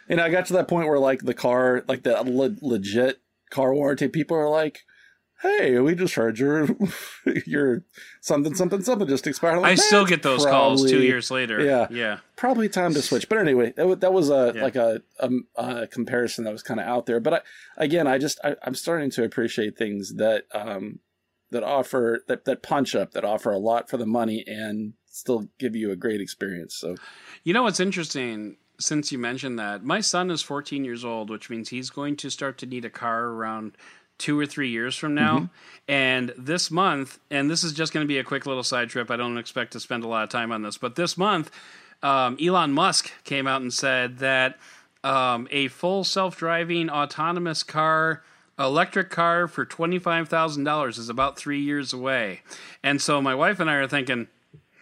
And 0.09 0.21
I 0.21 0.29
got 0.29 0.45
to 0.47 0.53
that 0.53 0.67
point 0.69 0.87
where 0.87 0.99
like 0.99 1.21
the 1.23 1.33
car, 1.33 1.83
like 1.87 2.03
the 2.03 2.21
le- 2.23 2.55
legit 2.61 3.19
car 3.49 3.73
warranty 3.73 4.07
people 4.07 4.37
are 4.37 4.49
like, 4.49 4.79
hey, 5.41 5.79
we 5.79 5.93
just 5.93 6.15
heard 6.15 6.39
your 6.39 6.67
your 7.45 7.83
something 8.21 8.55
something 8.55 8.81
something 8.81 9.07
just 9.07 9.27
expired. 9.27 9.63
I 9.63 9.75
still 9.75 10.05
get 10.05 10.23
those 10.23 10.45
calls 10.45 10.89
two 10.89 11.01
years 11.03 11.29
later. 11.29 11.63
Yeah. 11.63 11.87
yeah. 11.91 12.19
Probably 12.35 12.69
time 12.69 12.93
to 12.95 13.01
switch. 13.01 13.29
But 13.29 13.37
anyway, 13.37 13.73
that, 13.77 14.01
that 14.01 14.13
was 14.13 14.29
a 14.29 14.53
Yeah. 14.55 14.63
like 14.63 14.75
a, 14.75 15.01
a, 15.19 15.29
a 15.55 15.87
comparison 15.87 16.43
that 16.45 16.51
was 16.53 16.63
kind 16.63 16.79
of 16.79 16.85
out 16.87 17.05
there. 17.05 17.19
But 17.19 17.33
I, 17.33 17.41
again, 17.83 18.07
I 18.07 18.17
just 18.17 18.39
I, 18.43 18.55
I'm 18.63 18.75
starting 18.75 19.11
to 19.11 19.23
appreciate 19.23 19.77
things 19.77 20.15
that 20.15 20.45
um 20.53 20.99
that 21.51 21.63
offer 21.63 22.21
that 22.27 22.45
that 22.45 22.61
punch 22.63 22.95
up 22.95 23.11
that 23.11 23.23
offer 23.23 23.51
a 23.51 23.57
lot 23.59 23.89
for 23.89 23.97
the 23.97 24.05
money 24.05 24.43
and 24.47 24.93
still 25.05 25.47
give 25.59 25.75
you 25.75 25.91
a 25.91 25.95
great 25.95 26.19
experience. 26.21 26.75
So 26.75 26.95
You 27.43 27.53
know 27.53 27.63
what's 27.63 27.79
interesting? 27.79 28.57
Since 28.79 29.11
you 29.11 29.17
mentioned 29.17 29.57
that, 29.57 29.83
my 29.83 30.01
son 30.01 30.29
is 30.29 30.41
14 30.41 30.85
years 30.85 31.03
old, 31.03 31.29
which 31.29 31.49
means 31.49 31.69
he's 31.69 31.89
going 31.89 32.15
to 32.17 32.29
start 32.29 32.57
to 32.59 32.65
need 32.65 32.85
a 32.85 32.89
car 32.89 33.25
around 33.25 33.75
two 34.17 34.39
or 34.39 34.45
three 34.45 34.69
years 34.69 34.95
from 34.95 35.13
now. 35.13 35.49
And 35.87 36.33
this 36.37 36.69
month, 36.71 37.19
and 37.29 37.49
this 37.49 37.63
is 37.63 37.73
just 37.73 37.93
going 37.93 38.03
to 38.03 38.07
be 38.07 38.17
a 38.17 38.23
quick 38.23 38.45
little 38.45 38.63
side 38.63 38.89
trip. 38.89 39.09
I 39.11 39.17
don't 39.17 39.37
expect 39.37 39.73
to 39.73 39.79
spend 39.79 40.03
a 40.03 40.07
lot 40.07 40.23
of 40.23 40.29
time 40.29 40.51
on 40.51 40.63
this, 40.63 40.77
but 40.77 40.95
this 40.95 41.17
month, 41.17 41.51
um, 42.03 42.37
Elon 42.41 42.71
Musk 42.71 43.11
came 43.23 43.47
out 43.47 43.61
and 43.61 43.73
said 43.73 44.19
that 44.19 44.57
um, 45.03 45.47
a 45.51 45.67
full 45.69 46.03
self 46.03 46.37
driving 46.37 46.89
autonomous 46.89 47.63
car. 47.63 48.23
Electric 48.59 49.11
car 49.11 49.47
for 49.47 49.67
$25,000 49.67 50.97
is 50.97 51.09
about 51.09 51.37
three 51.37 51.61
years 51.61 51.93
away. 51.93 52.41
And 52.81 52.99
so 52.99 53.21
my 53.21 53.35
wife 53.35 53.59
and 53.59 53.69
I 53.69 53.75
are 53.75 53.87
thinking, 53.87 54.29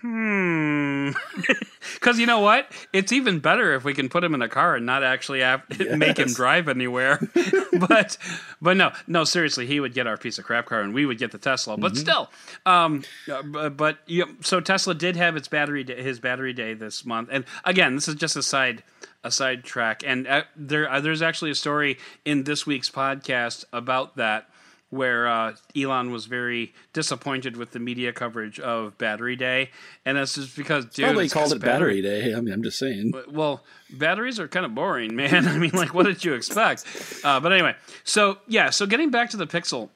hmm. 0.06 1.12
Because 1.94 2.20
you 2.20 2.26
know 2.26 2.40
what? 2.40 2.72
It's 2.94 3.12
even 3.12 3.40
better 3.40 3.74
if 3.74 3.84
we 3.84 3.94
can 3.94 4.10
put 4.10 4.24
him 4.24 4.36
in 4.36 4.42
a 4.42 4.50
car 4.50 4.76
and 4.76 4.86
not 4.86 5.04
actually 5.04 5.40
have, 5.40 5.64
make 5.98 6.20
him 6.20 6.34
drive 6.34 6.68
anywhere. 6.68 7.20
but 7.88 8.18
but 8.62 8.78
no, 8.78 8.92
no, 9.08 9.24
seriously, 9.24 9.66
he 9.66 9.80
would 9.80 9.94
get 9.94 10.06
our 10.08 10.18
piece 10.18 10.38
of 10.38 10.46
crap 10.46 10.68
car 10.68 10.82
and 10.82 10.94
we 10.94 11.06
would 11.06 11.18
get 11.18 11.32
the 11.32 11.38
Tesla. 11.38 11.78
But 11.78 11.98
still, 11.98 12.30
um, 12.66 13.04
uh, 13.32 13.42
but, 13.44 13.78
but 13.78 13.98
you 14.08 14.38
so 14.42 14.60
Tesla 14.60 14.94
did 14.94 15.16
have 15.16 15.36
its 15.36 15.48
battery 15.48 15.84
day, 15.84 16.02
his 16.02 16.20
battery 16.20 16.54
day 16.54 16.74
this 16.74 17.06
month. 17.06 17.30
And 17.32 17.46
again, 17.64 17.96
this 17.96 18.08
is 18.08 18.16
just 18.16 18.36
a 18.36 18.44
side 18.44 18.84
a 19.24 19.32
side 19.32 19.64
track. 19.64 20.04
And 20.06 20.28
uh, 20.28 20.44
there 20.56 20.92
uh, 20.92 21.00
there's 21.00 21.22
actually 21.22 21.52
a 21.52 21.56
story 21.56 21.98
in 22.24 22.44
this 22.44 22.68
week's 22.68 22.90
podcast 22.90 23.66
about 23.74 24.18
that 24.18 24.50
where 24.96 25.28
uh, 25.28 25.56
Elon 25.76 26.12
was 26.12 26.26
very 26.26 26.74
disappointed 26.94 27.58
with 27.58 27.72
the 27.72 27.80
media 27.80 28.14
coverage 28.14 28.60
of 28.60 28.98
Battery 28.98 29.36
Day, 29.36 29.70
and 30.06 30.18
that's 30.18 30.36
just 30.36 30.56
because 30.56 30.86
dude, 30.86 31.06
probably 31.06 31.30
called 31.30 31.54
it 31.54 31.60
Battery 31.60 32.02
Day. 32.02 32.34
I 32.34 32.42
mean, 32.42 32.54
I'm 32.54 32.64
just 32.64 32.80
saying. 32.80 33.14
well, 33.30 33.64
batteries 33.92 34.40
are 34.40 34.48
kind 34.48 34.66
of 34.66 34.74
boring, 34.74 35.16
man. 35.16 35.48
I 35.48 35.58
mean, 35.58 35.72
like, 35.72 35.94
what 35.94 36.06
did 36.06 36.24
you 36.24 36.34
expect? 36.34 36.86
Uh, 37.24 37.40
but 37.40 37.52
anyway, 37.52 37.76
so 38.04 38.40
yeah, 38.48 38.70
so 38.70 38.86
getting 38.86 39.12
back 39.12 39.30
to 39.32 39.38
the 39.38 39.48
Pixel, 39.48 39.90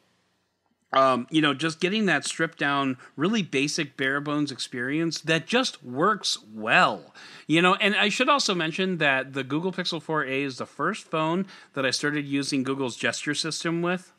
um, 0.91 1.27
you 1.29 1.41
know, 1.41 1.53
just 1.53 1.79
getting 1.79 2.07
that 2.07 2.25
stripped 2.25 2.57
down, 2.57 2.97
really 3.15 3.43
basic, 3.43 3.95
bare 3.95 4.19
bones 4.19 4.51
experience 4.51 5.21
that 5.21 5.45
just 5.45 5.83
works 5.83 6.37
well. 6.53 7.13
You 7.47 7.61
know, 7.61 7.75
and 7.75 7.95
I 7.95 8.09
should 8.09 8.29
also 8.29 8.55
mention 8.55 8.97
that 8.97 9.33
the 9.33 9.43
Google 9.43 9.71
Pixel 9.71 10.03
4a 10.03 10.45
is 10.45 10.57
the 10.57 10.65
first 10.65 11.05
phone 11.05 11.45
that 11.73 11.85
I 11.85 11.91
started 11.91 12.25
using 12.25 12.63
Google's 12.63 12.95
gesture 12.95 13.35
system 13.35 13.81
with 13.81 14.13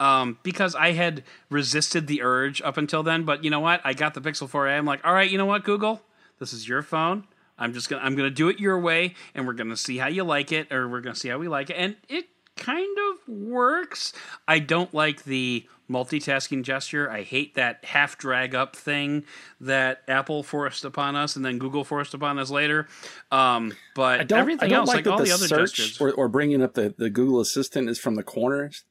um, 0.00 0.38
because 0.42 0.74
I 0.74 0.92
had 0.92 1.22
resisted 1.50 2.08
the 2.08 2.22
urge 2.22 2.60
up 2.62 2.76
until 2.76 3.04
then. 3.04 3.24
But 3.24 3.44
you 3.44 3.50
know 3.50 3.60
what? 3.60 3.80
I 3.84 3.92
got 3.92 4.14
the 4.14 4.20
Pixel 4.20 4.50
4a. 4.50 4.76
I'm 4.76 4.86
like, 4.86 5.06
all 5.06 5.14
right, 5.14 5.30
you 5.30 5.38
know 5.38 5.46
what, 5.46 5.62
Google, 5.62 6.02
this 6.40 6.52
is 6.52 6.66
your 6.66 6.82
phone. 6.82 7.24
I'm 7.58 7.74
just 7.74 7.90
gonna 7.90 8.02
I'm 8.02 8.16
gonna 8.16 8.30
do 8.30 8.48
it 8.48 8.58
your 8.58 8.80
way, 8.80 9.14
and 9.34 9.46
we're 9.46 9.52
gonna 9.52 9.76
see 9.76 9.98
how 9.98 10.08
you 10.08 10.24
like 10.24 10.50
it, 10.50 10.72
or 10.72 10.88
we're 10.88 11.02
gonna 11.02 11.14
see 11.14 11.28
how 11.28 11.38
we 11.38 11.46
like 11.46 11.68
it, 11.68 11.74
and 11.74 11.94
it 12.08 12.24
kind 12.56 12.96
of 13.10 13.28
works. 13.28 14.14
I 14.48 14.60
don't 14.60 14.92
like 14.94 15.24
the 15.24 15.66
multitasking 15.90 16.62
gesture. 16.62 17.10
I 17.10 17.22
hate 17.22 17.56
that 17.56 17.84
half 17.84 18.16
drag 18.16 18.54
up 18.54 18.76
thing 18.76 19.24
that 19.60 20.02
Apple 20.08 20.42
forced 20.42 20.86
upon 20.86 21.16
us, 21.16 21.36
and 21.36 21.44
then 21.44 21.58
Google 21.58 21.84
forced 21.84 22.14
upon 22.14 22.38
us 22.38 22.50
later. 22.50 22.88
Um, 23.30 23.72
but 23.94 24.20
I 24.20 24.24
don't, 24.24 24.38
everything 24.38 24.66
I 24.66 24.68
don't 24.68 24.78
else, 24.80 24.88
like, 24.88 25.04
like, 25.04 25.12
all 25.12 25.18
the, 25.18 25.24
the 25.24 25.32
other 25.32 25.48
search 25.48 25.74
gestures, 25.74 26.00
or, 26.00 26.12
or 26.12 26.28
bringing 26.28 26.62
up 26.62 26.72
the, 26.72 26.94
the 26.96 27.10
Google 27.10 27.40
Assistant 27.40 27.90
is 27.90 27.98
from 27.98 28.14
the 28.14 28.22
corners. 28.22 28.84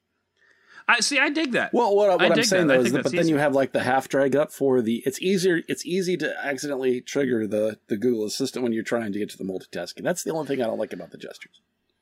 I 0.89 1.01
see. 1.01 1.19
I 1.19 1.29
dig 1.29 1.51
that. 1.51 1.71
Well, 1.71 1.95
what, 1.95 2.09
what 2.09 2.31
I'm 2.31 2.43
saying 2.43 2.65
that. 2.67 2.73
Though 2.73 2.81
is 2.81 2.91
that, 2.93 3.03
but 3.03 3.11
then 3.11 3.27
you 3.27 3.37
have 3.37 3.53
like 3.53 3.73
the 3.73 3.83
half 3.83 4.09
drag 4.09 4.35
up 4.35 4.51
for 4.51 4.81
the. 4.81 5.03
It's 5.05 5.21
easier. 5.21 5.61
It's 5.67 5.85
easy 5.85 6.17
to 6.17 6.35
accidentally 6.43 6.99
trigger 6.99 7.45
the 7.45 7.77
the 7.87 7.95
Google 7.95 8.25
Assistant 8.25 8.63
when 8.63 8.73
you're 8.73 8.83
trying 8.83 9.13
to 9.13 9.19
get 9.19 9.29
to 9.29 9.37
the 9.37 9.43
multitasking. 9.43 10.01
That's 10.01 10.23
the 10.23 10.31
only 10.31 10.47
thing 10.47 10.63
I 10.63 10.65
don't 10.65 10.79
like 10.79 10.91
about 10.91 11.11
the 11.11 11.19
gestures. 11.19 11.61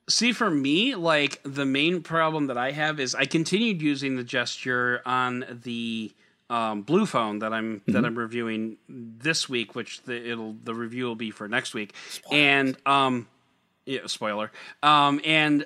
See, 0.10 0.32
for 0.32 0.50
me, 0.50 0.96
like 0.96 1.42
the 1.44 1.66
main 1.66 2.02
problem 2.02 2.48
that 2.48 2.58
I 2.58 2.72
have 2.72 3.02
is 3.02 3.14
I 3.14 3.26
continued 3.26 3.82
using 3.82 4.16
the 4.16 4.24
gesture 4.24 5.02
on 5.06 5.44
the 5.64 6.14
um, 6.50 6.84
blue 6.84 7.06
phone 7.06 7.40
that 7.40 7.52
I'm 7.52 7.82
that 7.88 8.06
I'm 8.06 8.18
reviewing 8.18 8.78
this 8.88 9.50
week, 9.50 9.76
which 9.76 10.02
the 10.04 10.32
it'll 10.32 10.56
the 10.64 10.74
review 10.74 11.08
will 11.08 11.16
be 11.16 11.32
for 11.32 11.50
next 11.50 11.74
week, 11.74 11.94
and 12.32 12.78
um, 12.86 13.28
yeah, 13.86 14.02
spoiler, 14.06 14.50
um, 14.82 15.20
and 15.26 15.66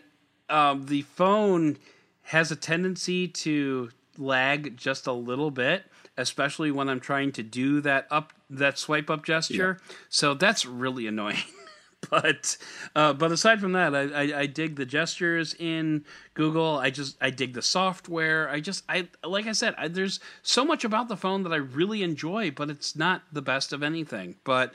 um, 0.49 0.87
the 0.87 1.03
phone 1.03 1.77
has 2.23 2.51
a 2.51 2.55
tendency 2.55 3.27
to 3.27 3.89
lag 4.17 4.77
just 4.77 5.07
a 5.07 5.11
little 5.11 5.51
bit, 5.51 5.83
especially 6.17 6.71
when 6.71 6.89
I'm 6.89 6.99
trying 6.99 7.31
to 7.33 7.43
do 7.43 7.81
that 7.81 8.07
up 8.11 8.33
that 8.49 8.77
swipe 8.77 9.09
up 9.09 9.25
gesture. 9.25 9.79
So 10.09 10.33
that's 10.33 10.65
really 10.65 11.07
annoying. 11.07 11.37
but 12.09 12.57
uh, 12.95 13.13
but 13.13 13.31
aside 13.31 13.61
from 13.61 13.73
that, 13.73 13.95
I, 13.95 14.01
I, 14.01 14.39
I 14.41 14.45
dig 14.45 14.75
the 14.75 14.85
gestures 14.85 15.53
in 15.57 16.05
Google. 16.33 16.77
I 16.77 16.89
just 16.89 17.17
I 17.21 17.29
dig 17.29 17.53
the 17.53 17.61
software. 17.61 18.49
I 18.49 18.59
just 18.59 18.83
I 18.89 19.07
like 19.23 19.47
I 19.47 19.51
said, 19.53 19.75
I, 19.77 19.87
there's 19.87 20.19
so 20.41 20.65
much 20.65 20.83
about 20.83 21.07
the 21.07 21.17
phone 21.17 21.43
that 21.43 21.53
I 21.53 21.57
really 21.57 22.03
enjoy, 22.03 22.51
but 22.51 22.69
it's 22.69 22.95
not 22.95 23.23
the 23.31 23.41
best 23.41 23.73
of 23.73 23.83
anything. 23.83 24.35
But 24.43 24.73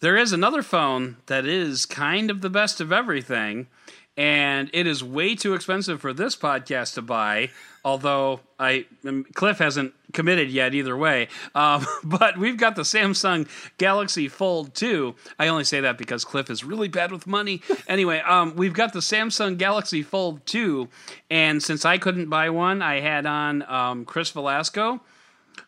there 0.00 0.16
is 0.16 0.32
another 0.32 0.62
phone 0.62 1.16
that 1.26 1.46
is 1.46 1.86
kind 1.86 2.30
of 2.30 2.42
the 2.42 2.50
best 2.50 2.80
of 2.80 2.92
everything, 2.92 3.66
and 4.16 4.70
it 4.72 4.86
is 4.86 5.04
way 5.04 5.34
too 5.34 5.54
expensive 5.54 6.00
for 6.00 6.12
this 6.12 6.36
podcast 6.36 6.94
to 6.94 7.02
buy. 7.02 7.50
Although 7.84 8.40
I 8.58 8.86
um, 9.06 9.24
Cliff 9.34 9.58
hasn't 9.58 9.94
committed 10.12 10.50
yet 10.50 10.74
either 10.74 10.96
way, 10.96 11.28
um, 11.54 11.86
but 12.04 12.36
we've 12.36 12.56
got 12.56 12.74
the 12.74 12.82
Samsung 12.82 13.48
Galaxy 13.78 14.28
Fold 14.28 14.74
2. 14.74 15.14
I 15.38 15.48
only 15.48 15.64
say 15.64 15.80
that 15.80 15.96
because 15.96 16.24
Cliff 16.24 16.50
is 16.50 16.64
really 16.64 16.88
bad 16.88 17.12
with 17.12 17.26
money. 17.26 17.62
Anyway, 17.88 18.18
um, 18.20 18.56
we've 18.56 18.72
got 18.72 18.92
the 18.92 18.98
Samsung 18.98 19.58
Galaxy 19.58 20.02
Fold 20.02 20.44
2, 20.46 20.88
and 21.30 21.62
since 21.62 21.84
I 21.84 21.98
couldn't 21.98 22.28
buy 22.28 22.50
one, 22.50 22.82
I 22.82 23.00
had 23.00 23.26
on 23.26 23.62
um, 23.62 24.04
Chris 24.04 24.32
Velazco 24.32 25.00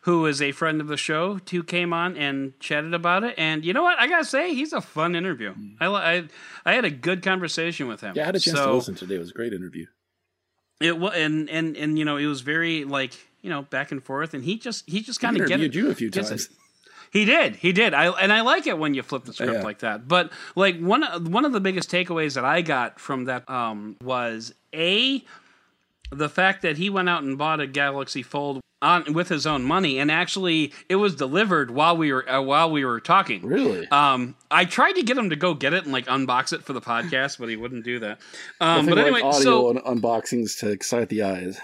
who 0.01 0.25
is 0.25 0.41
a 0.41 0.51
friend 0.51 0.81
of 0.81 0.87
the 0.87 0.97
show, 0.97 1.39
who 1.49 1.63
came 1.63 1.93
on 1.93 2.15
and 2.17 2.57
chatted 2.59 2.93
about 2.93 3.23
it. 3.23 3.35
And 3.37 3.65
you 3.65 3.73
know 3.73 3.83
what? 3.83 3.99
I 3.99 4.07
gotta 4.07 4.25
say, 4.25 4.53
he's 4.53 4.73
a 4.73 4.81
fun 4.81 5.15
interview. 5.15 5.53
I, 5.79 5.87
I, 5.87 6.23
I 6.65 6.73
had 6.73 6.85
a 6.85 6.89
good 6.91 7.21
conversation 7.23 7.87
with 7.87 8.01
him. 8.01 8.13
Yeah, 8.15 8.23
I 8.23 8.25
had 8.27 8.35
a 8.35 8.39
chance 8.39 8.57
So, 8.57 8.65
to 8.67 8.73
listen 8.73 8.95
today. 8.95 9.15
It 9.15 9.19
was 9.19 9.31
a 9.31 9.33
great 9.33 9.53
interview. 9.53 9.85
It 10.79 10.97
was, 10.97 11.13
and 11.15 11.49
and 11.49 11.75
and 11.75 11.99
you 11.99 12.05
know, 12.05 12.17
it 12.17 12.25
was 12.25 12.41
very 12.41 12.85
like 12.85 13.13
you 13.41 13.49
know 13.49 13.63
back 13.63 13.91
and 13.91 14.01
forth, 14.03 14.33
and 14.33 14.43
he 14.43 14.57
just 14.57 14.89
he 14.89 15.01
just 15.01 15.19
kind 15.19 15.35
of 15.39 15.47
get 15.47 15.59
interviewed 15.59 15.75
you 15.75 15.89
a 15.91 15.95
few 15.95 16.09
times. 16.09 16.31
it. 16.31 16.41
He 17.11 17.25
did. 17.25 17.55
He 17.57 17.73
did. 17.73 17.93
I 17.93 18.07
and 18.11 18.31
I 18.31 18.41
like 18.41 18.67
it 18.67 18.77
when 18.77 18.93
you 18.93 19.01
flip 19.03 19.25
the 19.25 19.33
script 19.33 19.53
Yeah. 19.53 19.61
like 19.63 19.79
that. 19.79 20.07
But 20.07 20.31
like 20.55 20.79
one 20.79 21.01
one 21.31 21.43
of 21.43 21.51
the 21.51 21.59
biggest 21.59 21.91
takeaways 21.91 22.35
that 22.35 22.45
I 22.45 22.61
got 22.61 22.99
from 22.99 23.25
that 23.25 23.49
um, 23.49 23.97
was 24.01 24.53
a 24.73 25.23
the 26.11 26.29
fact 26.29 26.61
that 26.61 26.77
he 26.77 26.89
went 26.89 27.09
out 27.09 27.23
and 27.23 27.37
bought 27.37 27.59
a 27.59 27.67
Galaxy 27.67 28.23
Fold 28.23 28.61
on 28.81 29.13
with 29.13 29.27
his 29.27 29.45
own 29.45 29.63
money, 29.63 29.99
and 29.99 30.09
actually 30.09 30.73
it 30.87 30.95
was 30.95 31.15
delivered 31.15 31.71
while 31.71 31.97
we 31.97 32.13
were 32.13 32.29
uh, 32.29 32.41
while 32.41 32.71
we 32.71 32.85
were 32.85 32.99
talking. 32.99 33.45
Really? 33.45 33.87
Um, 33.89 34.35
I 34.49 34.65
tried 34.65 34.93
to 34.93 35.03
get 35.03 35.17
him 35.17 35.29
to 35.31 35.35
go 35.35 35.53
get 35.53 35.73
it 35.73 35.83
and 35.83 35.91
like 35.91 36.05
unbox 36.07 36.53
it 36.53 36.63
for 36.63 36.73
the 36.73 36.81
podcast, 36.81 37.39
but 37.39 37.49
he 37.49 37.55
wouldn't 37.57 37.83
do 37.83 37.99
that. 37.99 38.19
Um, 38.61 38.85
but 38.85 38.97
anyway, 38.97 39.21
like 39.21 39.23
audio 39.23 39.41
so 39.41 39.69
un- 39.69 39.97
unboxings 39.97 40.57
to 40.59 40.69
excite 40.69 41.09
the 41.09 41.23
eyes. 41.23 41.59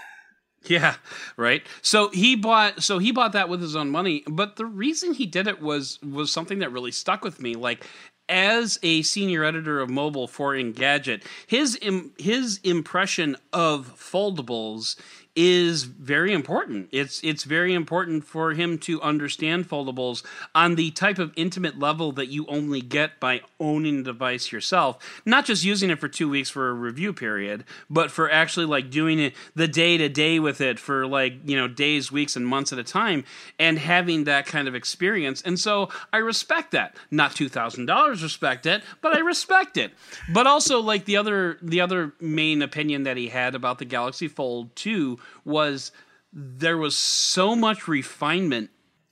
yeah, 0.66 0.96
right. 1.36 1.62
So 1.82 2.08
he 2.10 2.36
bought 2.36 2.82
so 2.82 2.98
he 2.98 3.12
bought 3.12 3.32
that 3.32 3.48
with 3.48 3.60
his 3.60 3.76
own 3.76 3.90
money, 3.90 4.22
but 4.26 4.56
the 4.56 4.66
reason 4.66 5.12
he 5.14 5.26
did 5.26 5.46
it 5.46 5.60
was 5.60 5.98
was 6.02 6.32
something 6.32 6.58
that 6.60 6.72
really 6.72 6.92
stuck 6.92 7.22
with 7.22 7.40
me. 7.40 7.54
Like 7.54 7.86
as 8.28 8.78
a 8.82 9.02
senior 9.02 9.44
editor 9.44 9.80
of 9.80 9.90
mobile 9.90 10.26
for 10.26 10.54
Engadget, 10.54 11.22
his 11.46 11.78
Im, 11.80 12.12
his 12.18 12.60
impression 12.64 13.36
of 13.52 13.96
foldables 13.98 14.96
is 15.36 15.84
very 15.84 16.32
important. 16.32 16.88
It's 16.90 17.20
it's 17.22 17.44
very 17.44 17.74
important 17.74 18.24
for 18.24 18.54
him 18.54 18.78
to 18.78 19.00
understand 19.02 19.68
foldables 19.68 20.24
on 20.54 20.74
the 20.74 20.90
type 20.90 21.18
of 21.18 21.32
intimate 21.36 21.78
level 21.78 22.10
that 22.12 22.28
you 22.28 22.46
only 22.46 22.80
get 22.80 23.20
by 23.20 23.42
owning 23.60 24.02
the 24.02 24.16
device 24.16 24.50
yourself. 24.50 25.20
Not 25.26 25.44
just 25.44 25.62
using 25.62 25.90
it 25.90 25.98
for 25.98 26.08
2 26.08 26.28
weeks 26.28 26.48
for 26.48 26.70
a 26.70 26.72
review 26.72 27.12
period, 27.12 27.64
but 27.90 28.10
for 28.10 28.30
actually 28.30 28.64
like 28.64 28.90
doing 28.90 29.18
it 29.18 29.34
the 29.54 29.68
day 29.68 29.98
to 29.98 30.08
day 30.08 30.40
with 30.40 30.62
it 30.62 30.78
for 30.78 31.06
like, 31.06 31.34
you 31.44 31.54
know, 31.54 31.68
days, 31.68 32.10
weeks 32.10 32.34
and 32.34 32.46
months 32.46 32.72
at 32.72 32.78
a 32.78 32.84
time 32.84 33.24
and 33.58 33.78
having 33.78 34.24
that 34.24 34.46
kind 34.46 34.68
of 34.68 34.74
experience. 34.74 35.42
And 35.42 35.60
so 35.60 35.90
I 36.14 36.18
respect 36.18 36.70
that. 36.70 36.96
Not 37.10 37.32
$2000 37.32 38.22
respect 38.22 38.64
it, 38.64 38.82
but 39.02 39.14
I 39.14 39.20
respect 39.20 39.76
it. 39.76 39.92
But 40.32 40.46
also 40.46 40.80
like 40.80 41.04
the 41.04 41.18
other 41.18 41.58
the 41.60 41.82
other 41.82 42.14
main 42.20 42.62
opinion 42.62 43.02
that 43.02 43.18
he 43.18 43.28
had 43.28 43.54
about 43.54 43.78
the 43.78 43.84
Galaxy 43.84 44.28
Fold 44.28 44.74
2 44.76 45.18
was 45.44 45.92
there 46.32 46.76
was 46.76 46.96
so 46.96 47.56
much 47.56 47.88
refinement 47.88 48.70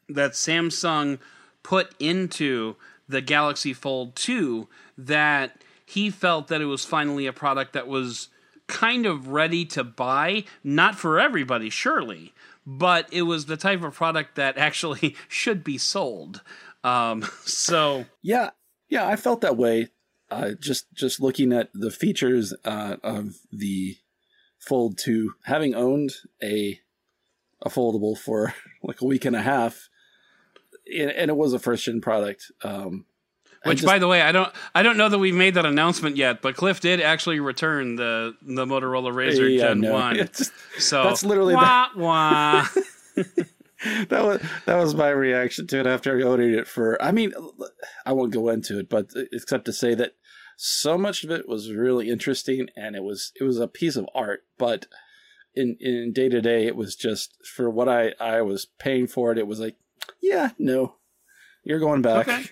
that 0.08 0.32
Samsung 0.32 1.18
put 1.62 1.94
into 1.98 2.76
the 3.08 3.20
Galaxy 3.20 3.72
Fold 3.72 4.14
2 4.16 4.68
that 4.98 5.62
he 5.86 6.10
felt 6.10 6.48
that 6.48 6.60
it 6.60 6.66
was 6.66 6.84
finally 6.84 7.26
a 7.26 7.32
product 7.32 7.72
that 7.72 7.86
was 7.86 8.28
kind 8.66 9.06
of 9.06 9.28
ready 9.28 9.64
to 9.64 9.84
buy, 9.84 10.44
not 10.62 10.96
for 10.96 11.20
everybody, 11.20 11.70
surely, 11.70 12.32
but 12.66 13.08
it 13.12 13.22
was 13.22 13.46
the 13.46 13.56
type 13.56 13.82
of 13.82 13.94
product 13.94 14.36
that 14.36 14.56
actually 14.56 15.16
should 15.28 15.62
be 15.64 15.78
sold. 15.78 16.42
Um, 16.82 17.22
so 17.44 18.06
yeah, 18.22 18.50
yeah, 18.88 19.06
I 19.06 19.16
felt 19.16 19.40
that 19.42 19.56
way. 19.56 19.88
Uh, 20.30 20.52
just 20.58 20.92
just 20.94 21.20
looking 21.20 21.52
at 21.52 21.68
the 21.74 21.90
features 21.90 22.54
uh, 22.64 22.96
of 23.02 23.36
the 23.52 23.96
Fold 24.66 24.98
2, 24.98 25.34
having 25.44 25.74
owned 25.74 26.12
a 26.42 26.80
a 27.62 27.70
foldable 27.70 28.16
for 28.16 28.54
like 28.82 29.00
a 29.00 29.06
week 29.06 29.24
and 29.24 29.36
a 29.36 29.42
half, 29.42 29.88
and, 30.86 31.10
and 31.10 31.30
it 31.30 31.36
was 31.36 31.52
a 31.52 31.58
first 31.58 31.84
gen 31.84 32.00
product. 32.00 32.50
Um, 32.62 33.06
which, 33.64 33.78
just, 33.78 33.86
by 33.86 33.98
the 33.98 34.06
way, 34.06 34.20
I 34.20 34.30
don't 34.32 34.52
I 34.74 34.82
don't 34.82 34.98
know 34.98 35.08
that 35.08 35.18
we've 35.18 35.34
made 35.34 35.54
that 35.54 35.64
announcement 35.64 36.16
yet, 36.16 36.42
but 36.42 36.54
Cliff 36.54 36.80
did 36.80 37.00
actually 37.00 37.40
return 37.40 37.96
the 37.96 38.34
the 38.42 38.66
Motorola 38.66 39.12
Razr 39.12 39.56
yeah, 39.56 39.68
Gen 39.68 39.80
no. 39.80 39.92
One. 39.92 40.16
Just, 40.34 40.52
so 40.78 41.02
that's 41.02 41.24
literally 41.24 41.54
wah, 41.54 41.62
that. 41.62 41.96
wah. 41.96 42.66
that 44.08 44.22
was 44.22 44.42
that 44.66 44.76
was 44.76 44.94
my 44.94 45.08
reaction 45.08 45.66
to 45.68 45.80
it 45.80 45.86
after 45.86 46.26
owning 46.26 46.52
it 46.52 46.68
for. 46.68 47.02
I 47.02 47.10
mean, 47.12 47.32
I 48.04 48.12
won't 48.12 48.34
go 48.34 48.50
into 48.50 48.78
it, 48.78 48.90
but 48.90 49.10
except 49.32 49.64
to 49.64 49.72
say 49.72 49.94
that 49.94 50.12
so 50.56 50.96
much 50.96 51.24
of 51.24 51.30
it 51.30 51.48
was 51.48 51.72
really 51.72 52.08
interesting, 52.08 52.68
and 52.76 52.96
it 52.96 53.02
was 53.02 53.32
it 53.40 53.44
was 53.44 53.58
a 53.58 53.68
piece 53.68 53.96
of 53.96 54.08
art, 54.14 54.44
but 54.58 54.86
in 55.54 55.76
in 55.80 56.12
day 56.12 56.28
to 56.28 56.40
day, 56.40 56.66
it 56.66 56.76
was 56.76 56.96
just 56.96 57.34
for 57.46 57.70
what 57.70 57.88
I 57.88 58.14
I 58.20 58.42
was 58.42 58.66
paying 58.78 59.06
for 59.06 59.32
it. 59.32 59.38
It 59.38 59.46
was 59.46 59.60
like, 59.60 59.76
yeah, 60.20 60.50
no, 60.58 60.96
you're 61.64 61.80
going 61.80 62.02
back. 62.02 62.28
Okay. 62.28 62.44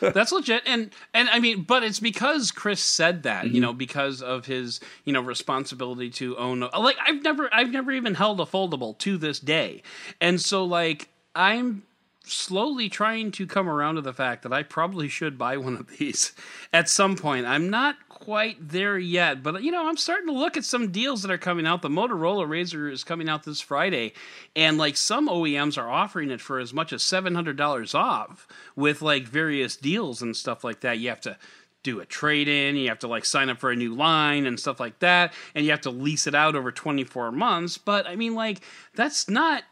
That's 0.00 0.30
legit, 0.30 0.62
and 0.66 0.90
and 1.14 1.28
I 1.30 1.38
mean, 1.38 1.62
but 1.62 1.82
it's 1.82 2.00
because 2.00 2.50
Chris 2.50 2.82
said 2.82 3.22
that, 3.22 3.46
mm-hmm. 3.46 3.54
you 3.54 3.60
know, 3.62 3.72
because 3.72 4.20
of 4.20 4.44
his 4.44 4.80
you 5.04 5.12
know 5.12 5.22
responsibility 5.22 6.10
to 6.10 6.36
own. 6.36 6.60
Like 6.60 6.96
I've 7.04 7.22
never, 7.22 7.48
I've 7.52 7.70
never 7.70 7.92
even 7.92 8.14
held 8.14 8.40
a 8.40 8.44
foldable 8.44 8.98
to 8.98 9.16
this 9.16 9.40
day, 9.40 9.82
and 10.20 10.40
so 10.40 10.64
like 10.64 11.08
I'm 11.34 11.82
slowly 12.26 12.88
trying 12.88 13.30
to 13.32 13.46
come 13.46 13.68
around 13.68 13.94
to 13.94 14.00
the 14.00 14.12
fact 14.12 14.42
that 14.42 14.52
I 14.52 14.62
probably 14.62 15.08
should 15.08 15.38
buy 15.38 15.56
one 15.56 15.76
of 15.76 15.98
these 15.98 16.32
at 16.72 16.88
some 16.88 17.16
point. 17.16 17.46
I'm 17.46 17.70
not 17.70 17.96
quite 18.08 18.68
there 18.68 18.98
yet, 18.98 19.42
but 19.42 19.62
you 19.62 19.70
know, 19.70 19.88
I'm 19.88 19.96
starting 19.96 20.26
to 20.26 20.32
look 20.32 20.56
at 20.56 20.64
some 20.64 20.90
deals 20.90 21.22
that 21.22 21.30
are 21.30 21.38
coming 21.38 21.66
out. 21.66 21.82
The 21.82 21.88
Motorola 21.88 22.46
Razr 22.46 22.90
is 22.90 23.04
coming 23.04 23.28
out 23.28 23.44
this 23.44 23.60
Friday, 23.60 24.12
and 24.54 24.78
like 24.78 24.96
some 24.96 25.28
OEMs 25.28 25.78
are 25.78 25.90
offering 25.90 26.30
it 26.30 26.40
for 26.40 26.58
as 26.58 26.74
much 26.74 26.92
as 26.92 27.02
$700 27.02 27.94
off 27.94 28.48
with 28.74 29.02
like 29.02 29.28
various 29.28 29.76
deals 29.76 30.22
and 30.22 30.36
stuff 30.36 30.64
like 30.64 30.80
that. 30.80 30.98
You 30.98 31.10
have 31.10 31.20
to 31.22 31.36
do 31.82 32.00
a 32.00 32.06
trade 32.06 32.48
in, 32.48 32.74
you 32.74 32.88
have 32.88 32.98
to 32.98 33.06
like 33.06 33.24
sign 33.24 33.48
up 33.48 33.58
for 33.58 33.70
a 33.70 33.76
new 33.76 33.94
line 33.94 34.46
and 34.46 34.58
stuff 34.58 34.80
like 34.80 34.98
that, 34.98 35.32
and 35.54 35.64
you 35.64 35.70
have 35.70 35.82
to 35.82 35.90
lease 35.90 36.26
it 36.26 36.34
out 36.34 36.56
over 36.56 36.72
24 36.72 37.30
months. 37.30 37.78
But 37.78 38.06
I 38.06 38.16
mean, 38.16 38.34
like, 38.34 38.60
that's 38.94 39.28
not 39.28 39.62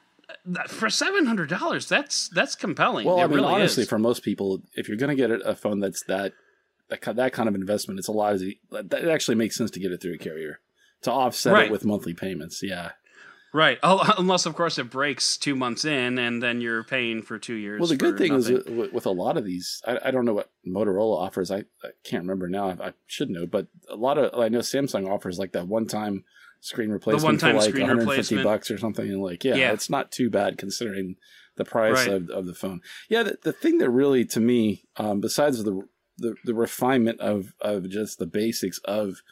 for 0.69 0.91
seven 0.91 1.27
hundred 1.27 1.49
dollars, 1.49 1.89
that's 1.89 2.29
that's 2.29 2.55
compelling. 2.55 3.07
Well, 3.07 3.19
it 3.19 3.23
I 3.23 3.27
mean, 3.27 3.37
really 3.37 3.55
honestly, 3.55 3.85
is. 3.85 3.89
for 3.89 3.99
most 3.99 4.23
people, 4.23 4.63
if 4.75 4.89
you're 4.89 4.97
going 4.97 5.17
to 5.17 5.29
get 5.29 5.31
a 5.31 5.55
phone 5.55 5.81
that's 5.81 6.03
that 6.05 6.33
that 6.89 7.17
that 7.17 7.33
kind 7.33 7.49
of 7.49 7.55
investment, 7.55 7.99
it's 7.99 8.09
a 8.09 8.13
lot 8.13 8.35
of 8.35 8.43
that. 8.71 9.09
Actually 9.09 9.37
makes 9.37 9.57
sense 9.57 9.71
to 9.73 9.81
get 9.81 9.93
it 9.93 10.03
through 10.03 10.15
a 10.15 10.19
carrier 10.19 10.61
to 11.03 11.13
offset 11.13 11.53
right. 11.53 11.67
it 11.67 11.73
with 11.73 11.85
monthly 11.85 12.13
payments. 12.13 12.63
Yeah, 12.63 12.93
right. 13.55 13.79
Unless, 13.83 14.45
of 14.45 14.55
course, 14.55 14.79
it 14.79 14.91
breaks 14.91 15.39
two 15.39 15.55
months 15.55 15.87
in, 15.87 16.19
and 16.19 16.43
then 16.43 16.61
you're 16.61 16.85
paying 16.85 17.23
for 17.23 17.39
two 17.39 17.55
years. 17.55 17.81
Well, 17.81 17.89
the 17.89 17.97
good 17.97 18.19
thing 18.19 18.37
nothing. 18.37 18.57
is 18.59 18.93
with 18.93 19.07
a 19.07 19.11
lot 19.11 19.39
of 19.39 19.45
these, 19.45 19.81
I, 19.87 19.99
I, 20.07 20.11
don't 20.11 20.27
know 20.27 20.35
what 20.35 20.51
Motorola 20.67 21.19
offers. 21.19 21.51
I, 21.51 21.65
I 21.83 21.91
can't 22.05 22.25
remember 22.25 22.49
now. 22.49 22.69
I, 22.69 22.89
I 22.89 22.93
should 23.07 23.31
know, 23.31 23.47
but 23.47 23.69
a 23.89 23.97
lot 23.97 24.19
of 24.19 24.39
I 24.39 24.49
know 24.49 24.59
Samsung 24.59 25.09
offers 25.09 25.39
like 25.39 25.53
that 25.53 25.69
one 25.69 25.87
time 25.87 26.25
screen 26.65 26.91
replacement 26.91 27.41
for 27.41 27.53
like 27.53 27.75
150 27.75 28.43
bucks 28.43 28.71
or 28.71 28.79
something. 28.79 29.09
And 29.09 29.23
like, 29.23 29.45
yeah, 29.45 29.55
yeah, 29.55 29.73
it's 29.73 29.91
not 29.91 30.11
too 30.11 30.31
bad 30.31 30.59
considering 30.59 31.17
the 31.57 31.65
price 31.65 32.07
right. 32.07 32.17
of, 32.17 32.31
of 32.31 32.47
the 32.47 32.55
phone. 32.55 32.81
Yeah, 33.09 33.23
the, 33.23 33.39
the 33.43 33.53
thing 33.53 33.79
that 33.79 33.91
really, 33.91 34.25
to 34.27 34.41
me, 34.41 34.85
um, 34.97 35.21
besides 35.21 35.63
the, 35.63 35.83
the 36.17 36.35
the 36.45 36.55
refinement 36.55 37.21
of 37.21 37.55
of 37.61 37.89
just 37.89 38.19
the 38.19 38.27
basics 38.27 38.79
of 38.85 39.23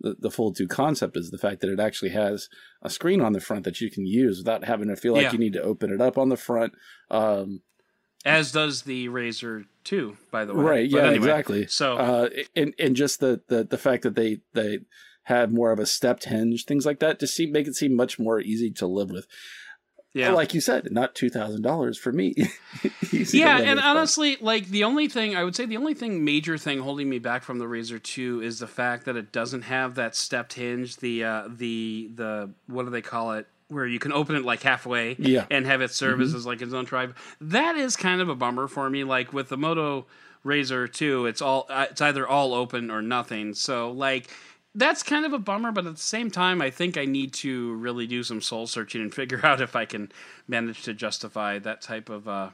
the, 0.00 0.16
the 0.18 0.30
Fold 0.30 0.56
2 0.56 0.66
concept 0.66 1.16
is 1.16 1.30
the 1.30 1.38
fact 1.38 1.60
that 1.60 1.72
it 1.72 1.78
actually 1.78 2.10
has 2.10 2.48
a 2.82 2.90
screen 2.90 3.20
on 3.20 3.32
the 3.32 3.40
front 3.40 3.64
that 3.64 3.80
you 3.80 3.90
can 3.90 4.04
use 4.04 4.38
without 4.38 4.64
having 4.64 4.88
to 4.88 4.96
feel 4.96 5.14
like 5.14 5.22
yeah. 5.22 5.32
you 5.32 5.38
need 5.38 5.52
to 5.52 5.62
open 5.62 5.92
it 5.92 6.00
up 6.00 6.18
on 6.18 6.28
the 6.28 6.36
front. 6.36 6.72
Um, 7.08 7.62
As 8.24 8.50
does 8.50 8.82
the 8.82 9.08
Razr 9.08 9.66
2, 9.84 10.16
by 10.32 10.44
the 10.44 10.54
way. 10.54 10.64
Right, 10.64 10.90
yeah, 10.90 11.02
anyway, 11.02 11.16
exactly. 11.16 11.66
So, 11.68 11.96
uh, 11.96 12.28
and, 12.56 12.74
and 12.80 12.96
just 12.96 13.20
the, 13.20 13.42
the, 13.46 13.62
the 13.62 13.78
fact 13.78 14.02
that 14.02 14.16
they, 14.16 14.40
they, 14.54 14.80
have 15.24 15.52
more 15.52 15.72
of 15.72 15.78
a 15.78 15.86
stepped 15.86 16.24
hinge, 16.24 16.64
things 16.64 16.84
like 16.84 16.98
that, 17.00 17.18
to 17.20 17.26
see 17.26 17.46
make 17.46 17.66
it 17.66 17.74
seem 17.74 17.94
much 17.94 18.18
more 18.18 18.40
easy 18.40 18.70
to 18.70 18.86
live 18.86 19.10
with. 19.10 19.26
Yeah, 20.14 20.32
like 20.32 20.52
you 20.52 20.60
said, 20.60 20.92
not 20.92 21.14
two 21.14 21.30
thousand 21.30 21.62
dollars 21.62 21.96
for 21.96 22.12
me. 22.12 22.34
yeah, 23.12 23.58
and 23.58 23.80
honestly, 23.80 24.36
like 24.42 24.66
the 24.68 24.84
only 24.84 25.08
thing 25.08 25.34
I 25.34 25.42
would 25.42 25.56
say, 25.56 25.64
the 25.64 25.78
only 25.78 25.94
thing 25.94 26.22
major 26.22 26.58
thing 26.58 26.80
holding 26.80 27.08
me 27.08 27.18
back 27.18 27.42
from 27.42 27.58
the 27.58 27.64
Razr 27.64 28.02
Two 28.02 28.42
is 28.42 28.58
the 28.58 28.66
fact 28.66 29.06
that 29.06 29.16
it 29.16 29.32
doesn't 29.32 29.62
have 29.62 29.94
that 29.94 30.14
stepped 30.14 30.52
hinge. 30.52 30.96
The 30.96 31.24
uh, 31.24 31.48
the 31.48 32.10
the 32.14 32.50
what 32.66 32.84
do 32.84 32.90
they 32.90 33.00
call 33.00 33.32
it? 33.32 33.46
Where 33.68 33.86
you 33.86 33.98
can 33.98 34.12
open 34.12 34.36
it 34.36 34.44
like 34.44 34.62
halfway, 34.62 35.16
yeah. 35.18 35.46
and 35.50 35.64
have 35.64 35.80
it 35.80 35.92
serve 35.92 36.18
mm-hmm. 36.18 36.36
as 36.36 36.44
like 36.44 36.60
its 36.60 36.74
own 36.74 36.84
drive. 36.84 37.14
That 37.40 37.76
is 37.76 37.96
kind 37.96 38.20
of 38.20 38.28
a 38.28 38.34
bummer 38.34 38.68
for 38.68 38.90
me. 38.90 39.04
Like 39.04 39.32
with 39.32 39.48
the 39.48 39.56
Moto 39.56 40.04
Razr 40.44 40.92
Two, 40.92 41.24
it's 41.24 41.40
all 41.40 41.64
uh, 41.70 41.86
it's 41.90 42.02
either 42.02 42.28
all 42.28 42.52
open 42.52 42.90
or 42.90 43.00
nothing. 43.00 43.54
So 43.54 43.90
like 43.92 44.28
that's 44.74 45.02
kind 45.02 45.26
of 45.26 45.32
a 45.32 45.38
bummer, 45.38 45.72
but 45.72 45.86
at 45.86 45.94
the 45.94 46.00
same 46.00 46.30
time, 46.30 46.62
I 46.62 46.70
think 46.70 46.96
I 46.96 47.04
need 47.04 47.32
to 47.34 47.74
really 47.74 48.06
do 48.06 48.22
some 48.22 48.40
soul 48.40 48.66
searching 48.66 49.00
and 49.02 49.14
figure 49.14 49.44
out 49.44 49.60
if 49.60 49.76
I 49.76 49.84
can 49.84 50.10
manage 50.48 50.82
to 50.82 50.94
justify 50.94 51.58
that 51.60 51.82
type 51.82 52.08
of 52.08 52.28
uh, 52.28 52.50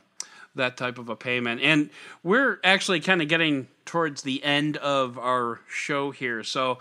that 0.55 0.77
type 0.77 0.99
of 0.99 1.09
a 1.09 1.17
payment. 1.17 1.61
And 1.63 1.91
we're 2.23 2.59
actually 2.65 3.01
kind 3.01 3.23
of 3.23 3.29
getting 3.29 3.69
towards 3.85 4.23
the 4.23 4.43
end 4.43 4.77
of 4.79 5.19
our 5.19 5.61
show 5.69 6.11
here, 6.11 6.43
so 6.43 6.79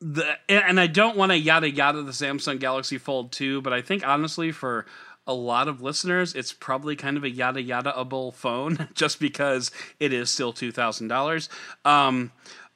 the 0.00 0.36
and 0.48 0.78
I 0.78 0.86
don't 0.86 1.16
want 1.16 1.32
to 1.32 1.38
yada 1.38 1.70
yada 1.70 2.02
the 2.02 2.12
Samsung 2.12 2.60
Galaxy 2.60 2.98
Fold 2.98 3.32
2, 3.32 3.62
but 3.62 3.72
I 3.72 3.80
think 3.80 4.06
honestly 4.06 4.52
for 4.52 4.84
a 5.26 5.32
lot 5.32 5.68
of 5.68 5.80
listeners, 5.80 6.34
it's 6.34 6.52
probably 6.52 6.96
kind 6.96 7.16
of 7.16 7.24
a 7.24 7.30
yada 7.30 7.62
yada 7.62 7.94
able 7.98 8.32
phone 8.32 8.88
just 8.94 9.18
because 9.18 9.70
it 9.98 10.12
is 10.12 10.30
still 10.30 10.52
two 10.52 10.70
thousand 10.70 11.10
um, 11.10 11.16
dollars. 11.16 11.48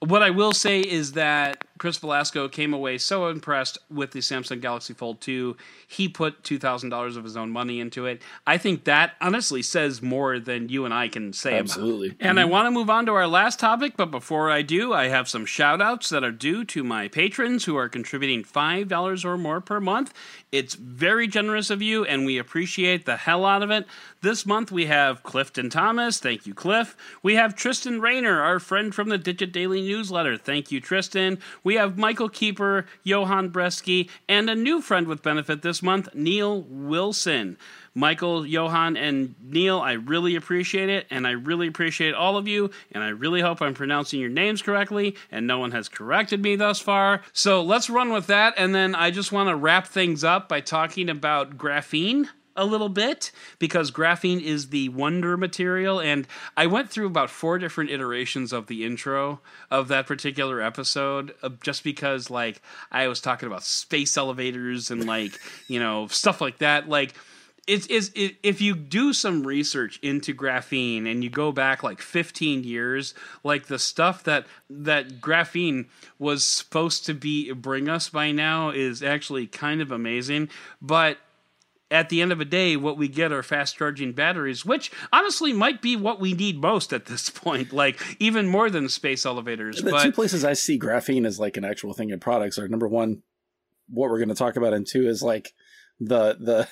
What 0.00 0.22
I 0.22 0.30
will 0.30 0.52
say 0.52 0.80
is 0.80 1.12
that 1.12 1.64
Chris 1.78 1.98
Velazco 1.98 2.50
came 2.50 2.74
away 2.74 2.98
so 2.98 3.28
impressed 3.28 3.78
with 3.90 4.10
the 4.10 4.20
Samsung 4.20 4.60
Galaxy 4.60 4.94
Fold 4.94 5.20
2. 5.20 5.56
He 5.86 6.08
put 6.08 6.42
$2,000 6.42 7.16
of 7.16 7.24
his 7.24 7.36
own 7.36 7.50
money 7.50 7.80
into 7.80 8.06
it. 8.06 8.20
I 8.46 8.58
think 8.58 8.84
that 8.84 9.14
honestly 9.20 9.62
says 9.62 10.02
more 10.02 10.38
than 10.38 10.68
you 10.68 10.84
and 10.84 10.92
I 10.92 11.08
can 11.08 11.32
say 11.32 11.58
Absolutely. 11.58 12.16
And 12.20 12.38
mm-hmm. 12.38 12.38
I 12.38 12.44
want 12.44 12.66
to 12.66 12.70
move 12.70 12.90
on 12.90 13.06
to 13.06 13.12
our 13.12 13.26
last 13.26 13.58
topic, 13.58 13.94
but 13.96 14.10
before 14.10 14.50
I 14.50 14.62
do, 14.62 14.92
I 14.92 15.08
have 15.08 15.28
some 15.28 15.46
shout 15.46 15.80
outs 15.80 16.08
that 16.10 16.24
are 16.24 16.32
due 16.32 16.64
to 16.66 16.84
my 16.84 17.08
patrons 17.08 17.64
who 17.64 17.76
are 17.76 17.88
contributing 17.88 18.42
$5 18.42 19.24
or 19.24 19.38
more 19.38 19.60
per 19.60 19.80
month. 19.80 20.12
It's 20.50 20.74
very 20.74 21.28
generous 21.28 21.70
of 21.70 21.82
you, 21.82 22.04
and 22.04 22.24
we 22.24 22.38
appreciate 22.38 23.04
the 23.04 23.16
hell 23.16 23.44
out 23.44 23.62
of 23.62 23.70
it. 23.70 23.86
This 24.20 24.46
month 24.46 24.72
we 24.72 24.86
have 24.86 25.22
Clifton 25.22 25.70
Thomas. 25.70 26.18
Thank 26.18 26.46
you, 26.46 26.54
Cliff. 26.54 26.96
We 27.22 27.34
have 27.34 27.54
Tristan 27.54 28.00
Rayner, 28.00 28.40
our 28.40 28.58
friend 28.58 28.94
from 28.94 29.10
the 29.10 29.18
DGiT 29.18 29.52
Daily 29.52 29.82
newsletter. 29.82 30.36
Thank 30.36 30.72
you, 30.72 30.80
Tristan. 30.80 31.38
We 31.68 31.74
have 31.74 31.98
Michael 31.98 32.30
Keeper, 32.30 32.86
Johan 33.02 33.50
Bresky, 33.50 34.08
and 34.26 34.48
a 34.48 34.54
new 34.54 34.80
friend 34.80 35.06
with 35.06 35.22
benefit 35.22 35.60
this 35.60 35.82
month, 35.82 36.08
Neil 36.14 36.62
Wilson. 36.62 37.58
Michael, 37.94 38.46
Johan, 38.46 38.96
and 38.96 39.34
Neil, 39.42 39.78
I 39.78 39.92
really 39.92 40.34
appreciate 40.34 40.88
it, 40.88 41.06
and 41.10 41.26
I 41.26 41.32
really 41.32 41.66
appreciate 41.66 42.14
all 42.14 42.38
of 42.38 42.48
you, 42.48 42.70
and 42.92 43.04
I 43.04 43.08
really 43.08 43.42
hope 43.42 43.60
I'm 43.60 43.74
pronouncing 43.74 44.18
your 44.18 44.30
names 44.30 44.62
correctly, 44.62 45.14
and 45.30 45.46
no 45.46 45.58
one 45.58 45.72
has 45.72 45.90
corrected 45.90 46.42
me 46.42 46.56
thus 46.56 46.80
far. 46.80 47.20
So 47.34 47.60
let's 47.60 47.90
run 47.90 48.14
with 48.14 48.28
that, 48.28 48.54
and 48.56 48.74
then 48.74 48.94
I 48.94 49.10
just 49.10 49.30
want 49.30 49.50
to 49.50 49.54
wrap 49.54 49.88
things 49.88 50.24
up 50.24 50.48
by 50.48 50.62
talking 50.62 51.10
about 51.10 51.58
graphene 51.58 52.30
a 52.58 52.64
little 52.64 52.90
bit 52.90 53.30
because 53.58 53.90
graphene 53.90 54.42
is 54.42 54.68
the 54.68 54.90
wonder 54.90 55.36
material. 55.38 56.00
And 56.00 56.26
I 56.56 56.66
went 56.66 56.90
through 56.90 57.06
about 57.06 57.30
four 57.30 57.58
different 57.58 57.90
iterations 57.90 58.52
of 58.52 58.66
the 58.66 58.84
intro 58.84 59.40
of 59.70 59.88
that 59.88 60.06
particular 60.06 60.60
episode 60.60 61.34
uh, 61.42 61.50
just 61.62 61.84
because, 61.84 62.28
like, 62.28 62.60
I 62.92 63.08
was 63.08 63.22
talking 63.22 63.46
about 63.46 63.62
space 63.62 64.18
elevators 64.18 64.90
and, 64.90 65.06
like, 65.06 65.38
you 65.68 65.80
know, 65.80 66.08
stuff 66.08 66.40
like 66.42 66.58
that. 66.58 66.88
Like, 66.88 67.14
it's, 67.68 67.86
it's 67.90 68.10
it, 68.14 68.36
if 68.42 68.60
you 68.62 68.74
do 68.74 69.12
some 69.12 69.46
research 69.46 70.00
into 70.02 70.34
graphene 70.34 71.08
and 71.08 71.22
you 71.22 71.28
go 71.28 71.52
back 71.52 71.82
like 71.82 72.00
15 72.00 72.64
years 72.64 73.12
like 73.44 73.66
the 73.66 73.78
stuff 73.78 74.24
that 74.24 74.46
that 74.70 75.20
graphene 75.20 75.84
was 76.18 76.46
supposed 76.46 77.04
to 77.04 77.12
be 77.12 77.52
bring 77.52 77.88
us 77.90 78.08
by 78.08 78.32
now 78.32 78.70
is 78.70 79.02
actually 79.02 79.46
kind 79.46 79.82
of 79.82 79.92
amazing 79.92 80.48
but 80.80 81.18
at 81.90 82.08
the 82.08 82.20
end 82.20 82.32
of 82.32 82.38
the 82.38 82.44
day, 82.44 82.76
what 82.76 82.98
we 82.98 83.08
get 83.08 83.32
are 83.32 83.42
fast 83.42 83.76
charging 83.76 84.12
batteries, 84.12 84.64
which 84.64 84.90
honestly 85.12 85.52
might 85.52 85.80
be 85.80 85.96
what 85.96 86.20
we 86.20 86.34
need 86.34 86.60
most 86.60 86.92
at 86.92 87.06
this 87.06 87.30
point, 87.30 87.72
like 87.72 88.00
even 88.18 88.46
more 88.46 88.70
than 88.70 88.88
space 88.88 89.24
elevators. 89.24 89.80
The 89.80 89.90
but 89.90 90.02
two 90.02 90.12
places 90.12 90.44
I 90.44 90.52
see 90.52 90.78
graphene 90.78 91.26
as 91.26 91.38
like 91.38 91.56
an 91.56 91.64
actual 91.64 91.94
thing 91.94 92.10
in 92.10 92.20
products 92.20 92.58
are 92.58 92.68
number 92.68 92.88
one, 92.88 93.22
what 93.88 94.10
we're 94.10 94.18
going 94.18 94.28
to 94.28 94.34
talk 94.34 94.56
about, 94.56 94.74
and 94.74 94.86
two 94.86 95.08
is 95.08 95.22
like 95.22 95.52
the 95.98 96.36
the 96.38 96.68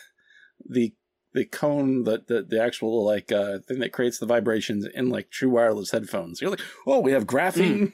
the 0.65 0.95
the 1.33 1.45
cone, 1.45 2.05
the 2.05 2.23
the, 2.27 2.43
the 2.43 2.63
actual 2.63 3.05
like 3.05 3.33
uh, 3.33 3.59
thing 3.67 3.79
that 3.81 3.93
creates 3.93 4.19
the 4.19 4.27
vibrations 4.27 4.87
in 4.95 5.09
like 5.09 5.31
true 5.31 5.51
wireless 5.51 5.91
headphones. 5.91 6.41
You're 6.41 6.51
like, 6.51 6.63
oh, 6.87 7.01
we 7.01 7.13
have 7.13 7.27
graphene 7.27 7.93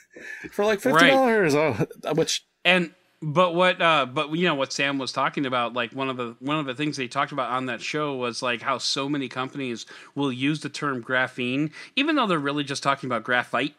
for 0.52 0.64
like 0.64 0.80
fifty 0.80 1.08
dollars, 1.08 1.54
oh, 1.54 1.86
which 2.14 2.46
and 2.64 2.94
but 3.22 3.54
what 3.54 3.80
uh 3.80 4.04
but 4.04 4.34
you 4.34 4.46
know 4.46 4.54
what 4.54 4.72
Sam 4.72 4.98
was 4.98 5.12
talking 5.12 5.46
about 5.46 5.72
like 5.74 5.92
one 5.92 6.10
of 6.10 6.16
the 6.16 6.34
one 6.40 6.58
of 6.58 6.66
the 6.66 6.74
things 6.74 6.96
they 6.96 7.08
talked 7.08 7.32
about 7.32 7.50
on 7.50 7.66
that 7.66 7.80
show 7.80 8.14
was 8.16 8.42
like 8.42 8.60
how 8.60 8.78
so 8.78 9.08
many 9.08 9.28
companies 9.28 9.86
will 10.14 10.32
use 10.32 10.60
the 10.60 10.68
term 10.68 11.02
graphene 11.02 11.70
even 11.94 12.16
though 12.16 12.26
they're 12.26 12.38
really 12.38 12.64
just 12.64 12.82
talking 12.82 13.08
about 13.08 13.22
graphite 13.22 13.74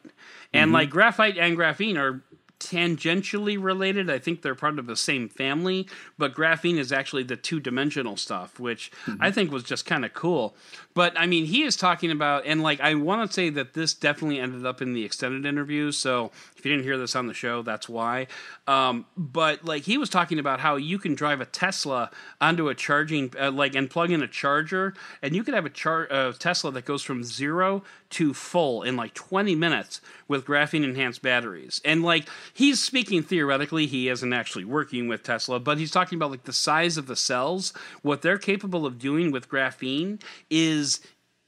and 0.53 0.71
like 0.71 0.89
graphite 0.89 1.37
and 1.37 1.57
graphene 1.57 1.97
are 1.97 2.21
tangentially 2.63 3.61
related. 3.61 4.09
I 4.09 4.19
think 4.19 4.41
they're 4.41 4.55
part 4.55 4.79
of 4.79 4.87
the 4.87 4.95
same 4.95 5.29
family, 5.29 5.87
but 6.17 6.33
graphene 6.33 6.77
is 6.77 6.91
actually 6.91 7.23
the 7.23 7.35
two 7.35 7.59
dimensional 7.59 8.17
stuff, 8.17 8.59
which 8.59 8.91
I 9.19 9.31
think 9.31 9.51
was 9.51 9.63
just 9.63 9.85
kind 9.85 10.05
of 10.05 10.13
cool. 10.13 10.55
But 10.93 11.19
I 11.19 11.25
mean, 11.25 11.45
he 11.45 11.63
is 11.63 11.75
talking 11.75 12.11
about, 12.11 12.45
and 12.45 12.61
like, 12.61 12.79
I 12.79 12.95
want 12.95 13.29
to 13.29 13.33
say 13.33 13.49
that 13.49 13.73
this 13.73 13.93
definitely 13.93 14.39
ended 14.39 14.65
up 14.65 14.81
in 14.81 14.93
the 14.93 15.03
extended 15.03 15.45
interview. 15.45 15.91
So 15.91 16.31
if 16.55 16.65
you 16.65 16.71
didn't 16.71 16.85
hear 16.85 16.97
this 16.97 17.15
on 17.15 17.27
the 17.27 17.33
show, 17.33 17.61
that's 17.61 17.89
why. 17.89 18.27
Um, 18.67 19.05
but 19.17 19.65
like, 19.65 19.83
he 19.83 19.97
was 19.97 20.09
talking 20.09 20.39
about 20.39 20.59
how 20.59 20.75
you 20.75 20.99
can 20.99 21.15
drive 21.15 21.41
a 21.41 21.45
Tesla 21.45 22.11
onto 22.39 22.69
a 22.69 22.75
charging, 22.75 23.33
uh, 23.39 23.51
like, 23.51 23.75
and 23.75 23.89
plug 23.89 24.11
in 24.11 24.21
a 24.21 24.27
charger, 24.27 24.93
and 25.21 25.35
you 25.35 25.43
could 25.43 25.53
have 25.53 25.65
a 25.65 25.69
char- 25.69 26.07
a 26.09 26.33
Tesla 26.33 26.71
that 26.71 26.85
goes 26.85 27.01
from 27.01 27.23
zero 27.23 27.83
to 28.11 28.33
full 28.33 28.83
in 28.83 28.95
like 28.95 29.13
20 29.15 29.55
minutes 29.55 29.99
with 30.27 30.45
graphene 30.45 30.83
enhanced 30.83 31.23
batteries. 31.23 31.81
And 31.83 32.03
like, 32.03 32.29
he's 32.53 32.79
speaking 32.79 33.23
theoretically, 33.23 33.87
he 33.87 34.07
isn't 34.09 34.33
actually 34.33 34.65
working 34.65 35.07
with 35.07 35.23
Tesla, 35.23 35.59
but 35.59 35.79
he's 35.79 35.91
talking 35.91 36.17
about 36.17 36.29
like 36.29 36.43
the 36.43 36.53
size 36.53 36.97
of 36.97 37.07
the 37.07 37.15
cells. 37.15 37.73
What 38.03 38.21
they're 38.21 38.37
capable 38.37 38.85
of 38.85 38.99
doing 38.99 39.31
with 39.31 39.49
graphene 39.49 40.21
is 40.51 40.82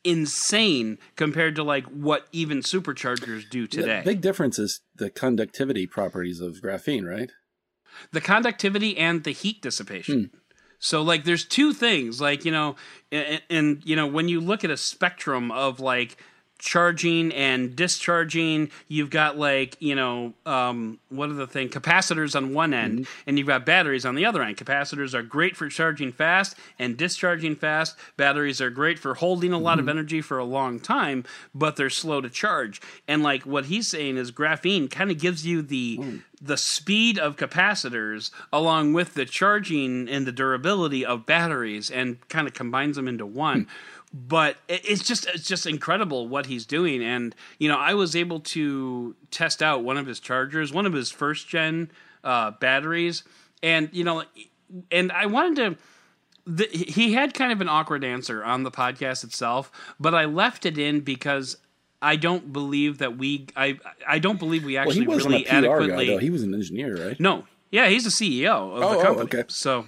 insane 0.04 1.00
compared 1.16 1.56
to 1.56 1.64
like 1.64 1.86
what 1.86 2.28
even 2.32 2.60
superchargers 2.60 3.50
do 3.50 3.66
today. 3.66 4.00
the 4.00 4.12
big 4.12 4.22
difference 4.22 4.60
is 4.60 4.82
the 4.96 5.10
conductivity 5.10 5.88
properties 5.88 6.40
of 6.40 6.62
graphene, 6.62 7.10
right? 7.10 7.32
the 8.12 8.22
conductivity 8.22 8.98
and 8.98 9.24
the 9.24 9.32
heat 9.32 9.62
dissipation. 9.62 10.32
Hmm. 10.32 10.38
So 10.80 11.02
like 11.02 11.24
there's 11.24 11.46
two 11.46 11.74
things 11.74 12.22
like 12.22 12.46
you 12.46 12.52
know 12.52 12.76
and, 13.12 13.42
and 13.50 13.82
you 13.86 13.96
know 13.96 14.08
when 14.08 14.28
you 14.28 14.40
look 14.42 14.64
at 14.64 14.70
a 14.70 14.78
spectrum 14.78 15.52
of 15.52 15.80
like 15.80 16.18
charging 16.66 17.32
and 17.32 17.76
discharging. 17.76 18.72
You've 18.88 19.12
got 19.12 19.38
like 19.38 19.78
you 19.80 19.96
know 19.96 20.34
um, 20.46 21.00
what 21.10 21.30
are 21.30 21.34
the 21.34 21.48
thing 21.48 21.70
capacitors 21.70 22.36
on 22.36 22.54
one 22.54 22.74
end 22.74 23.02
mm-hmm. 23.02 23.22
and 23.28 23.38
you've 23.38 23.48
got 23.48 23.66
batteries 23.66 24.06
on 24.06 24.16
the 24.16 24.26
other 24.26 24.42
end. 24.42 24.58
Capacitors 24.58 25.14
are 25.14 25.22
great 25.22 25.56
for 25.56 25.70
charging 25.70 26.12
fast 26.12 26.58
and 26.80 26.98
discharging 26.98 27.56
fast. 27.56 27.96
Batteries 28.18 28.60
are 28.60 28.72
great 28.72 28.98
for 28.98 29.14
holding 29.14 29.54
a 29.54 29.60
lot 29.60 29.78
of 29.78 29.84
mm-hmm. 29.84 29.98
energy 29.98 30.22
for 30.22 30.40
a 30.40 30.44
long 30.44 30.80
time 30.80 31.24
but 31.54 31.76
they're 31.76 31.90
slow 31.90 32.20
to 32.22 32.30
charge. 32.30 32.82
And 33.08 33.22
like 33.22 33.44
what 33.44 33.66
he's 33.66 33.88
saying 33.88 34.18
is 34.18 34.32
graphene 34.32 34.90
kind 34.90 35.12
of 35.12 35.20
gives 35.20 35.46
you 35.46 35.62
the 35.62 36.00
mm. 36.02 36.22
the 36.42 36.58
speed 36.58 37.20
of 37.20 37.38
capacitors 37.38 38.32
along 38.52 38.94
with 38.94 39.14
the 39.14 39.26
charging 39.26 40.10
and 40.10 40.26
the 40.26 40.32
durability 40.32 41.06
of 41.06 41.26
batteries 41.28 41.92
and 41.92 42.28
kind 42.28 42.48
of 42.48 42.54
combines 42.54 42.96
them 42.96 43.08
into 43.08 43.26
one 43.26 43.62
hmm. 43.62 43.70
But 44.18 44.56
it's 44.70 45.04
just 45.04 45.28
it's 45.28 45.46
just 45.46 45.66
incredible 45.68 46.26
what 46.30 46.46
he's 46.46 46.66
doing 46.66 47.04
and 47.04 47.36
you 47.60 47.68
know 47.68 47.78
i 47.78 47.94
was 47.94 48.16
able 48.16 48.40
to 48.40 49.14
test 49.30 49.62
out 49.62 49.84
one 49.84 49.98
of 49.98 50.06
his 50.08 50.22
chargers 50.22 50.72
one 50.72 50.86
of 50.86 50.94
his 50.94 51.12
first 51.12 51.50
gen 51.50 51.92
uh, 52.24 52.50
batteries 52.52 53.24
and 53.62 53.90
you 53.92 54.06
know 54.06 54.24
and 54.90 55.12
i 55.12 55.26
wanted 55.26 55.56
to 55.76 55.78
the, 56.48 56.66
he 56.72 57.12
had 57.14 57.34
kind 57.34 57.52
of 57.52 57.60
an 57.60 57.68
awkward 57.68 58.04
answer 58.04 58.44
on 58.44 58.62
the 58.62 58.70
podcast 58.70 59.24
itself, 59.24 59.72
but 60.00 60.14
I 60.14 60.26
left 60.26 60.68
it 60.68 60.78
in 60.78 61.00
because 61.00 61.58
I 62.04 62.18
don't 62.18 62.54
believe 62.54 63.00
that 63.00 63.18
we 63.18 63.48
I 63.56 63.80
I 64.08 64.20
don't 64.20 64.38
believe 64.38 64.64
we 64.64 64.76
Well, 64.76 64.84
actually 64.84 65.02
he 65.02 65.08
wasn't 65.08 65.32
really 65.34 65.44
guy 65.46 65.58
adequately. 65.58 66.08
though. 66.08 66.20
He 66.20 66.30
was 66.30 66.44
an 66.44 66.54
engineer, 66.54 67.04
right? 67.08 67.20
no, 67.20 67.46
yeah, 67.72 67.88
he's 67.88 68.04
the 68.04 68.12
CEO 68.12 68.46
of 68.78 68.84
Oh, 68.84 68.90
the 68.92 68.98
oh, 69.00 69.02
company. 69.02 69.24
okay. 69.40 69.44
So, 69.48 69.88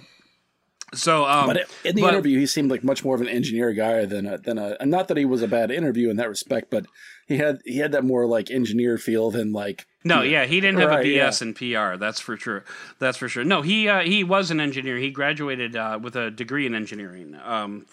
so 0.94 1.24
um, 1.26 1.46
But 1.46 1.68
in 1.84 1.94
the 1.96 2.02
but- 2.02 2.14
interview, 2.14 2.38
he 2.38 2.46
seemed 2.46 2.70
like 2.70 2.82
much 2.84 3.04
more 3.04 3.14
of 3.14 3.20
an 3.20 3.28
engineer 3.28 3.72
guy 3.72 4.04
than 4.06 4.26
a, 4.26 4.38
than 4.38 4.58
a. 4.58 4.76
And 4.80 4.90
not 4.90 5.08
that 5.08 5.16
he 5.16 5.24
was 5.24 5.42
a 5.42 5.48
bad 5.48 5.70
interview 5.70 6.08
in 6.10 6.16
that 6.16 6.28
respect, 6.28 6.70
but 6.70 6.86
he 7.26 7.36
had 7.38 7.58
he 7.66 7.76
had 7.78 7.92
that 7.92 8.04
more 8.04 8.26
like 8.26 8.50
engineer 8.50 8.96
feel 8.96 9.30
than 9.30 9.52
like 9.52 9.86
No, 10.02 10.22
yeah, 10.22 10.46
he 10.46 10.60
didn't 10.60 10.80
have 10.80 10.88
Right, 10.90 11.04
a 11.04 11.08
yeah. 11.08 11.28
BS 11.28 11.42
in 11.42 11.52
PR. 11.54 11.96
That's 11.98 12.20
for 12.20 12.36
sure. 12.38 12.64
That's 12.98 13.18
for 13.18 13.28
sure. 13.28 13.44
No, 13.44 13.60
he 13.62 13.86
uh, 13.88 14.00
he 14.00 14.24
was 14.24 14.50
an 14.50 14.60
engineer. 14.60 14.96
He 14.96 15.10
graduated 15.10 15.76
uh, 15.76 15.98
with 16.02 16.16
a 16.16 16.30
degree 16.30 16.64
in 16.64 16.74
engineering 16.74 17.36
um, 17.44 17.84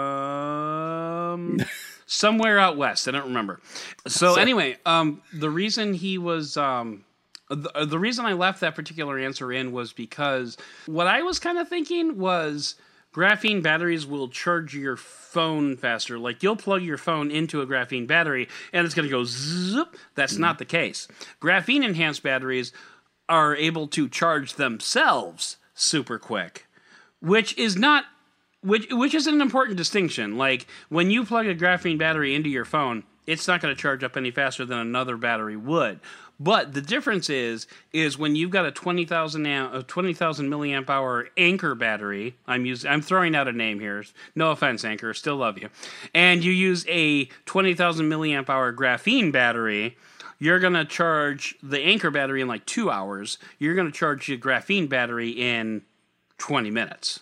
from 0.00 1.58
somewhere 2.06 2.58
out 2.58 2.76
west. 2.76 3.06
I 3.08 3.10
don't 3.10 3.26
remember. 3.26 3.60
So, 4.06 4.34
anyway, 4.36 4.78
um, 4.86 5.22
the 5.32 5.50
reason 5.50 5.94
he 5.94 6.18
was. 6.18 6.56
Um, 6.56 7.04
the, 7.50 7.76
uh, 7.76 7.84
the 7.84 7.98
reason 7.98 8.24
I 8.24 8.32
left 8.32 8.60
that 8.60 8.74
particular 8.74 9.18
answer 9.18 9.52
in 9.52 9.72
was 9.72 9.92
because 9.92 10.56
what 10.86 11.06
I 11.06 11.22
was 11.22 11.38
kind 11.38 11.58
of 11.58 11.68
thinking 11.68 12.18
was 12.18 12.76
graphene 13.12 13.62
batteries 13.62 14.06
will 14.06 14.28
charge 14.28 14.74
your 14.74 14.96
phone 14.96 15.76
faster. 15.76 16.18
Like 16.18 16.42
you'll 16.42 16.56
plug 16.56 16.82
your 16.82 16.98
phone 16.98 17.30
into 17.30 17.60
a 17.60 17.66
graphene 17.66 18.06
battery 18.06 18.48
and 18.72 18.86
it's 18.86 18.94
going 18.94 19.08
to 19.08 19.12
go 19.12 19.24
zip. 19.24 19.96
That's 20.14 20.36
not 20.36 20.58
the 20.58 20.64
case. 20.64 21.08
Graphene 21.40 21.84
enhanced 21.84 22.22
batteries 22.22 22.72
are 23.28 23.54
able 23.56 23.86
to 23.88 24.08
charge 24.08 24.54
themselves 24.54 25.56
super 25.74 26.18
quick, 26.18 26.66
which 27.20 27.56
is 27.58 27.76
not 27.76 28.04
which 28.62 28.88
which 28.90 29.14
is 29.14 29.26
an 29.26 29.40
important 29.40 29.76
distinction. 29.76 30.36
Like 30.36 30.66
when 30.88 31.10
you 31.10 31.24
plug 31.24 31.46
a 31.46 31.54
graphene 31.54 31.98
battery 31.98 32.34
into 32.34 32.48
your 32.48 32.64
phone, 32.64 33.04
it's 33.26 33.46
not 33.48 33.60
going 33.60 33.74
to 33.74 33.80
charge 33.80 34.02
up 34.04 34.16
any 34.16 34.30
faster 34.30 34.64
than 34.64 34.78
another 34.78 35.16
battery 35.16 35.56
would. 35.56 36.00
But 36.42 36.72
the 36.72 36.80
difference 36.80 37.28
is 37.28 37.66
is 37.92 38.16
when 38.18 38.34
you've 38.34 38.50
got 38.50 38.64
a 38.64 38.72
twenty 38.72 39.04
thousand 39.04 39.44
a 39.46 39.82
twenty 39.86 40.14
thousand 40.14 40.48
milliamp 40.48 40.88
hour 40.88 41.28
Anker 41.36 41.74
battery. 41.74 42.34
I'm 42.46 42.64
using 42.64 42.90
I'm 42.90 43.02
throwing 43.02 43.36
out 43.36 43.46
a 43.46 43.52
name 43.52 43.78
here. 43.78 44.02
No 44.34 44.50
offense, 44.50 44.82
Anker, 44.84 45.12
still 45.12 45.36
love 45.36 45.58
you. 45.58 45.68
And 46.14 46.42
you 46.42 46.50
use 46.50 46.86
a 46.88 47.26
twenty 47.44 47.74
thousand 47.74 48.08
milliamp 48.08 48.48
hour 48.48 48.72
graphene 48.72 49.30
battery. 49.30 49.98
You're 50.38 50.60
gonna 50.60 50.86
charge 50.86 51.56
the 51.62 51.80
Anker 51.80 52.10
battery 52.10 52.40
in 52.40 52.48
like 52.48 52.64
two 52.64 52.90
hours. 52.90 53.36
You're 53.58 53.74
gonna 53.74 53.92
charge 53.92 54.28
your 54.30 54.38
graphene 54.38 54.88
battery 54.88 55.28
in 55.30 55.82
twenty 56.38 56.70
minutes 56.70 57.20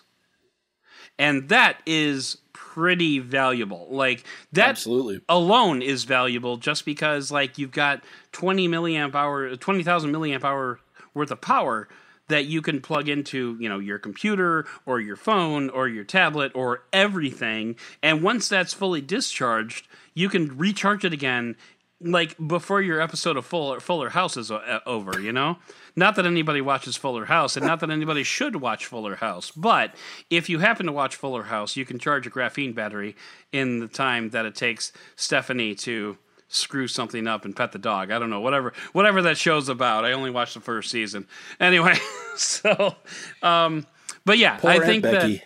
and 1.19 1.49
that 1.49 1.81
is 1.85 2.37
pretty 2.59 3.19
valuable 3.19 3.87
like 3.89 4.23
that 4.51 4.69
Absolutely. 4.69 5.21
alone 5.29 5.81
is 5.81 6.03
valuable 6.03 6.57
just 6.57 6.83
because 6.83 7.31
like 7.31 7.57
you've 7.57 7.71
got 7.71 8.03
20 8.33 8.67
milliamp 8.67 9.15
hour 9.15 9.55
20,000 9.55 10.11
milliamp 10.11 10.43
hour 10.43 10.79
worth 11.13 11.31
of 11.31 11.39
power 11.39 11.87
that 12.27 12.45
you 12.45 12.61
can 12.61 12.81
plug 12.81 13.07
into 13.07 13.55
you 13.61 13.69
know 13.69 13.79
your 13.79 13.97
computer 13.97 14.65
or 14.85 14.99
your 14.99 15.15
phone 15.15 15.69
or 15.69 15.87
your 15.87 16.03
tablet 16.03 16.51
or 16.53 16.83
everything 16.91 17.77
and 18.03 18.21
once 18.21 18.49
that's 18.49 18.73
fully 18.73 19.01
discharged 19.01 19.87
you 20.13 20.27
can 20.27 20.57
recharge 20.57 21.05
it 21.05 21.13
again 21.13 21.55
like 22.01 22.35
before 22.47 22.81
your 22.81 23.01
episode 23.01 23.35
of 23.37 23.45
Fuller 23.45 23.79
Fuller 23.79 24.09
House 24.09 24.37
is 24.37 24.51
o- 24.51 24.79
over, 24.85 25.19
you 25.19 25.31
know. 25.33 25.57
Not 25.95 26.15
that 26.15 26.25
anybody 26.25 26.61
watches 26.61 26.95
Fuller 26.95 27.25
House, 27.25 27.57
and 27.57 27.65
not 27.65 27.79
that 27.81 27.89
anybody 27.89 28.23
should 28.23 28.57
watch 28.57 28.85
Fuller 28.85 29.15
House, 29.15 29.51
but 29.51 29.93
if 30.29 30.49
you 30.49 30.59
happen 30.59 30.85
to 30.85 30.91
watch 30.91 31.15
Fuller 31.15 31.43
House, 31.43 31.75
you 31.75 31.83
can 31.85 31.99
charge 31.99 32.25
a 32.25 32.29
graphene 32.29 32.73
battery 32.73 33.15
in 33.51 33.79
the 33.79 33.87
time 33.87 34.29
that 34.29 34.45
it 34.45 34.55
takes 34.55 34.93
Stephanie 35.17 35.75
to 35.75 36.17
screw 36.47 36.87
something 36.87 37.27
up 37.27 37.43
and 37.45 37.55
pet 37.55 37.71
the 37.73 37.79
dog. 37.79 38.11
I 38.11 38.17
don't 38.19 38.29
know, 38.29 38.39
whatever 38.41 38.73
whatever 38.93 39.21
that 39.23 39.37
show's 39.37 39.67
about. 39.69 40.05
I 40.05 40.13
only 40.13 40.31
watched 40.31 40.53
the 40.53 40.61
first 40.61 40.89
season. 40.89 41.27
Anyway, 41.59 41.95
so 42.35 42.95
um 43.43 43.85
but 44.25 44.37
yeah, 44.37 44.57
Poor 44.57 44.71
I 44.71 44.79
think 44.79 45.03
Becky. 45.03 45.37
that 45.37 45.43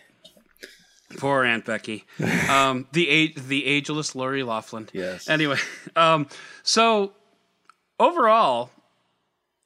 Poor 1.17 1.43
Aunt 1.43 1.65
Becky, 1.65 2.05
um, 2.49 2.87
the 2.93 3.09
age, 3.09 3.35
the 3.35 3.65
ageless 3.65 4.15
Lori 4.15 4.43
Loughlin. 4.43 4.89
Yes. 4.93 5.29
Anyway, 5.29 5.57
um, 5.95 6.27
so 6.63 7.13
overall, 7.99 8.71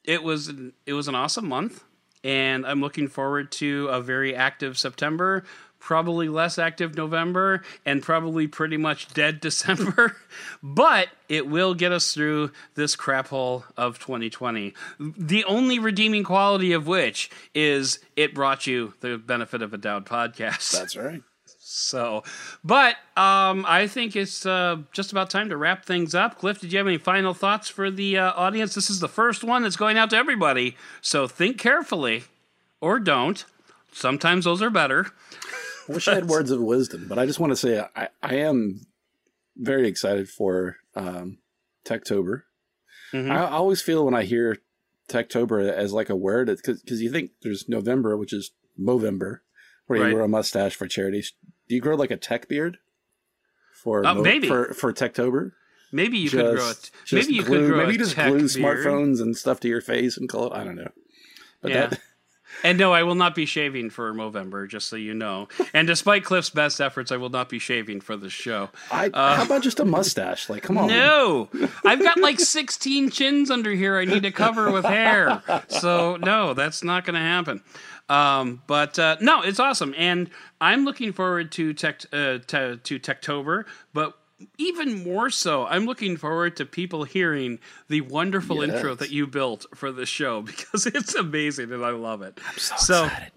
it 0.04 0.22
was 0.22 0.48
an, 0.48 0.72
it 0.86 0.92
was 0.92 1.08
an 1.08 1.14
awesome 1.14 1.48
month, 1.48 1.84
and 2.24 2.66
I'm 2.66 2.80
looking 2.80 3.08
forward 3.08 3.52
to 3.52 3.88
a 3.88 4.00
very 4.00 4.34
active 4.34 4.78
September. 4.78 5.44
probably 5.80 6.28
less 6.28 6.58
active 6.58 6.96
November, 6.96 7.62
and 7.86 8.02
probably 8.02 8.48
pretty 8.48 8.76
much 8.76 9.14
dead 9.14 9.40
December. 9.48 10.16
but 10.60 11.08
it 11.28 11.46
will 11.46 11.72
get 11.72 11.92
us 11.92 12.12
through 12.12 12.50
this 12.74 12.96
crap 12.96 13.28
hole 13.28 13.64
of 13.76 13.96
2020. 14.00 14.74
The 14.98 15.44
only 15.44 15.78
redeeming 15.78 16.24
quality 16.24 16.72
of 16.72 16.88
which 16.88 17.30
is 17.54 18.00
it 18.16 18.34
brought 18.34 18.66
you 18.66 18.94
the 19.00 19.18
benefit 19.18 19.62
of 19.62 19.72
a 19.72 19.78
doubt 19.78 20.04
podcast. 20.04 20.72
That's 20.72 20.96
right. 20.96 21.22
So, 21.70 22.22
but 22.64 22.96
um, 23.14 23.66
I 23.68 23.86
think 23.88 24.16
it's 24.16 24.46
uh, 24.46 24.78
just 24.90 25.12
about 25.12 25.28
time 25.28 25.50
to 25.50 25.56
wrap 25.58 25.84
things 25.84 26.14
up. 26.14 26.38
Cliff, 26.38 26.60
did 26.62 26.72
you 26.72 26.78
have 26.78 26.86
any 26.86 26.96
final 26.96 27.34
thoughts 27.34 27.68
for 27.68 27.90
the 27.90 28.16
uh, 28.16 28.32
audience? 28.32 28.74
This 28.74 28.88
is 28.88 29.00
the 29.00 29.08
first 29.08 29.44
one 29.44 29.62
that's 29.64 29.76
going 29.76 29.98
out 29.98 30.08
to 30.10 30.16
everybody, 30.16 30.76
so 31.02 31.28
think 31.28 31.58
carefully 31.58 32.24
or 32.80 32.98
don't. 32.98 33.44
Sometimes 33.92 34.46
those 34.46 34.62
are 34.62 34.70
better. 34.70 35.08
I 35.88 35.92
wish 35.92 36.08
I 36.08 36.14
had 36.14 36.28
words 36.30 36.50
of 36.50 36.60
wisdom, 36.62 37.04
but 37.06 37.18
I 37.18 37.26
just 37.26 37.38
want 37.38 37.50
to 37.52 37.56
say 37.56 37.84
I, 37.94 38.08
I 38.22 38.36
am 38.36 38.86
very 39.54 39.88
excited 39.88 40.30
for 40.30 40.76
um, 40.94 41.36
Techtober. 41.84 42.42
Mhm. 43.12 43.30
I 43.30 43.44
always 43.46 43.82
feel 43.82 44.06
when 44.06 44.14
I 44.14 44.22
hear 44.22 44.56
Techtober 45.10 45.70
as 45.70 45.92
like 45.92 46.08
a 46.08 46.16
word, 46.16 46.46
because 46.48 46.82
you 47.02 47.12
think 47.12 47.32
there's 47.42 47.68
November, 47.68 48.16
which 48.16 48.32
is 48.32 48.52
Movember, 48.80 49.40
where 49.86 50.00
Right. 50.00 50.08
you 50.08 50.14
grow 50.14 50.24
a 50.24 50.28
mustache 50.28 50.74
for 50.76 50.86
charities. 50.86 51.32
Do 51.68 51.74
you 51.74 51.80
grow 51.80 51.96
like 51.96 52.10
a 52.10 52.16
tech 52.16 52.48
beard 52.48 52.78
for 53.74 54.04
Uh, 54.06 54.14
maybe. 54.14 54.48
for 54.48 54.72
for 54.74 54.92
Techtober? 54.92 55.52
Maybe 55.92 56.18
you 56.18 56.28
could 56.30 56.56
grow 56.56 56.70
it. 56.70 56.90
just 57.04 57.12
Maybe 57.28 57.34
you 57.34 57.44
glue, 57.44 57.60
could 57.60 57.68
grow 57.68 57.76
maybe 57.78 57.90
a 57.90 57.92
you 57.92 57.98
just 57.98 58.14
glue 58.16 58.38
beard. 58.38 58.50
smartphones 58.50 59.20
and 59.20 59.36
stuff 59.36 59.58
to 59.60 59.68
your 59.68 59.80
face 59.80 60.16
and 60.18 60.28
call 60.28 60.46
it. 60.48 60.52
I 60.56 60.64
don't 60.64 60.76
know. 60.76 60.90
But 61.62 61.70
Yeah. 61.72 61.86
that 61.88 62.00
And 62.64 62.78
no, 62.78 62.92
I 62.92 63.02
will 63.02 63.14
not 63.14 63.34
be 63.34 63.46
shaving 63.46 63.90
for 63.90 64.12
Movember, 64.12 64.68
just 64.68 64.88
so 64.88 64.96
you 64.96 65.14
know. 65.14 65.48
And 65.72 65.86
despite 65.86 66.24
Cliff's 66.24 66.50
best 66.50 66.80
efforts, 66.80 67.12
I 67.12 67.16
will 67.16 67.28
not 67.30 67.48
be 67.48 67.58
shaving 67.58 68.00
for 68.00 68.16
this 68.16 68.32
show. 68.32 68.70
I 68.90 69.10
how 69.14 69.44
about 69.44 69.62
just 69.62 69.80
a 69.80 69.84
mustache? 69.84 70.48
Like, 70.48 70.62
come 70.62 70.78
on. 70.78 70.84
Uh, 70.90 70.94
No, 70.94 71.48
I've 71.84 72.00
got 72.02 72.18
like 72.18 72.40
16 72.40 73.10
chins 73.10 73.50
under 73.50 73.70
here 73.72 73.96
I 73.98 74.04
need 74.04 74.22
to 74.24 74.30
cover 74.32 74.70
with 74.72 74.84
hair. 74.84 75.42
So, 75.68 76.16
no, 76.16 76.54
that's 76.54 76.82
not 76.82 77.04
going 77.04 77.14
to 77.14 77.20
happen. 77.20 77.62
Um, 78.08 78.62
but 78.66 78.98
uh, 78.98 79.16
no, 79.20 79.42
it's 79.42 79.60
awesome. 79.60 79.94
And 79.96 80.30
I'm 80.60 80.84
looking 80.84 81.12
forward 81.12 81.52
to 81.52 81.74
tech, 81.74 82.00
uh, 82.12 82.38
to, 82.46 82.78
to 82.82 82.98
Techtober, 82.98 83.64
but 83.92 84.16
even 84.56 85.02
more 85.04 85.30
so, 85.30 85.66
I'm 85.66 85.84
looking 85.86 86.16
forward 86.16 86.56
to 86.56 86.64
people 86.66 87.04
hearing 87.04 87.58
the 87.88 88.02
wonderful 88.02 88.64
Yes. 88.64 88.74
intro 88.76 88.94
that 88.94 89.10
you 89.10 89.26
built 89.26 89.66
for 89.74 89.90
the 89.92 90.06
show 90.06 90.42
because 90.50 90.86
it's 90.86 91.14
amazing 91.14 91.72
and 91.72 91.84
I 91.84 91.90
love 91.90 92.22
it. 92.22 92.38
so, 92.56 92.76
So- 92.76 93.04
excited. 93.06 93.32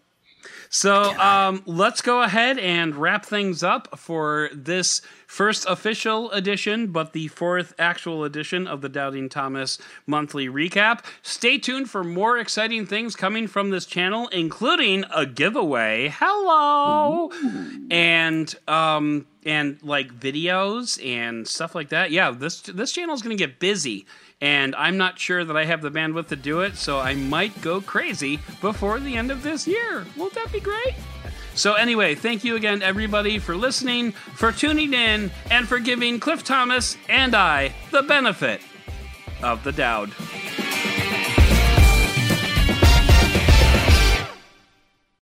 So 0.74 1.14
um, 1.20 1.64
let's 1.66 2.02
go 2.02 2.22
ahead 2.22 2.58
and 2.58 2.96
wrap 2.96 3.26
things 3.26 3.62
up 3.62 4.00
for 4.00 4.50
this 4.54 5.02
first 5.28 5.66
official 5.68 6.32
edition, 6.32 6.88
but 6.88 7.12
the 7.12 7.28
fourth 7.28 7.74
actual 7.78 8.24
edition 8.24 8.68
of 8.68 8.80
the 8.80 8.88
Doubting 8.88 9.28
Thomas 9.28 9.78
monthly 10.08 10.48
recap. 10.48 11.04
Stay 11.24 11.58
tuned 11.58 11.90
for 11.90 12.06
more 12.06 12.38
exciting 12.38 12.86
things 12.86 13.18
coming 13.18 13.48
from 13.48 13.70
this 13.70 13.86
channel, 13.86 14.30
including 14.30 15.04
a 15.14 15.26
giveaway. 15.26 16.14
Hello, 16.18 17.32
and 17.92 18.56
um, 18.70 19.28
and 19.46 19.78
like 19.84 20.18
videos 20.18 21.06
and 21.06 21.46
stuff 21.46 21.76
like 21.76 21.90
that. 21.90 22.12
Yeah, 22.12 22.32
this 22.32 22.62
this 22.62 22.94
channel 22.94 23.14
is 23.14 23.22
going 23.22 23.36
to 23.36 23.46
get 23.46 23.60
busy. 23.60 24.06
And 24.42 24.76
I'm 24.76 24.98
not 24.98 25.20
sure 25.20 25.46
that 25.46 25.56
I 25.56 25.66
have 25.66 25.82
the 25.82 25.92
bandwidth 25.92 26.28
to 26.30 26.36
do 26.36 26.62
it, 26.62 26.76
so 26.76 27.00
I 27.00 27.14
might 27.14 27.62
go 27.62 27.80
crazy 27.80 28.40
before 28.60 29.00
the 29.00 29.16
end 29.16 29.30
of 29.30 29.44
this 29.44 29.68
year. 29.68 30.06
Won't 30.18 30.34
that 30.34 30.52
be 30.52 30.60
great? 30.60 30.96
So, 31.54 31.74
anyway, 31.74 32.16
thank 32.16 32.44
you 32.44 32.56
again, 32.56 32.82
everybody, 32.82 33.38
for 33.38 33.56
listening, 33.56 34.14
for 34.14 34.52
tuning 34.52 34.94
in, 34.94 35.30
and 35.52 35.68
for 35.68 35.80
giving 35.80 36.20
Cliff 36.20 36.44
Thomas 36.44 36.98
and 37.08 37.36
I 37.36 37.74
the 37.92 38.02
benefit 38.02 38.62
of 39.44 39.64
the 39.64 39.72
doubt. 39.72 40.10